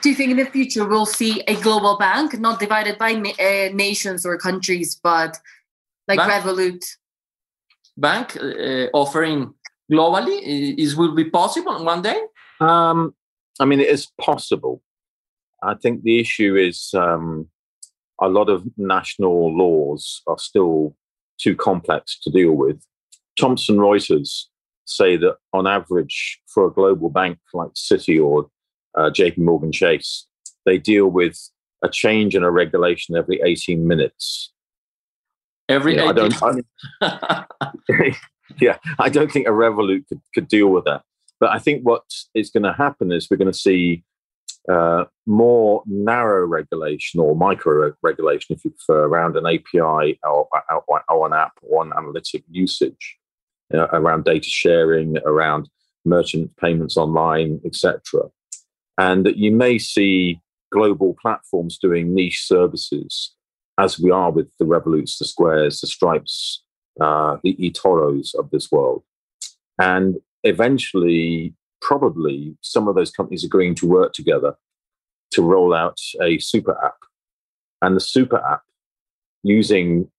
Do 0.02 0.10
you 0.10 0.16
think 0.16 0.32
in 0.32 0.38
the 0.38 0.46
future 0.46 0.86
we'll 0.88 1.06
see 1.06 1.42
a 1.48 1.56
global 1.56 1.98
bank, 1.98 2.40
not 2.40 2.60
divided 2.60 2.98
by 2.98 3.14
uh, 3.14 3.74
nations 3.74 4.26
or 4.26 4.38
countries, 4.38 5.00
but 5.02 5.38
like 6.08 6.18
bank, 6.18 6.32
Revolut? 6.32 6.86
Bank 7.98 8.38
uh, 8.38 8.90
offering 8.94 9.54
globally 9.92 10.76
is 10.78 10.96
will 10.96 11.16
be 11.16 11.30
possible 11.30 11.84
one 11.84 12.02
day. 12.02 12.20
Um, 12.60 13.16
I 13.60 13.66
mean, 13.66 13.80
it 13.80 13.88
is 13.88 14.08
possible. 14.20 14.82
I 15.64 15.76
think 15.76 16.04
the 16.04 16.20
issue 16.20 16.56
is 16.56 16.94
um, 16.94 17.48
a 18.22 18.28
lot 18.28 18.50
of 18.50 18.64
national 18.78 19.58
laws 19.58 20.22
are 20.28 20.38
still 20.38 20.96
too 21.38 21.56
complex 21.56 22.20
to 22.22 22.30
deal 22.30 22.54
with. 22.54 22.82
Thomson 23.40 23.78
Reuters 23.78 24.46
say 24.86 25.18
that 25.18 25.38
on 25.52 25.68
average, 25.68 26.40
for 26.48 26.68
a 26.68 26.72
global 26.72 27.10
bank 27.10 27.40
like 27.54 27.74
Citi 27.74 28.24
or 28.24 28.50
uh, 28.96 29.10
JP 29.10 29.40
Morgan 29.40 29.72
Chase, 29.72 30.26
they 30.66 30.78
deal 30.78 31.08
with 31.08 31.38
a 31.84 31.90
change 31.90 32.36
in 32.36 32.44
a 32.44 32.52
regulation 32.52 33.16
every 33.16 33.42
18 33.44 33.88
minutes. 33.88 34.52
Every 35.68 36.00
I 36.00 36.12
don't, 36.12 36.36
I, 37.02 37.36
yeah, 38.60 38.78
I 39.00 39.10
don't 39.10 39.32
think 39.32 39.48
a 39.48 39.52
Revolut 39.52 40.08
could, 40.08 40.22
could 40.34 40.48
deal 40.48 40.68
with 40.68 40.86
that. 40.86 41.02
But 41.40 41.50
I 41.50 41.60
think 41.60 41.84
what 41.84 42.04
is 42.34 42.50
going 42.50 42.64
to 42.64 42.74
happen 42.74 43.12
is 43.12 43.28
we're 43.30 43.38
going 43.38 43.52
to 43.52 43.58
see 43.58 44.04
uh, 44.72 45.06
more 45.26 45.84
narrow 45.86 46.46
regulation 46.46 47.20
or 47.20 47.36
micro 47.36 47.94
regulation, 48.02 48.56
if 48.56 48.64
you 48.64 48.72
prefer, 48.72 49.06
around 49.06 49.36
an 49.36 49.46
API 49.46 50.20
or, 50.24 50.48
or, 50.88 51.04
or 51.10 51.28
an 51.28 51.34
app 51.34 51.54
or 51.62 51.84
an 51.84 51.94
analytic 51.98 52.44
usage, 52.50 53.18
uh, 53.74 53.88
around 53.92 54.24
data 54.24 54.50
sharing, 54.50 55.18
around 55.26 55.68
merchant 56.06 56.56
payments 56.58 56.96
online, 56.96 57.60
etc 57.66 58.30
and 58.98 59.26
that 59.26 59.38
you 59.38 59.52
may 59.52 59.78
see 59.78 60.40
global 60.72 61.16
platforms 61.22 61.78
doing 61.78 62.14
niche 62.14 62.46
services, 62.46 63.34
as 63.78 64.00
we 64.00 64.12
are 64.12 64.32
with 64.32 64.48
the 64.60 64.66
Revoluts, 64.66 65.18
the 65.18 65.26
Squares, 65.26 65.82
the 65.82 65.88
Stripes, 65.88 66.64
uh, 67.02 67.38
the 67.44 67.56
eToros 67.56 68.34
of 68.36 68.50
this 68.52 68.72
world. 68.72 69.04
And 69.80 70.16
eventually, 70.44 71.54
probably 71.82 72.58
some 72.62 72.88
of 72.88 72.96
those 72.96 73.12
companies 73.12 73.44
are 73.44 73.50
going 73.50 73.76
to 73.76 73.88
work 73.88 74.14
together 74.14 74.56
to 75.32 75.42
roll 75.42 75.74
out 75.74 76.00
a 76.22 76.40
super 76.40 76.78
app. 76.84 76.98
And 77.82 77.96
the 77.96 78.02
super 78.02 78.38
app, 78.38 78.62
using 79.44 80.10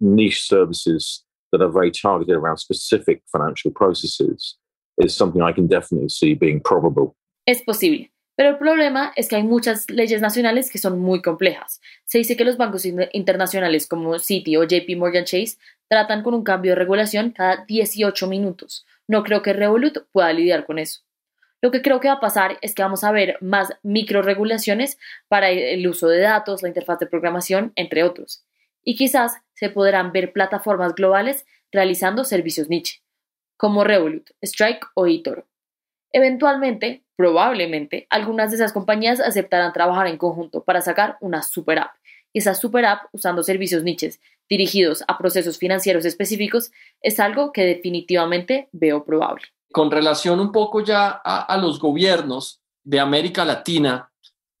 niche 0.00 0.46
services 0.46 1.24
that 1.52 1.62
are 1.62 1.70
very 1.70 1.90
targeted 1.90 2.36
around 2.36 2.58
specific 2.58 3.22
financial 3.32 3.70
processes, 3.70 4.56
is 4.98 5.16
something 5.16 5.40
I 5.40 5.52
can 5.52 5.66
definitely 5.66 6.10
see 6.10 6.34
being 6.34 6.60
probable 6.60 7.16
Es 7.50 7.62
posible, 7.62 8.12
pero 8.36 8.50
el 8.50 8.58
problema 8.58 9.12
es 9.16 9.28
que 9.28 9.34
hay 9.34 9.42
muchas 9.42 9.90
leyes 9.90 10.22
nacionales 10.22 10.70
que 10.70 10.78
son 10.78 11.00
muy 11.00 11.20
complejas. 11.20 11.80
Se 12.04 12.18
dice 12.18 12.36
que 12.36 12.44
los 12.44 12.56
bancos 12.56 12.84
internacionales 12.84 13.88
como 13.88 14.20
Citi 14.20 14.56
o 14.56 14.62
JP 14.62 14.96
Morgan 14.96 15.24
Chase 15.24 15.56
tratan 15.88 16.22
con 16.22 16.34
un 16.34 16.44
cambio 16.44 16.70
de 16.70 16.76
regulación 16.76 17.32
cada 17.32 17.64
18 17.64 18.28
minutos. 18.28 18.86
No 19.08 19.24
creo 19.24 19.42
que 19.42 19.52
Revolut 19.52 20.06
pueda 20.12 20.32
lidiar 20.32 20.64
con 20.64 20.78
eso. 20.78 21.00
Lo 21.60 21.72
que 21.72 21.82
creo 21.82 21.98
que 21.98 22.06
va 22.06 22.14
a 22.14 22.20
pasar 22.20 22.56
es 22.62 22.72
que 22.72 22.84
vamos 22.84 23.02
a 23.02 23.10
ver 23.10 23.36
más 23.40 23.72
microregulaciones 23.82 24.96
para 25.26 25.50
el 25.50 25.84
uso 25.88 26.06
de 26.06 26.20
datos, 26.20 26.62
la 26.62 26.68
interfaz 26.68 27.00
de 27.00 27.06
programación, 27.06 27.72
entre 27.74 28.04
otros. 28.04 28.44
Y 28.84 28.94
quizás 28.94 29.32
se 29.54 29.70
podrán 29.70 30.12
ver 30.12 30.32
plataformas 30.32 30.94
globales 30.94 31.46
realizando 31.72 32.22
servicios 32.22 32.68
niche, 32.68 33.02
como 33.56 33.82
Revolut, 33.82 34.30
Strike 34.40 34.86
o 34.94 35.08
eToro. 35.08 35.49
Eventualmente, 36.12 37.04
probablemente, 37.16 38.06
algunas 38.10 38.50
de 38.50 38.56
esas 38.56 38.72
compañías 38.72 39.20
aceptarán 39.20 39.72
trabajar 39.72 40.06
en 40.06 40.18
conjunto 40.18 40.64
para 40.64 40.80
sacar 40.80 41.16
una 41.20 41.42
super 41.42 41.78
app. 41.78 41.94
Y 42.32 42.38
esa 42.38 42.54
super 42.54 42.84
app, 42.84 43.04
usando 43.12 43.42
servicios 43.42 43.82
niches 43.82 44.20
dirigidos 44.48 45.04
a 45.06 45.16
procesos 45.16 45.58
financieros 45.58 46.04
específicos, 46.04 46.72
es 47.00 47.20
algo 47.20 47.52
que 47.52 47.62
definitivamente 47.62 48.68
veo 48.72 49.04
probable. 49.04 49.44
Con 49.72 49.90
relación 49.90 50.40
un 50.40 50.50
poco 50.50 50.80
ya 50.82 51.20
a, 51.24 51.56
los 51.56 51.78
gobiernos 51.78 52.60
de 52.82 52.98
América 52.98 53.44
Latina, 53.44 54.10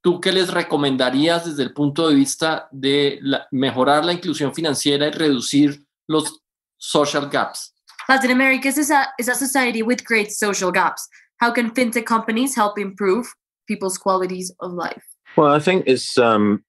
¿tú 0.00 0.20
qué 0.20 0.30
les 0.30 0.52
recomendarías 0.52 1.46
desde 1.46 1.64
el 1.64 1.72
punto 1.72 2.08
de 2.08 2.14
vista 2.14 2.68
de 2.70 3.20
mejorar 3.50 4.04
la 4.04 4.12
inclusión 4.12 4.54
financiera 4.54 5.08
y 5.08 5.10
reducir 5.10 5.84
los 6.06 6.40
social 6.76 7.28
gaps? 7.28 7.74
Latin 8.08 8.30
America 8.30 8.68
is 8.68 8.90
a, 8.90 9.12
is 9.18 9.28
a 9.28 9.34
society 9.34 9.82
with 9.82 10.04
great 10.04 10.30
social 10.30 10.70
gaps. 10.70 11.08
How 11.40 11.50
can 11.50 11.70
fintech 11.70 12.04
companies 12.04 12.54
help 12.54 12.78
improve 12.78 13.32
people's 13.66 13.98
qualities 13.98 14.52
of 14.60 14.72
life? 14.72 15.02
Well, 15.36 15.52
I 15.52 15.58
think 15.58 15.84
it's 15.86 16.18
um, 16.18 16.64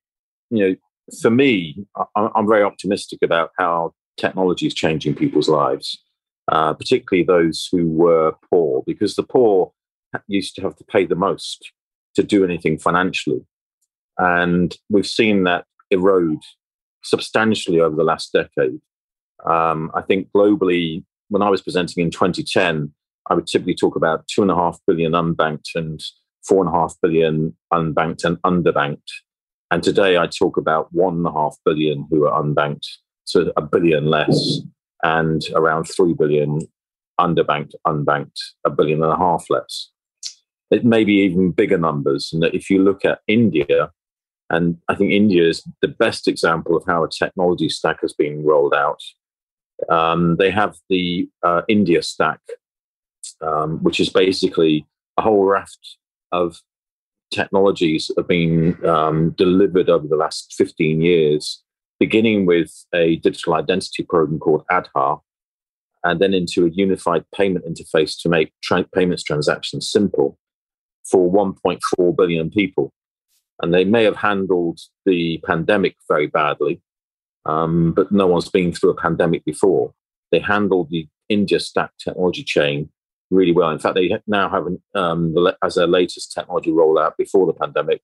you 0.50 0.70
know, 0.70 0.76
for 1.22 1.30
me, 1.30 1.86
I, 2.16 2.30
am 2.36 2.48
very 2.48 2.64
optimistic 2.64 3.20
about 3.22 3.52
how 3.58 3.94
technology 4.18 4.68
is 4.68 4.74
changing 4.74 5.16
people's 5.16 5.50
lives. 5.50 5.98
uh, 6.52 6.74
particularly 6.74 7.24
those 7.24 7.70
who 7.72 7.88
were 7.88 8.34
poor, 8.50 8.84
because 8.86 9.16
the 9.16 9.24
poor 9.24 9.72
used 10.28 10.56
to 10.56 10.62
have 10.62 10.76
to 10.76 10.84
pay 10.84 11.06
the 11.06 11.16
most 11.16 11.72
to 12.16 12.24
do 12.24 12.44
anything 12.44 12.78
financially. 12.78 13.42
And 14.18 14.76
we've 14.90 15.08
seen 15.08 15.44
that 15.46 15.66
erode 15.90 16.44
substantially 17.04 17.80
over 17.80 17.96
the 17.96 18.04
last 18.04 18.34
decade. 18.34 18.80
Um, 19.46 19.92
I 19.96 20.02
think 20.02 20.30
globally, 20.36 21.04
when 21.30 21.42
I 21.42 21.50
was 21.50 21.62
presenting 21.62 22.04
in 22.04 22.12
2010, 22.12 22.94
I 23.32 23.34
would 23.34 23.48
typically 23.48 23.76
talk 23.76 23.96
about 23.96 24.28
two 24.28 24.42
and 24.42 24.52
a 24.52 24.56
half 24.56 24.78
billion 24.86 25.14
unbanked 25.14 25.70
and 25.74 26.04
four 26.44 26.66
and 26.66 26.68
a 26.68 26.78
half 26.78 26.96
billion 27.02 27.56
unbanked 27.72 28.26
and 28.26 28.36
underbanked. 28.42 29.10
And 29.72 29.82
today 29.82 30.18
I 30.18 30.28
talk 30.28 30.58
about 30.58 30.92
one 30.92 31.16
and 31.16 31.26
a 31.26 31.32
half 31.32 31.56
billion 31.64 32.06
who 32.10 32.28
are 32.28 32.44
unbanked, 32.44 32.86
so 33.24 33.54
a 33.56 33.62
billion 33.62 34.08
less, 34.08 34.60
and 35.02 35.42
around 35.56 35.86
three 35.86 36.14
billion 36.14 36.60
underbanked, 37.22 37.72
unbanked, 37.88 38.38
a 38.66 38.70
billion 38.70 39.02
and 39.02 39.14
a 39.14 39.18
half 39.18 39.46
less. 39.50 39.92
It 40.70 40.84
may 40.84 41.06
be 41.06 41.24
even 41.24 41.52
bigger 41.52 41.78
numbers. 41.78 42.32
And 42.34 42.44
if 42.44 42.70
you 42.70 42.84
look 42.84 43.06
at 43.06 43.20
India, 43.30 43.92
and 44.50 44.78
I 44.90 44.96
think 44.96 45.14
India 45.14 45.48
is 45.48 45.64
the 45.82 45.88
best 45.88 46.28
example 46.28 46.76
of 46.76 46.84
how 46.86 47.06
a 47.06 47.10
technology 47.10 47.70
stack 47.70 48.02
has 48.02 48.12
been 48.12 48.44
rolled 48.44 48.74
out. 48.74 49.00
Um, 49.90 50.36
they 50.36 50.52
have 50.52 50.76
the 50.90 51.30
uh, 51.44 51.62
India 51.70 52.04
stack, 52.04 52.42
um, 53.42 53.80
which 53.84 54.00
is 54.00 54.10
basically 54.10 54.86
a 55.18 55.22
whole 55.22 55.44
raft 55.44 55.98
of 56.32 56.62
technologies 57.32 58.12
have 58.18 58.28
been 58.28 58.78
um, 58.86 59.32
delivered 59.32 59.90
over 59.90 60.08
the 60.08 60.16
last 60.16 60.54
15 60.58 61.02
years, 61.02 61.64
beginning 62.00 62.46
with 62.46 62.86
a 62.94 63.16
digital 63.18 63.56
identity 63.56 64.04
program 64.04 64.40
called 64.40 64.66
Aadhaar, 64.70 65.22
and 66.04 66.20
then 66.20 66.34
into 66.34 66.66
a 66.66 66.70
unified 66.70 67.24
payment 67.34 67.66
interface 67.66 68.20
to 68.22 68.30
make 68.30 68.52
tra- 68.62 68.88
payments 68.94 69.24
transactions 69.24 69.90
simple 69.90 70.38
for 71.04 71.32
1.4 71.32 72.16
billion 72.16 72.50
people. 72.50 72.92
And 73.62 73.74
they 73.74 73.84
may 73.84 74.04
have 74.04 74.18
handled 74.18 74.80
the 75.06 75.40
pandemic 75.46 75.96
very 76.08 76.28
badly, 76.28 76.82
um, 77.46 77.94
but 77.94 78.12
no 78.12 78.28
one's 78.28 78.50
been 78.50 78.74
through 78.74 78.92
a 78.92 79.02
pandemic 79.02 79.46
before. 79.46 79.94
They 80.32 80.40
handled 80.40 80.90
the 80.90 81.08
India 81.30 81.60
stack 81.60 81.92
technology 82.04 82.44
chain 82.44 82.90
really 83.32 83.54
well. 83.54 83.72
In 83.72 83.80
fact, 83.80 83.96
they 83.96 84.16
now 84.28 84.50
have, 84.50 84.68
um, 84.94 85.36
as 85.64 85.76
their 85.76 85.88
latest 85.88 86.34
technology 86.34 86.70
rollout 86.70 87.18
before 87.18 87.48
the 87.48 87.54
pandemic, 87.54 88.02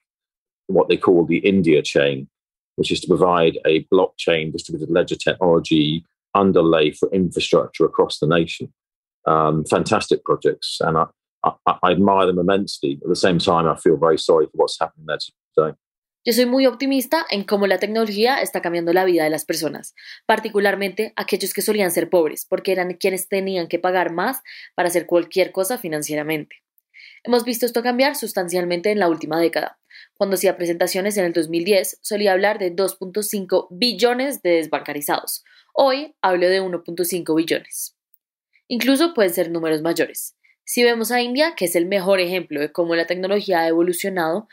what 0.67 0.89
they 0.89 0.97
call 0.97 1.25
the 1.25 1.38
India 1.38 1.82
chain, 1.82 2.28
which 2.75 2.91
is 2.91 2.99
to 3.01 3.07
provide 3.07 3.57
a 3.65 3.84
blockchain 3.86 4.51
distributed 4.51 4.89
ledger 4.89 5.15
technology 5.15 6.05
underlay 6.34 6.91
for 6.91 7.09
infrastructure 7.11 7.86
across 7.86 8.19
the 8.19 8.28
nation. 8.28 8.73
Um, 9.25 9.65
fantastic 9.65 10.23
projects, 10.23 10.78
and 10.80 10.97
I, 10.97 11.05
I, 11.43 11.51
I 11.84 11.91
admire 11.91 12.28
them 12.28 12.39
immensely. 12.39 12.99
At 13.03 13.09
the 13.09 13.15
same 13.15 13.39
time, 13.39 13.67
I 13.67 13.75
feel 13.75 13.97
very 13.97 14.17
sorry 14.17 14.45
for 14.45 14.53
what's 14.53 14.80
happening 14.80 15.05
there 15.07 15.17
today. 15.57 15.78
Yo 16.28 16.34
soy 16.34 16.45
muy 16.45 16.65
optimista 16.65 17.25
en 17.30 17.45
cómo 17.45 17.67
la 17.67 17.80
tecnología 17.80 18.41
está 18.41 18.61
cambiando 18.61 18.91
la 18.91 19.05
vida 19.05 19.23
de 19.23 19.30
las 19.30 19.45
personas, 19.45 19.95
particularmente 20.25 21.13
aquellos 21.15 21.53
que 21.53 21.61
solían 21.61 21.89
ser 21.89 22.09
pobres, 22.09 22.45
porque 22.45 22.73
eran 22.73 22.95
quienes 22.95 23.30
tenían 23.30 23.69
que 23.69 23.80
pagar 23.80 24.11
más 24.11 24.41
para 24.75 24.89
hacer 24.89 25.05
cualquier 25.05 25.53
cosa 25.53 25.78
financieramente. 25.78 26.57
Hemos 27.23 27.45
visto 27.45 27.65
esto 27.65 27.82
cambiar 27.82 28.17
sustancialmente 28.17 28.91
en 28.91 28.99
la 28.99 29.07
última 29.07 29.39
década. 29.39 29.80
Cuando 30.15 30.34
hacía 30.34 30.57
presentaciones 30.57 31.15
en 31.15 31.23
el 31.23 31.32
2010, 31.32 31.99
solía 32.01 32.34
hablar 32.34 32.59
de 32.59 32.75
2.5 32.75 33.69
billones 33.71 34.41
de 34.41 34.49
desbancarizados. 34.49 35.45
Hoy 35.73 36.13
hablo 36.21 36.49
de 36.49 36.61
1.5 36.61 37.36
billones. 37.38 37.95
Incluso 38.67 39.13
pueden 39.13 39.34
ser 39.34 39.49
números 39.49 39.82
mayores. 39.82 40.36
Si 40.65 40.84
vemos 40.84 41.11
a 41.11 41.21
India, 41.21 41.53
que 41.55 41.63
es 41.63 41.78
el 41.78 41.86
mejor 41.86 42.19
ejemplo 42.19 42.59
de 42.59 42.73
cómo 42.73 42.95
la 42.95 43.07
tecnología 43.07 43.61
ha 43.61 43.67
evolucionado, 43.69 44.49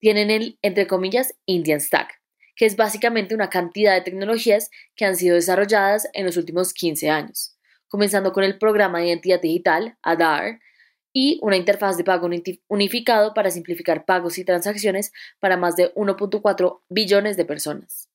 tienen 0.00 0.30
el, 0.30 0.58
entre 0.62 0.86
comillas, 0.86 1.34
Indian 1.46 1.80
Stack, 1.80 2.20
que 2.56 2.66
es 2.66 2.76
básicamente 2.76 3.34
una 3.34 3.50
cantidad 3.50 3.94
de 3.94 4.02
tecnologías 4.02 4.70
que 4.96 5.04
han 5.04 5.16
sido 5.16 5.34
desarrolladas 5.34 6.08
en 6.12 6.26
los 6.26 6.36
últimos 6.36 6.72
15 6.72 7.10
años, 7.10 7.56
comenzando 7.88 8.32
con 8.32 8.44
el 8.44 8.58
programa 8.58 8.98
de 8.98 9.08
identidad 9.08 9.40
digital, 9.40 9.96
ADAR, 10.02 10.60
y 11.12 11.38
una 11.42 11.56
interfaz 11.56 11.96
de 11.96 12.04
pago 12.04 12.28
unificado 12.68 13.34
para 13.34 13.50
simplificar 13.50 14.04
pagos 14.04 14.38
y 14.38 14.44
transacciones 14.44 15.12
para 15.40 15.56
más 15.56 15.74
de 15.74 15.92
1.4 15.94 16.82
billones 16.88 17.36
de 17.36 17.44
personas. 17.44 18.08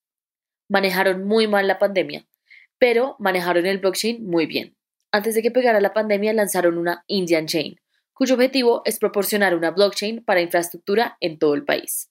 Manejaron 0.69 1.25
muy 1.25 1.47
mal 1.47 1.67
la 1.67 1.79
pandemia, 1.79 2.25
pero 2.77 3.15
manejaron 3.19 3.65
el 3.65 3.79
blockchain 3.79 4.25
muy 4.25 4.45
bien. 4.45 4.77
Antes 5.11 5.35
de 5.35 5.41
que 5.41 5.51
pegara 5.51 5.81
la 5.81 5.93
pandemia 5.93 6.33
lanzaron 6.33 6.77
una 6.77 7.03
Indian 7.07 7.45
Chain, 7.45 7.75
cuyo 8.13 8.35
objetivo 8.35 8.81
es 8.85 8.99
proporcionar 8.99 9.55
una 9.55 9.71
blockchain 9.71 10.23
para 10.23 10.41
infraestructura 10.41 11.17
en 11.19 11.39
todo 11.39 11.53
el 11.53 11.65
país. 11.65 12.09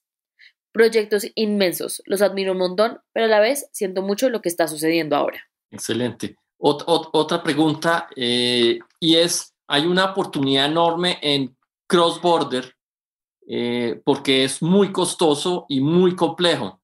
Proyectos 0.71 1.27
inmensos, 1.35 2.01
los 2.05 2.21
admiro 2.21 2.53
un 2.53 2.57
montón, 2.57 2.99
pero 3.13 3.25
a 3.27 3.29
la 3.29 3.39
vez 3.39 3.69
siento 3.71 4.01
mucho 4.01 4.29
lo 4.29 4.41
que 4.41 4.49
está 4.49 4.67
sucediendo 4.67 5.15
ahora. 5.15 5.41
Excelente. 5.71 6.35
otra 6.57 7.43
pregunta, 7.43 8.07
eh, 8.15 8.79
y 8.99 9.15
es, 9.15 9.53
hay 9.67 9.85
una 9.85 10.05
oportunidad 10.11 10.65
enorme 10.65 11.19
en 11.21 11.55
cross-border 11.87 12.75
eh, 13.47 14.01
porque 14.05 14.45
es 14.45 14.61
muy 14.61 14.91
costoso 14.91 15.65
y 15.67 15.81
muy 15.81 16.15
complejo. 16.15 16.81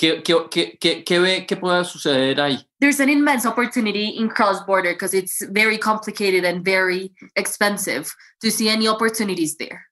¿Qué, 0.00 0.22
qué, 0.22 0.78
qué, 0.80 1.04
qué, 1.04 1.18
ve 1.20 1.46
que 1.46 1.56
puede 1.56 1.84
suceder 1.84 2.40
ahí? 2.40 2.64
There's 2.80 3.00
an 3.00 3.10
immense 3.10 3.44
opportunity 3.44 4.08
in 4.08 4.30
cross 4.30 4.64
border 4.64 4.94
because 4.94 5.12
it's 5.12 5.44
very 5.50 5.76
complicated 5.76 6.42
and 6.42 6.64
very 6.64 7.12
expensive. 7.36 8.10
Do 8.40 8.46
you 8.46 8.50
see 8.50 8.70
any 8.70 8.88
opportunities 8.88 9.58
there? 9.58 9.82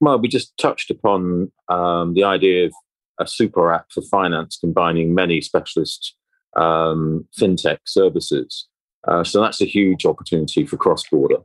Well, 0.00 0.20
we 0.20 0.28
just 0.28 0.56
touched 0.56 0.88
upon 0.92 1.50
um, 1.68 2.14
the 2.14 2.22
idea 2.22 2.66
of 2.66 2.72
a 3.18 3.26
super 3.26 3.72
app 3.72 3.90
for 3.90 4.02
finance 4.02 4.56
combining 4.56 5.16
many 5.16 5.40
specialist 5.40 6.14
um, 6.54 7.26
fintech 7.36 7.78
services. 7.86 8.68
Uh, 9.08 9.24
so 9.24 9.40
that's 9.40 9.60
a 9.60 9.66
huge 9.66 10.06
opportunity 10.06 10.64
for 10.64 10.76
cross 10.76 11.02
border. 11.10 11.38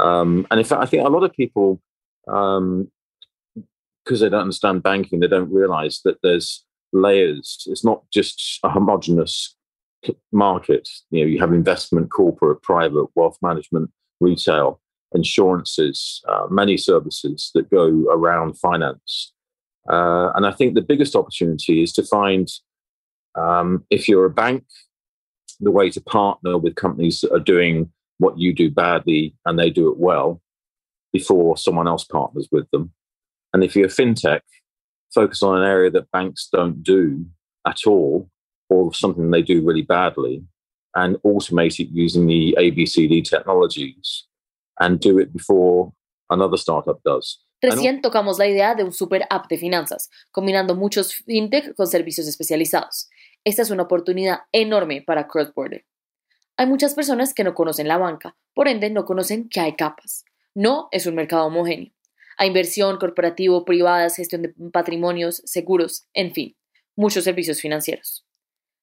Um, 0.00 0.46
and 0.50 0.60
in 0.60 0.66
fact, 0.66 0.82
I 0.82 0.86
think 0.86 1.06
a 1.06 1.10
lot 1.10 1.24
of 1.24 1.32
people, 1.32 1.80
because 2.26 2.58
um, 2.58 2.90
they 4.06 4.28
don't 4.28 4.42
understand 4.42 4.82
banking, 4.82 5.20
they 5.20 5.28
don't 5.28 5.50
realize 5.50 6.02
that 6.04 6.18
there's 6.22 6.63
layers. 6.94 7.64
It's 7.66 7.84
not 7.84 8.02
just 8.12 8.60
a 8.62 8.70
homogenous 8.70 9.54
market. 10.32 10.88
You 11.10 11.24
know, 11.24 11.26
you 11.26 11.40
have 11.40 11.52
investment, 11.52 12.10
corporate, 12.10 12.62
private, 12.62 13.06
wealth 13.14 13.38
management, 13.42 13.90
retail, 14.20 14.80
insurances, 15.14 16.22
uh, 16.28 16.46
many 16.50 16.76
services 16.76 17.50
that 17.54 17.70
go 17.70 17.86
around 18.10 18.58
finance. 18.58 19.32
Uh, 19.90 20.30
and 20.34 20.46
I 20.46 20.52
think 20.52 20.74
the 20.74 20.82
biggest 20.82 21.14
opportunity 21.14 21.82
is 21.82 21.92
to 21.94 22.02
find, 22.02 22.48
um, 23.34 23.84
if 23.90 24.08
you're 24.08 24.24
a 24.24 24.30
bank, 24.30 24.64
the 25.60 25.70
way 25.70 25.90
to 25.90 26.00
partner 26.00 26.58
with 26.58 26.74
companies 26.74 27.20
that 27.20 27.32
are 27.32 27.40
doing 27.40 27.90
what 28.18 28.38
you 28.38 28.52
do 28.52 28.70
badly 28.70 29.36
and 29.44 29.58
they 29.58 29.70
do 29.70 29.90
it 29.90 29.98
well 29.98 30.40
before 31.12 31.56
someone 31.56 31.86
else 31.86 32.04
partners 32.04 32.48
with 32.50 32.68
them. 32.70 32.92
And 33.52 33.62
if 33.62 33.76
you're 33.76 33.86
a 33.86 33.88
fintech, 33.88 34.40
focus 35.14 35.42
on 35.42 35.56
an 35.56 35.64
area 35.64 35.90
that 35.90 36.10
banks 36.10 36.48
don't 36.52 36.82
do 36.82 37.24
at 37.66 37.86
all 37.86 38.28
or 38.68 38.92
something 38.92 39.30
they 39.30 39.42
do 39.42 39.64
really 39.64 39.82
badly 39.82 40.42
and 40.94 41.16
automate 41.24 41.80
it 41.80 41.88
using 41.92 42.26
the 42.26 42.54
ABCD 42.58 43.22
technologies 43.24 44.26
and 44.80 45.00
do 45.00 45.18
it 45.18 45.32
before 45.32 45.92
another 46.30 46.56
startup 46.56 47.00
does. 47.04 47.40
Recién 47.62 48.02
tocamos 48.02 48.38
la 48.38 48.46
idea 48.46 48.74
de 48.74 48.84
un 48.84 48.92
super 48.92 49.26
app 49.30 49.48
de 49.48 49.56
finanzas, 49.56 50.10
combinando 50.30 50.74
muchos 50.74 51.14
fintech 51.14 51.74
con 51.74 51.86
servicios 51.86 52.28
especializados. 52.28 53.08
Esta 53.42 53.62
es 53.62 53.70
una 53.70 53.84
oportunidad 53.84 54.40
enorme 54.52 55.00
para 55.00 55.26
cross-border. 55.26 55.86
Hay 56.58 56.66
muchas 56.66 56.94
personas 56.94 57.32
que 57.32 57.42
no 57.42 57.54
conocen 57.54 57.88
la 57.88 57.96
banca, 57.96 58.36
por 58.52 58.68
ende 58.68 58.90
no 58.90 59.06
conocen 59.06 59.48
que 59.48 59.60
hay 59.60 59.76
capas. 59.76 60.24
No 60.54 60.88
es 60.92 61.06
un 61.06 61.14
mercado 61.14 61.46
homogéneo 61.46 61.93
a 62.38 62.46
inversión, 62.46 62.98
corporativo, 62.98 63.64
privadas, 63.64 64.16
gestión 64.16 64.42
de 64.42 64.54
patrimonios, 64.72 65.42
seguros, 65.44 66.06
en 66.12 66.32
fin, 66.32 66.56
muchos 66.96 67.24
servicios 67.24 67.60
financieros. 67.60 68.24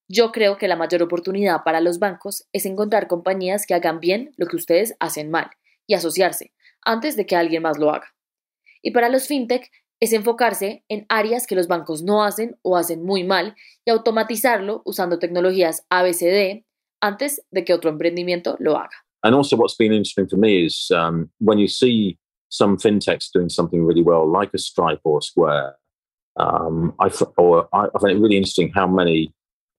Yo 0.07 0.31
creo 0.31 0.57
que 0.57 0.67
la 0.67 0.75
mayor 0.75 1.03
oportunidad 1.03 1.63
para 1.63 1.79
los 1.79 1.99
bancos 1.99 2.45
es 2.51 2.65
encontrar 2.65 3.07
compañías 3.07 3.65
que 3.65 3.73
hagan 3.73 3.99
bien 3.99 4.33
lo 4.37 4.47
que 4.47 4.57
ustedes 4.57 4.95
hacen 4.99 5.31
mal 5.31 5.49
y 5.87 5.93
asociarse 5.93 6.53
antes 6.83 7.15
de 7.15 7.25
que 7.25 7.35
alguien 7.35 7.63
más 7.63 7.77
lo 7.77 7.91
haga. 7.91 8.13
Y 8.81 8.91
para 8.91 9.09
los 9.09 9.27
fintech 9.27 9.69
es 10.01 10.13
enfocarse 10.13 10.83
en 10.89 11.05
áreas 11.09 11.45
que 11.45 11.55
los 11.55 11.67
bancos 11.67 12.01
no 12.01 12.23
hacen 12.23 12.57
o 12.63 12.75
hacen 12.75 13.03
muy 13.03 13.23
mal 13.23 13.55
y 13.85 13.91
automatizarlo 13.91 14.81
usando 14.83 15.19
tecnologías 15.19 15.85
ABCD 15.89 16.65
antes 16.99 17.43
de 17.51 17.63
que 17.63 17.73
otro 17.73 17.89
emprendimiento 17.89 18.57
lo 18.59 18.77
haga. 18.77 19.05
And 19.23 19.35
also 19.35 19.55
what's 19.55 19.77
been 19.77 19.93
interesting 19.93 20.27
for 20.27 20.37
me 20.37 20.65
is 20.65 20.89
um, 20.91 21.29
when 21.39 21.59
you 21.59 21.67
see 21.67 22.17
some 22.51 22.77
fintechs 22.77 23.31
doing 23.33 23.49
something 23.49 23.83
really 23.83 24.03
well, 24.03 24.29
like 24.29 24.53
a 24.53 24.57
Stripe 24.57 24.99
or 25.03 25.19
a 25.19 25.21
Square. 25.21 25.75
Um, 26.37 26.93
I, 26.99 27.09
or 27.37 27.67
I, 27.73 27.87
I 27.95 27.99
find 27.99 28.15
it 28.15 28.21
really 28.21 28.37
interesting 28.37 28.71
how 28.75 28.87
many 28.87 29.33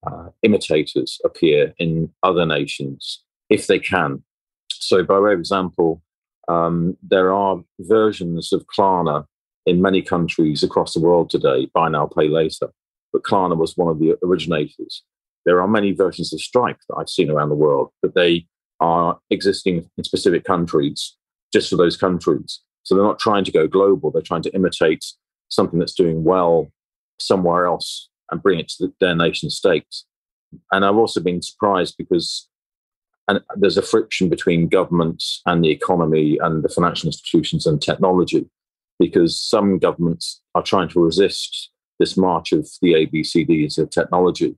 uh, 0.07 0.29
imitators 0.43 1.21
appear 1.25 1.75
in 1.79 2.11
other 2.23 2.45
nations 2.45 3.23
if 3.49 3.67
they 3.67 3.79
can. 3.79 4.25
So, 4.73 5.05
by 5.05 5.21
way 5.21 5.35
of 5.35 5.39
example, 5.39 6.03
um, 6.49 6.97
there 7.03 7.33
are 7.33 7.63
versions 7.79 8.53
of 8.53 8.67
Klarna 8.67 9.27
in 9.67 9.81
many 9.81 10.03
countries 10.03 10.63
across 10.63 10.95
the 10.95 11.01
world 11.01 11.31
today, 11.31 11.69
buy 11.73 11.89
now, 11.89 12.07
pay 12.07 12.29
later. 12.29 12.69
But 13.13 13.23
Klarna 13.23 13.57
was 13.57 13.77
one 13.77 13.89
of 13.89 13.99
the 13.99 14.17
originators. 14.25 15.03
There 15.45 15.61
are 15.61 15.69
many 15.69 15.93
versions 15.93 16.33
of 16.33 16.41
Stripe 16.41 16.79
that 16.89 16.97
I've 16.97 17.11
seen 17.11 17.31
around 17.31 17.51
the 17.51 17.55
world, 17.55 17.91
but 18.01 18.15
they 18.15 18.47
are 18.81 19.19
existing 19.31 19.89
in 19.97 20.05
specific 20.05 20.45
countries 20.45 21.17
just 21.53 21.71
for 21.71 21.77
those 21.77 21.97
countries. 21.97 22.61
So 22.83 22.95
they're 22.95 23.05
not 23.05 23.19
trying 23.19 23.45
to 23.45 23.53
go 23.53 23.67
global, 23.67 24.11
they're 24.11 24.23
trying 24.23 24.43
to 24.43 24.55
imitate 24.55 25.05
something 25.49 25.79
that's 25.79 25.95
doing 25.95 26.25
well 26.25 26.73
somewhere 27.21 27.67
else 27.67 28.09
and 28.31 28.43
bring 28.43 28.59
it 28.59 28.69
to 28.71 28.87
the, 28.87 28.93
their 29.01 29.15
nation 29.15 29.51
states. 29.51 30.07
And 30.71 30.85
I've 30.85 30.97
also 30.97 31.21
been 31.21 31.43
surprised 31.43 31.95
because 31.97 32.49
and 33.29 33.41
there's 33.57 33.79
a 33.79 33.83
friction 33.83 34.29
between 34.29 34.69
governments 34.69 35.43
and 35.47 35.63
the 35.63 35.71
economy 35.71 36.39
and 36.43 36.65
the 36.65 36.69
financial 36.69 37.07
institutions 37.07 37.67
and 37.67 37.81
technology 37.81 38.49
because 38.99 39.41
some 39.41 39.79
governments 39.79 40.41
are 40.55 40.63
trying 40.63 40.89
to 40.89 41.01
resist 41.01 41.71
this 41.99 42.17
march 42.17 42.53
of 42.53 42.69
the 42.81 42.95
ABCDs 42.95 43.79
of 43.79 43.91
technology. 43.91 44.57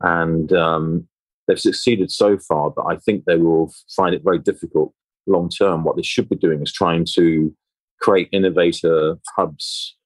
And 0.00 0.52
um, 0.52 1.08
they've 1.46 1.60
succeeded 1.60 2.10
so 2.10 2.38
far, 2.38 2.70
but 2.70 2.86
I 2.86 2.96
think 2.96 3.24
they 3.24 3.36
will 3.36 3.72
find 3.94 4.14
it 4.14 4.24
very 4.24 4.38
difficult 4.38 4.94
long 5.26 5.48
term. 5.48 5.84
What 5.84 5.96
they 5.96 6.02
should 6.02 6.28
be 6.28 6.36
doing 6.36 6.62
is 6.62 6.72
trying 6.72 7.06
to 7.14 7.54
create 8.00 8.28
innovator 8.32 9.18
hubs 9.36 9.96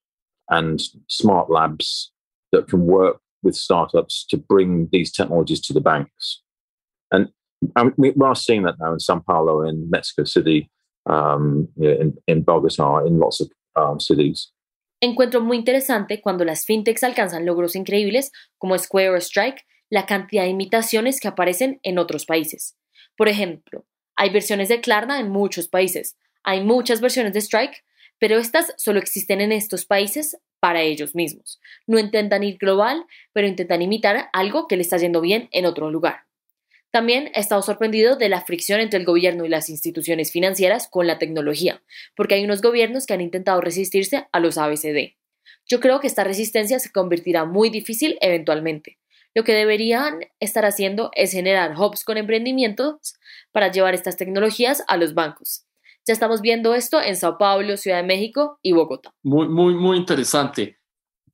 and 0.49 0.81
smart 1.09 1.51
labs 1.51 2.13
that 2.53 2.69
can 2.69 2.87
work 2.87 3.19
with 3.43 3.55
startups 3.55 4.27
to 4.31 4.37
bring 4.37 4.89
these 4.93 5.13
technologies 5.13 5.61
to 5.61 5.73
the 5.73 5.81
banks. 5.81 6.43
And 7.11 7.29
we 7.97 8.13
are 8.23 8.35
seeing 8.35 8.63
that 8.65 8.77
now 8.79 8.93
in 8.93 9.01
Sao 9.01 9.23
Paulo, 9.27 9.63
in 9.63 9.91
Mexico 9.91 10.25
City, 10.25 10.71
um, 11.07 11.69
in, 11.81 12.15
in, 12.27 12.45
Bogotá, 12.45 13.07
in 13.07 13.19
lots 13.19 13.41
of 13.41 13.51
um, 13.77 14.01
cities. 14.01 14.53
Encuentro 15.01 15.41
muy 15.41 15.57
interesante 15.57 16.21
cuando 16.21 16.45
las 16.45 16.67
fintechs 16.67 17.05
alcanzan 17.05 17.47
logros 17.47 17.77
increíbles 17.77 18.33
como 18.59 18.77
Square 18.77 19.11
o 19.11 19.21
Stripe, 19.21 19.63
la 19.91 20.07
cantidad 20.07 20.43
de 20.43 20.51
imitaciones 20.51 21.21
que 21.21 21.29
aparecen 21.29 21.79
en 21.83 21.99
otros 21.99 22.27
países. 22.27 22.77
Por 23.17 23.29
ejemplo, 23.29 23.85
hay 24.19 24.31
versiones 24.31 24.69
de 24.69 24.81
Klarna 24.81 25.21
en 25.21 25.31
muchos 25.31 25.69
países, 25.69 26.19
hay 26.43 26.61
muchas 26.61 27.01
versiones 27.01 27.33
de 27.33 27.41
Strike, 27.41 27.85
pero 28.19 28.37
estas 28.37 28.75
solo 28.77 28.99
existen 28.99 29.41
en 29.41 29.53
estos 29.53 29.87
países 29.87 30.37
para 30.59 30.83
ellos 30.83 31.15
mismos. 31.15 31.61
No 31.87 32.01
intentan 32.01 32.43
ir 32.43 32.59
global, 32.59 33.05
pero 33.33 33.47
intentan 33.47 33.81
imitar 33.81 34.29
algo 34.33 34.67
que 34.67 34.77
le 34.77 34.83
está 34.83 34.97
yendo 34.97 35.21
bien 35.21 35.49
en 35.53 35.67
otro 35.67 35.91
lugar. 35.91 36.23
También 36.91 37.31
he 37.35 37.41
estado 37.41 37.63
sorprendido 37.63 38.17
de 38.17 38.29
la 38.29 38.41
fricción 38.41 38.81
entre 38.81 38.99
el 38.99 39.05
gobierno 39.05 39.45
y 39.45 39.49
las 39.49 39.69
instituciones 39.69 40.33
financieras 40.33 40.89
con 40.89 41.07
la 41.07 41.19
tecnología, 41.19 41.83
porque 42.17 42.35
hay 42.35 42.45
unos 42.45 42.61
gobiernos 42.61 43.07
que 43.07 43.15
han 43.15 43.21
intentado 43.21 43.61
resistirse 43.61 44.27
a 44.33 44.41
los 44.41 44.59
ABCD. 44.59 45.15
Yo 45.67 45.79
creo 45.79 46.01
que 46.01 46.09
esta 46.09 46.25
resistencia 46.25 46.81
se 46.81 46.91
convertirá 46.91 47.45
muy 47.45 47.71
difícil 47.71 48.19
eventualmente. 48.21 48.99
Lo 49.35 49.45
que 49.45 49.53
deberían 49.53 50.21
estar 50.41 50.65
haciendo 50.65 51.11
es 51.15 51.31
generar 51.31 51.79
hubs 51.79 52.05
con 52.05 52.17
emprendimientos 52.17 53.15
para 53.53 53.71
llevar 53.71 53.95
estas 53.95 54.17
tecnologías 54.17 54.83
a 54.89 54.97
los 54.97 55.15
bancos. 55.15 55.65
Ya 56.07 56.13
estamos 56.13 56.41
viendo 56.41 56.75
esto 56.75 57.01
en 57.01 57.17
Sao 57.17 57.39
Paulo, 57.39 57.77
Ciudad 57.77 57.99
de 57.99 58.03
México 58.03 58.59
y 58.63 58.73
Bogotá. 58.73 59.13
Muy, 59.23 59.49
muy, 59.49 59.75
muy 59.75 59.97
interesante 59.97 60.79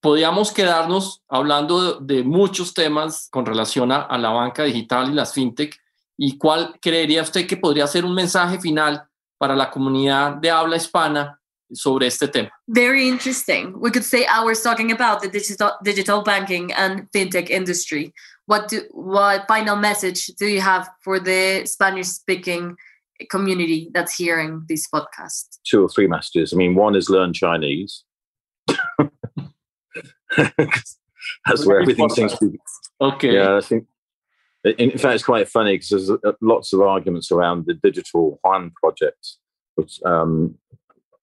podríamos 0.05 0.53
quedarnos 0.53 1.23
hablando 1.31 1.95
de, 1.95 2.23
muchos 2.23 2.75
temas 2.75 3.27
con 3.31 3.47
relación 3.47 3.91
a, 3.91 4.03
a, 4.03 4.19
la 4.19 4.29
banca 4.29 4.65
digital 4.65 5.09
y 5.11 5.15
las 5.15 5.33
fintech. 5.33 5.81
¿Y 6.19 6.37
cuál 6.37 6.79
creería 6.79 7.23
usted 7.23 7.47
que 7.47 7.57
podría 7.57 7.87
ser 7.87 8.05
un 8.05 8.15
mensaje 8.15 8.61
final 8.61 9.03
para 9.39 9.57
la 9.57 9.71
comunidad 9.71 10.35
de 10.35 10.51
habla 10.51 10.77
hispana 10.77 11.41
sobre 11.73 12.07
este 12.07 12.29
tema? 12.29 12.51
Very 12.67 13.09
interesting. 13.09 13.73
We 13.77 13.91
could 13.91 14.05
say 14.05 14.27
hours 14.27 14.63
talking 14.63 14.93
about 14.93 15.23
the 15.23 15.29
digital 15.31 15.71
digital 15.83 16.23
banking 16.23 16.71
and 16.77 17.09
fintech 17.11 17.49
industry. 17.49 18.13
What 18.47 18.69
do 18.69 18.83
what 18.91 19.47
final 19.49 19.77
message 19.77 20.27
do 20.39 20.47
you 20.47 20.61
have 20.61 20.89
for 21.03 21.19
the 21.19 21.65
Spanish 21.65 22.09
speaking 22.09 22.77
community 23.31 23.91
that's 23.95 24.17
hearing 24.17 24.65
this 24.69 24.87
podcast? 24.89 25.59
Two 25.65 25.85
or 25.85 25.89
three 25.89 26.07
messages. 26.07 26.53
I 26.53 26.57
mean, 26.57 26.75
one 26.75 26.95
is 26.95 27.09
learn 27.09 27.33
Chinese. 27.33 28.05
That's 30.37 31.65
where 31.65 31.81
everything 31.81 32.09
seems 32.11 32.39
to 32.39 32.51
be. 32.51 32.59
Okay. 33.01 33.35
Yeah, 33.35 33.57
I 33.57 33.61
think. 33.61 33.87
In 34.65 34.91
fact, 34.93 35.17
it's 35.17 35.25
quite 35.25 35.49
funny 35.49 35.75
because 35.75 35.91
there's 35.91 36.11
uh, 36.11 36.33
lots 36.41 36.73
of 36.73 36.81
arguments 36.81 37.31
around 37.31 37.67
the 37.67 37.75
digital 37.75 38.41
Yuan 38.45 38.71
project, 38.71 39.37
which 39.75 40.01
um, 40.05 40.57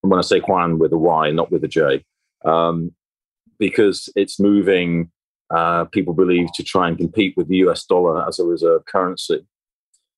when 0.01 0.19
I 0.19 0.21
say 0.21 0.41
Yuan 0.47 0.77
with 0.77 0.93
a 0.93 0.97
Y, 0.97 1.31
not 1.31 1.51
with 1.51 1.63
a 1.63 1.67
J, 1.67 2.05
um, 2.45 2.93
because 3.57 4.09
it's 4.15 4.39
moving. 4.39 5.11
Uh, 5.53 5.85
people 5.85 6.13
believe 6.13 6.51
to 6.53 6.63
try 6.63 6.87
and 6.87 6.97
compete 6.97 7.35
with 7.35 7.47
the 7.47 7.57
US 7.57 7.85
dollar 7.85 8.27
as 8.27 8.39
a 8.39 8.45
reserve 8.45 8.85
currency. 8.85 9.45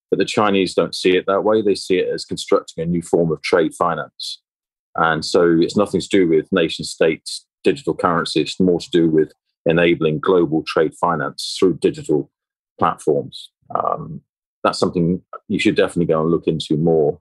But 0.10 0.20
the 0.20 0.26
Chinese 0.26 0.76
don't 0.76 0.94
see 0.94 1.18
it 1.18 1.26
that 1.26 1.44
way. 1.44 1.62
They 1.62 1.76
see 1.76 1.98
it 1.98 2.14
as 2.14 2.26
constructing 2.26 2.84
a 2.84 2.88
new 2.88 3.02
form 3.02 3.32
of 3.32 3.42
trade 3.42 3.74
finance. 3.74 4.42
And 4.96 5.26
so 5.26 5.58
it's 5.60 5.76
nothing 5.76 6.02
to 6.02 6.08
do 6.08 6.28
with 6.28 6.52
nation 6.52 6.86
states 6.86 7.48
digital 7.64 7.96
currency. 7.96 8.42
It's 8.42 8.60
more 8.60 8.80
to 8.80 8.90
do 8.92 9.10
with 9.10 9.32
enabling 9.66 10.20
global 10.20 10.64
trade 10.68 10.94
finance 10.94 11.56
through 11.58 11.78
digital 11.78 12.30
platforms. 12.78 13.50
Um, 13.74 14.22
that's 14.64 14.80
something 14.80 15.22
you 15.48 15.60
should 15.60 15.76
definitely 15.76 16.14
go 16.14 16.22
and 16.22 16.30
look 16.30 16.48
into 16.48 16.78
more. 16.78 17.20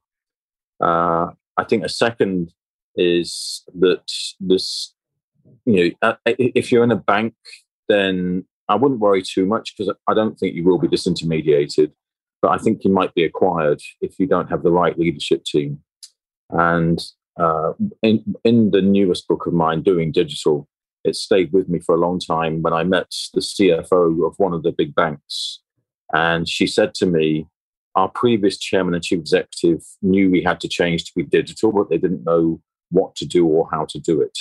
Uh, 0.80 1.30
I 1.56 1.64
think 1.64 1.84
a 1.84 1.88
second 1.88 2.52
is 2.96 3.62
that 3.78 4.02
this, 4.40 4.94
you 5.64 5.96
know, 6.02 6.10
uh, 6.10 6.14
if 6.26 6.70
you're 6.70 6.84
in 6.84 6.92
a 6.92 6.96
bank, 6.96 7.34
then 7.92 8.46
I 8.68 8.76
wouldn't 8.76 9.00
worry 9.00 9.22
too 9.22 9.46
much 9.46 9.74
because 9.76 9.94
I 10.08 10.14
don't 10.14 10.38
think 10.38 10.54
you 10.54 10.64
will 10.64 10.78
be 10.78 10.88
disintermediated, 10.88 11.92
but 12.40 12.50
I 12.50 12.58
think 12.58 12.84
you 12.84 12.90
might 12.90 13.14
be 13.14 13.24
acquired 13.24 13.80
if 14.00 14.18
you 14.18 14.26
don't 14.26 14.50
have 14.50 14.62
the 14.62 14.72
right 14.72 14.98
leadership 14.98 15.44
team. 15.44 15.80
And 16.50 17.02
uh, 17.38 17.72
in, 18.02 18.34
in 18.44 18.70
the 18.70 18.82
newest 18.82 19.28
book 19.28 19.46
of 19.46 19.52
mine, 19.52 19.82
Doing 19.82 20.12
Digital, 20.12 20.68
it 21.04 21.16
stayed 21.16 21.52
with 21.52 21.68
me 21.68 21.80
for 21.80 21.94
a 21.94 22.00
long 22.00 22.20
time 22.20 22.62
when 22.62 22.72
I 22.72 22.84
met 22.84 23.12
the 23.34 23.40
CFO 23.40 24.26
of 24.26 24.38
one 24.38 24.52
of 24.52 24.62
the 24.62 24.72
big 24.72 24.94
banks. 24.94 25.60
And 26.12 26.48
she 26.48 26.66
said 26.66 26.94
to 26.94 27.06
me, 27.06 27.46
Our 27.94 28.08
previous 28.08 28.58
chairman 28.58 28.94
and 28.94 29.02
chief 29.02 29.18
executive 29.18 29.82
knew 30.02 30.30
we 30.30 30.42
had 30.42 30.60
to 30.60 30.68
change 30.68 31.04
to 31.04 31.12
be 31.16 31.24
digital, 31.24 31.72
but 31.72 31.90
they 31.90 31.98
didn't 31.98 32.24
know 32.24 32.60
what 32.90 33.16
to 33.16 33.26
do 33.26 33.46
or 33.46 33.68
how 33.72 33.86
to 33.86 33.98
do 33.98 34.20
it. 34.20 34.38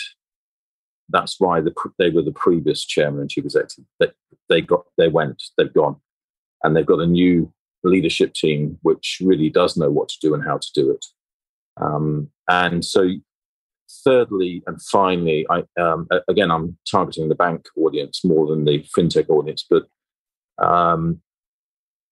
That's 1.12 1.40
why 1.40 1.62
the, 1.62 1.74
they 1.98 2.10
were 2.10 2.22
the 2.22 2.32
previous 2.32 2.86
chairman 2.86 3.22
and 3.22 3.30
chief 3.30 3.46
executive. 3.46 3.86
They, 4.00 4.08
they 4.50 4.62
got, 4.62 4.86
they 4.98 5.08
went, 5.08 5.42
they've 5.58 5.74
gone, 5.74 5.98
and 6.64 6.76
they've 6.76 6.86
got 6.86 7.00
a 7.00 7.08
new 7.08 7.52
leadership 7.84 8.34
team 8.34 8.78
which 8.84 9.20
really 9.22 9.50
does 9.50 9.76
know 9.76 9.90
what 9.90 10.10
to 10.10 10.18
do 10.22 10.34
and 10.34 10.44
how 10.44 10.58
to 10.58 10.68
do 10.74 10.92
it. 10.92 11.06
Um, 11.82 12.30
and 12.48 12.84
so, 12.86 13.10
thirdly 14.06 14.64
and 14.68 14.82
finally, 14.82 15.46
I, 15.50 15.64
um, 15.80 16.08
again, 16.28 16.52
I'm 16.52 16.78
targeting 16.90 17.30
the 17.30 17.36
bank 17.36 17.66
audience 17.78 18.24
more 18.24 18.48
than 18.48 18.66
the 18.66 18.86
fintech 18.98 19.30
audience, 19.30 19.66
but 19.70 19.84
um, 20.64 21.22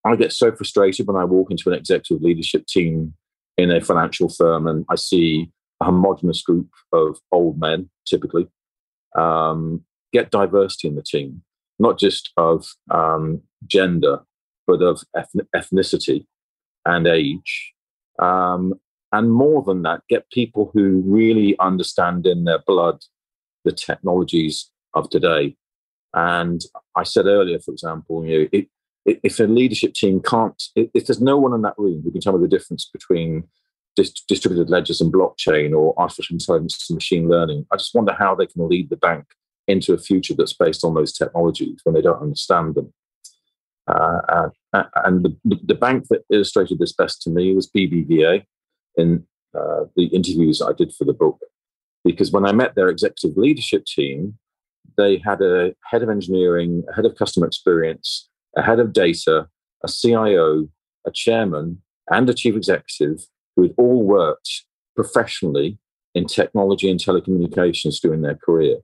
I 0.05 0.15
get 0.15 0.33
so 0.33 0.51
frustrated 0.51 1.07
when 1.07 1.15
I 1.15 1.25
walk 1.25 1.51
into 1.51 1.69
an 1.69 1.75
executive 1.75 2.21
leadership 2.21 2.65
team 2.67 3.13
in 3.57 3.71
a 3.71 3.81
financial 3.81 4.29
firm 4.29 4.67
and 4.67 4.85
I 4.89 4.95
see 4.95 5.51
a 5.81 5.85
homogenous 5.85 6.41
group 6.41 6.69
of 6.93 7.17
old 7.31 7.59
men, 7.59 7.89
typically. 8.05 8.47
Um, 9.15 9.83
get 10.13 10.31
diversity 10.31 10.87
in 10.87 10.95
the 10.95 11.03
team, 11.03 11.43
not 11.77 11.99
just 11.99 12.31
of 12.37 12.65
um, 12.91 13.41
gender, 13.67 14.19
but 14.67 14.81
of 14.81 15.03
ethnicity 15.55 16.25
and 16.85 17.07
age. 17.07 17.73
Um, 18.19 18.73
and 19.11 19.31
more 19.31 19.63
than 19.63 19.81
that, 19.83 20.01
get 20.09 20.29
people 20.29 20.71
who 20.73 21.01
really 21.05 21.55
understand 21.59 22.27
in 22.27 22.43
their 22.43 22.59
blood 22.65 22.99
the 23.65 23.71
technologies 23.71 24.69
of 24.93 25.09
today. 25.09 25.55
And 26.13 26.61
I 26.95 27.03
said 27.03 27.25
earlier, 27.25 27.59
for 27.59 27.71
example, 27.71 28.25
you 28.25 28.39
know, 28.39 28.49
it, 28.51 28.67
if 29.05 29.39
a 29.39 29.43
leadership 29.43 29.93
team 29.93 30.21
can't, 30.21 30.61
if 30.75 31.05
there's 31.05 31.21
no 31.21 31.37
one 31.37 31.53
in 31.53 31.61
that 31.63 31.77
room 31.77 32.01
who 32.03 32.11
can 32.11 32.21
tell 32.21 32.37
me 32.37 32.41
the 32.41 32.47
difference 32.47 32.89
between 32.91 33.47
dist- 33.99 34.23
distributed 34.27 34.69
ledgers 34.69 35.01
and 35.01 35.11
blockchain 35.11 35.77
or 35.77 35.93
artificial 35.97 36.35
intelligence 36.35 36.89
and 36.89 36.95
machine 36.95 37.27
learning, 37.27 37.65
I 37.71 37.75
just 37.75 37.93
wonder 37.93 38.15
how 38.17 38.33
they 38.33 38.47
can 38.47 38.67
lead 38.67 38.89
the 38.89 38.97
bank 38.97 39.25
into 39.67 39.93
a 39.93 39.97
future 39.97 40.33
that's 40.33 40.53
based 40.53 40.83
on 40.85 40.93
those 40.93 41.11
technologies 41.13 41.81
when 41.83 41.93
they 41.93 42.01
don't 42.01 42.21
understand 42.21 42.75
them. 42.75 42.93
Uh, 43.87 44.49
and 45.03 45.25
the, 45.25 45.59
the 45.63 45.75
bank 45.75 46.07
that 46.09 46.23
illustrated 46.31 46.79
this 46.79 46.93
best 46.93 47.21
to 47.23 47.29
me 47.29 47.53
was 47.53 47.69
BBVA 47.69 48.45
in 48.95 49.25
uh, 49.57 49.83
the 49.95 50.05
interviews 50.05 50.61
I 50.61 50.73
did 50.73 50.93
for 50.93 51.05
the 51.05 51.13
book. 51.13 51.39
Because 52.05 52.31
when 52.31 52.45
I 52.45 52.53
met 52.53 52.75
their 52.75 52.87
executive 52.87 53.35
leadership 53.35 53.83
team, 53.85 54.37
they 54.95 55.21
had 55.25 55.41
a 55.41 55.73
head 55.85 56.03
of 56.03 56.09
engineering, 56.09 56.83
a 56.89 56.95
head 56.95 57.05
of 57.05 57.15
customer 57.15 57.47
experience, 57.47 58.29
a 58.55 58.61
head 58.61 58.79
of 58.79 58.93
data, 58.93 59.47
a 59.83 59.87
CIO, 59.89 60.69
a 61.05 61.11
chairman, 61.11 61.81
and 62.09 62.29
a 62.29 62.33
chief 62.33 62.55
executive 62.55 63.25
who 63.59 63.73
all 63.77 64.03
worked 64.03 64.65
professionally 64.95 65.77
in 66.15 66.25
technology 66.25 66.89
and 66.89 66.99
telecommunications 66.99 67.99
during 68.01 68.21
their 68.21 68.35
career. 68.35 68.77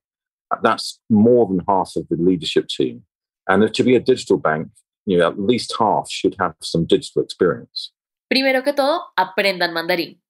That's 0.62 1.00
more 1.10 1.48
than 1.48 1.62
half 1.68 1.94
of 1.96 2.08
the 2.10 2.18
leadership 2.18 2.68
team. 2.68 3.04
And 3.48 3.74
to 3.74 3.84
be 3.84 3.96
a 3.96 4.00
digital 4.00 4.38
bank, 4.38 4.70
you 5.06 5.18
know, 5.18 5.28
at 5.28 5.40
least 5.40 5.76
half 5.80 6.10
should 6.10 6.36
have 6.40 6.56
some 6.62 6.86
digital 6.86 7.24
experience. 7.24 7.92
Primero 8.30 8.64
que 8.64 8.74
todo, 8.74 9.02
aprendan 9.18 9.74
mandarín. 9.74 10.22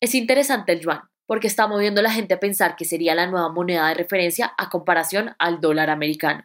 Es 0.00 0.14
interesante 0.14 0.72
el 0.72 0.80
yuan, 0.80 1.00
porque 1.26 1.48
está 1.48 1.66
moviendo 1.66 2.00
a 2.00 2.04
la 2.04 2.12
gente 2.12 2.34
a 2.34 2.40
pensar 2.40 2.76
que 2.76 2.84
sería 2.84 3.14
la 3.14 3.26
nueva 3.26 3.48
moneda 3.50 3.88
de 3.88 3.94
referencia 3.94 4.52
a 4.56 4.68
comparación 4.68 5.34
al 5.38 5.60
dólar 5.60 5.90
americano. 5.90 6.44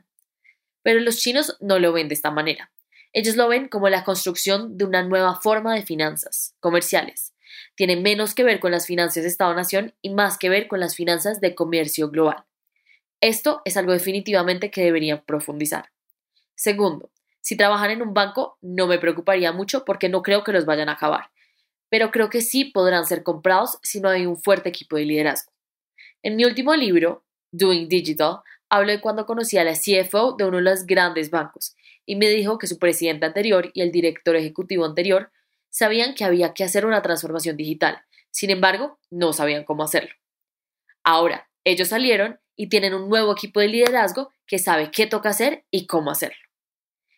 Pero 0.84 1.00
los 1.00 1.18
chinos 1.18 1.58
no 1.62 1.80
lo 1.80 1.94
ven 1.94 2.08
de 2.08 2.16
esta 2.16 2.32
manera. 2.32 2.72
Ellos 3.14 3.36
lo 3.36 3.48
ven 3.48 3.68
como 3.70 3.88
la 3.90 4.04
construcción 4.04 4.78
de 4.78 4.86
una 4.86 5.04
nueva 5.04 5.40
forma 5.42 5.74
de 5.74 5.84
finanzas 5.84 6.56
comerciales. 6.60 7.35
Tiene 7.76 7.98
menos 7.98 8.34
que 8.34 8.44
ver 8.44 8.60
con 8.60 8.72
las 8.72 8.88
finanzas 8.88 9.24
de 9.24 9.30
Estado-Nación 9.30 9.94
y 10.02 10.10
más 10.10 10.38
que 10.38 10.50
ver 10.50 10.68
con 10.68 10.80
las 10.80 10.96
finanzas 10.96 11.42
de 11.42 11.56
comercio 11.56 12.10
global. 12.10 12.46
Esto 13.22 13.62
es 13.66 13.78
algo 13.78 13.92
definitivamente 13.92 14.72
que 14.72 14.84
deberían 14.84 15.24
profundizar. 15.26 15.92
Segundo, 16.56 17.12
si 17.42 17.58
trabajan 17.58 17.92
en 17.92 18.02
un 18.02 18.14
banco, 18.14 18.58
no 18.62 18.88
me 18.88 18.98
preocuparía 18.98 19.52
mucho 19.52 19.86
porque 19.86 20.10
no 20.10 20.22
creo 20.22 20.44
que 20.44 20.52
los 20.52 20.66
vayan 20.66 20.90
a 20.90 20.94
acabar, 20.94 21.32
pero 21.90 22.12
creo 22.12 22.30
que 22.30 22.42
sí 22.42 22.66
podrán 22.66 23.06
ser 23.06 23.24
comprados 23.24 23.78
si 23.84 24.00
no 24.00 24.10
hay 24.10 24.26
un 24.26 24.38
fuerte 24.38 24.70
equipo 24.70 24.96
de 24.96 25.06
liderazgo. 25.06 25.52
En 26.24 26.38
mi 26.38 26.46
último 26.46 26.76
libro, 26.76 27.24
Doing 27.52 27.88
Digital, 27.88 28.40
hablo 28.70 28.92
de 28.92 29.02
cuando 29.02 29.26
conocí 29.26 29.58
a 29.58 29.64
la 29.64 29.74
CFO 29.74 30.36
de 30.38 30.46
uno 30.46 30.58
de 30.58 30.64
los 30.64 30.86
grandes 30.86 31.30
bancos 31.30 31.76
y 32.06 32.16
me 32.16 32.30
dijo 32.30 32.58
que 32.58 32.68
su 32.68 32.80
presidente 32.80 33.26
anterior 33.26 33.70
y 33.74 33.82
el 33.82 33.92
director 33.92 34.36
ejecutivo 34.36 34.86
anterior 34.86 35.32
sabían 35.76 36.16
que 36.16 36.24
había 36.24 36.54
que 36.54 36.64
hacer 36.64 36.86
una 36.86 37.02
transformación 37.02 37.58
digital, 37.58 38.02
sin 38.32 38.50
embargo, 38.50 38.98
no 39.10 39.34
sabían 39.34 39.66
cómo 39.66 39.84
hacerlo. 39.84 40.14
Ahora, 41.04 41.50
ellos 41.66 41.90
salieron 41.90 42.40
y 42.56 42.70
tienen 42.70 42.94
un 42.94 43.10
nuevo 43.10 43.34
equipo 43.34 43.60
de 43.60 43.68
liderazgo 43.68 44.32
que 44.48 44.58
sabe 44.58 44.90
qué 44.90 45.06
toca 45.06 45.30
hacer 45.30 45.66
y 45.72 45.86
cómo 45.86 46.12
hacerlo. 46.12 46.38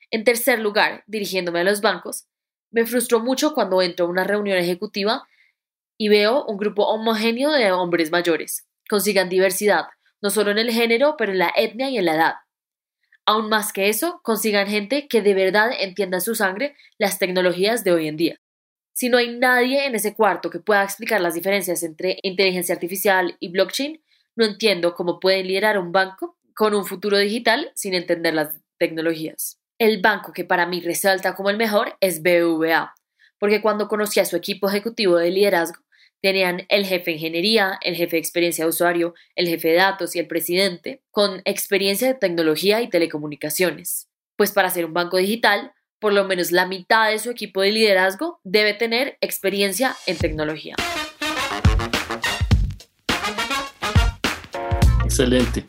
En 0.10 0.24
tercer 0.24 0.58
lugar, 0.58 1.04
dirigiéndome 1.06 1.60
a 1.60 1.66
los 1.66 1.82
bancos, 1.82 2.26
me 2.72 2.88
frustró 2.88 3.20
mucho 3.20 3.54
cuando 3.54 3.80
entro 3.84 4.08
a 4.08 4.10
una 4.10 4.24
reunión 4.24 4.58
ejecutiva 4.58 5.28
y 5.96 6.10
veo 6.10 6.44
un 6.46 6.58
grupo 6.58 6.88
homogéneo 6.88 7.52
de 7.52 7.72
hombres 7.72 8.10
mayores. 8.10 8.68
Consigan 8.90 9.30
diversidad, 9.30 9.86
no 10.20 10.32
solo 10.32 10.50
en 10.50 10.58
el 10.58 10.72
género, 10.72 11.14
pero 11.16 11.32
en 11.32 11.38
la 11.38 11.54
etnia 11.56 11.92
y 11.92 12.00
en 12.00 12.06
la 12.06 12.16
edad. 12.16 12.34
Aún 13.24 13.50
más 13.50 13.72
que 13.72 13.90
eso, 13.90 14.20
consigan 14.24 14.68
gente 14.68 15.08
que 15.08 15.22
de 15.22 15.36
verdad 15.36 15.70
entienda 15.78 16.22
su 16.22 16.34
sangre 16.34 16.76
las 16.98 17.20
tecnologías 17.20 17.84
de 17.84 17.92
hoy 17.92 18.08
en 18.08 18.18
día. 18.18 18.40
Si 18.98 19.10
no 19.10 19.20
hay 19.20 19.38
nadie 19.38 19.86
en 19.86 19.94
ese 19.94 20.16
cuarto 20.16 20.50
que 20.50 20.58
pueda 20.58 20.84
explicar 20.84 21.22
las 21.22 21.36
diferencias 21.36 21.84
entre 21.84 22.18
inteligencia 22.24 22.74
artificial 22.74 23.38
y 23.40 23.50
blockchain, 23.50 24.02
no 24.36 24.44
entiendo 24.44 24.96
cómo 24.96 25.20
pueden 25.20 25.46
liderar 25.46 25.78
un 25.78 25.92
banco 25.92 26.36
con 26.56 26.74
un 26.74 26.84
futuro 26.84 27.20
digital 27.20 27.72
sin 27.76 27.94
entender 27.94 28.34
las 28.34 28.56
tecnologías. 28.80 29.60
El 29.78 30.02
banco 30.02 30.34
que 30.34 30.46
para 30.46 30.66
mí 30.66 30.82
resalta 30.82 31.36
como 31.36 31.52
el 31.52 31.58
mejor 31.58 31.96
es 32.02 32.24
BBVA, 32.24 32.96
porque 33.38 33.62
cuando 33.62 33.88
conocí 33.88 34.20
a 34.20 34.26
su 34.26 34.36
equipo 34.36 34.68
ejecutivo 34.68 35.18
de 35.18 35.30
liderazgo, 35.30 35.84
tenían 36.20 36.66
el 36.68 36.84
jefe 36.84 37.12
de 37.12 37.18
ingeniería, 37.18 37.78
el 37.84 37.94
jefe 37.94 38.16
de 38.16 38.22
experiencia 38.22 38.66
de 38.66 38.70
usuario, 38.70 39.14
el 39.36 39.48
jefe 39.48 39.68
de 39.68 39.76
datos 39.76 40.16
y 40.16 40.20
el 40.20 40.26
presidente, 40.26 41.04
con 41.12 41.44
experiencia 41.46 42.08
de 42.08 42.16
tecnología 42.16 42.82
y 42.82 42.90
telecomunicaciones. 42.90 44.10
Pues 44.36 44.52
para 44.52 44.72
ser 44.72 44.86
un 44.86 44.94
banco 44.94 45.18
digital, 45.18 45.72
por 46.00 46.14
lo 46.14 46.26
menos 46.26 46.52
la 46.52 46.66
mitad 46.66 47.10
de 47.10 47.20
su 47.20 47.30
equipo 47.30 47.62
de 47.62 47.72
liderazgo 47.72 48.40
debe 48.44 48.74
tener 48.74 49.18
experiencia 49.22 49.96
en 50.06 50.18
tecnología. 50.18 50.76
Excelente. 55.04 55.66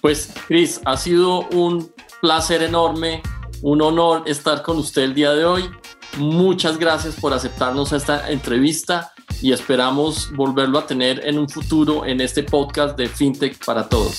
Pues, 0.00 0.32
Cris, 0.46 0.80
ha 0.84 0.96
sido 0.96 1.48
un 1.48 1.92
placer 2.20 2.62
enorme, 2.62 3.22
un 3.62 3.82
honor 3.82 4.24
estar 4.26 4.62
con 4.62 4.78
usted 4.78 5.02
el 5.02 5.14
día 5.14 5.32
de 5.32 5.44
hoy. 5.44 5.70
Muchas 6.16 6.78
gracias 6.78 7.14
por 7.14 7.32
aceptarnos 7.32 7.92
esta 7.92 8.30
entrevista 8.30 9.12
y 9.40 9.52
esperamos 9.52 10.32
volverlo 10.34 10.78
a 10.78 10.86
tener 10.86 11.26
en 11.26 11.38
un 11.38 11.48
futuro 11.48 12.04
en 12.04 12.20
este 12.20 12.42
podcast 12.42 12.96
de 12.96 13.08
FinTech 13.08 13.64
para 13.64 13.88
Todos. 13.88 14.18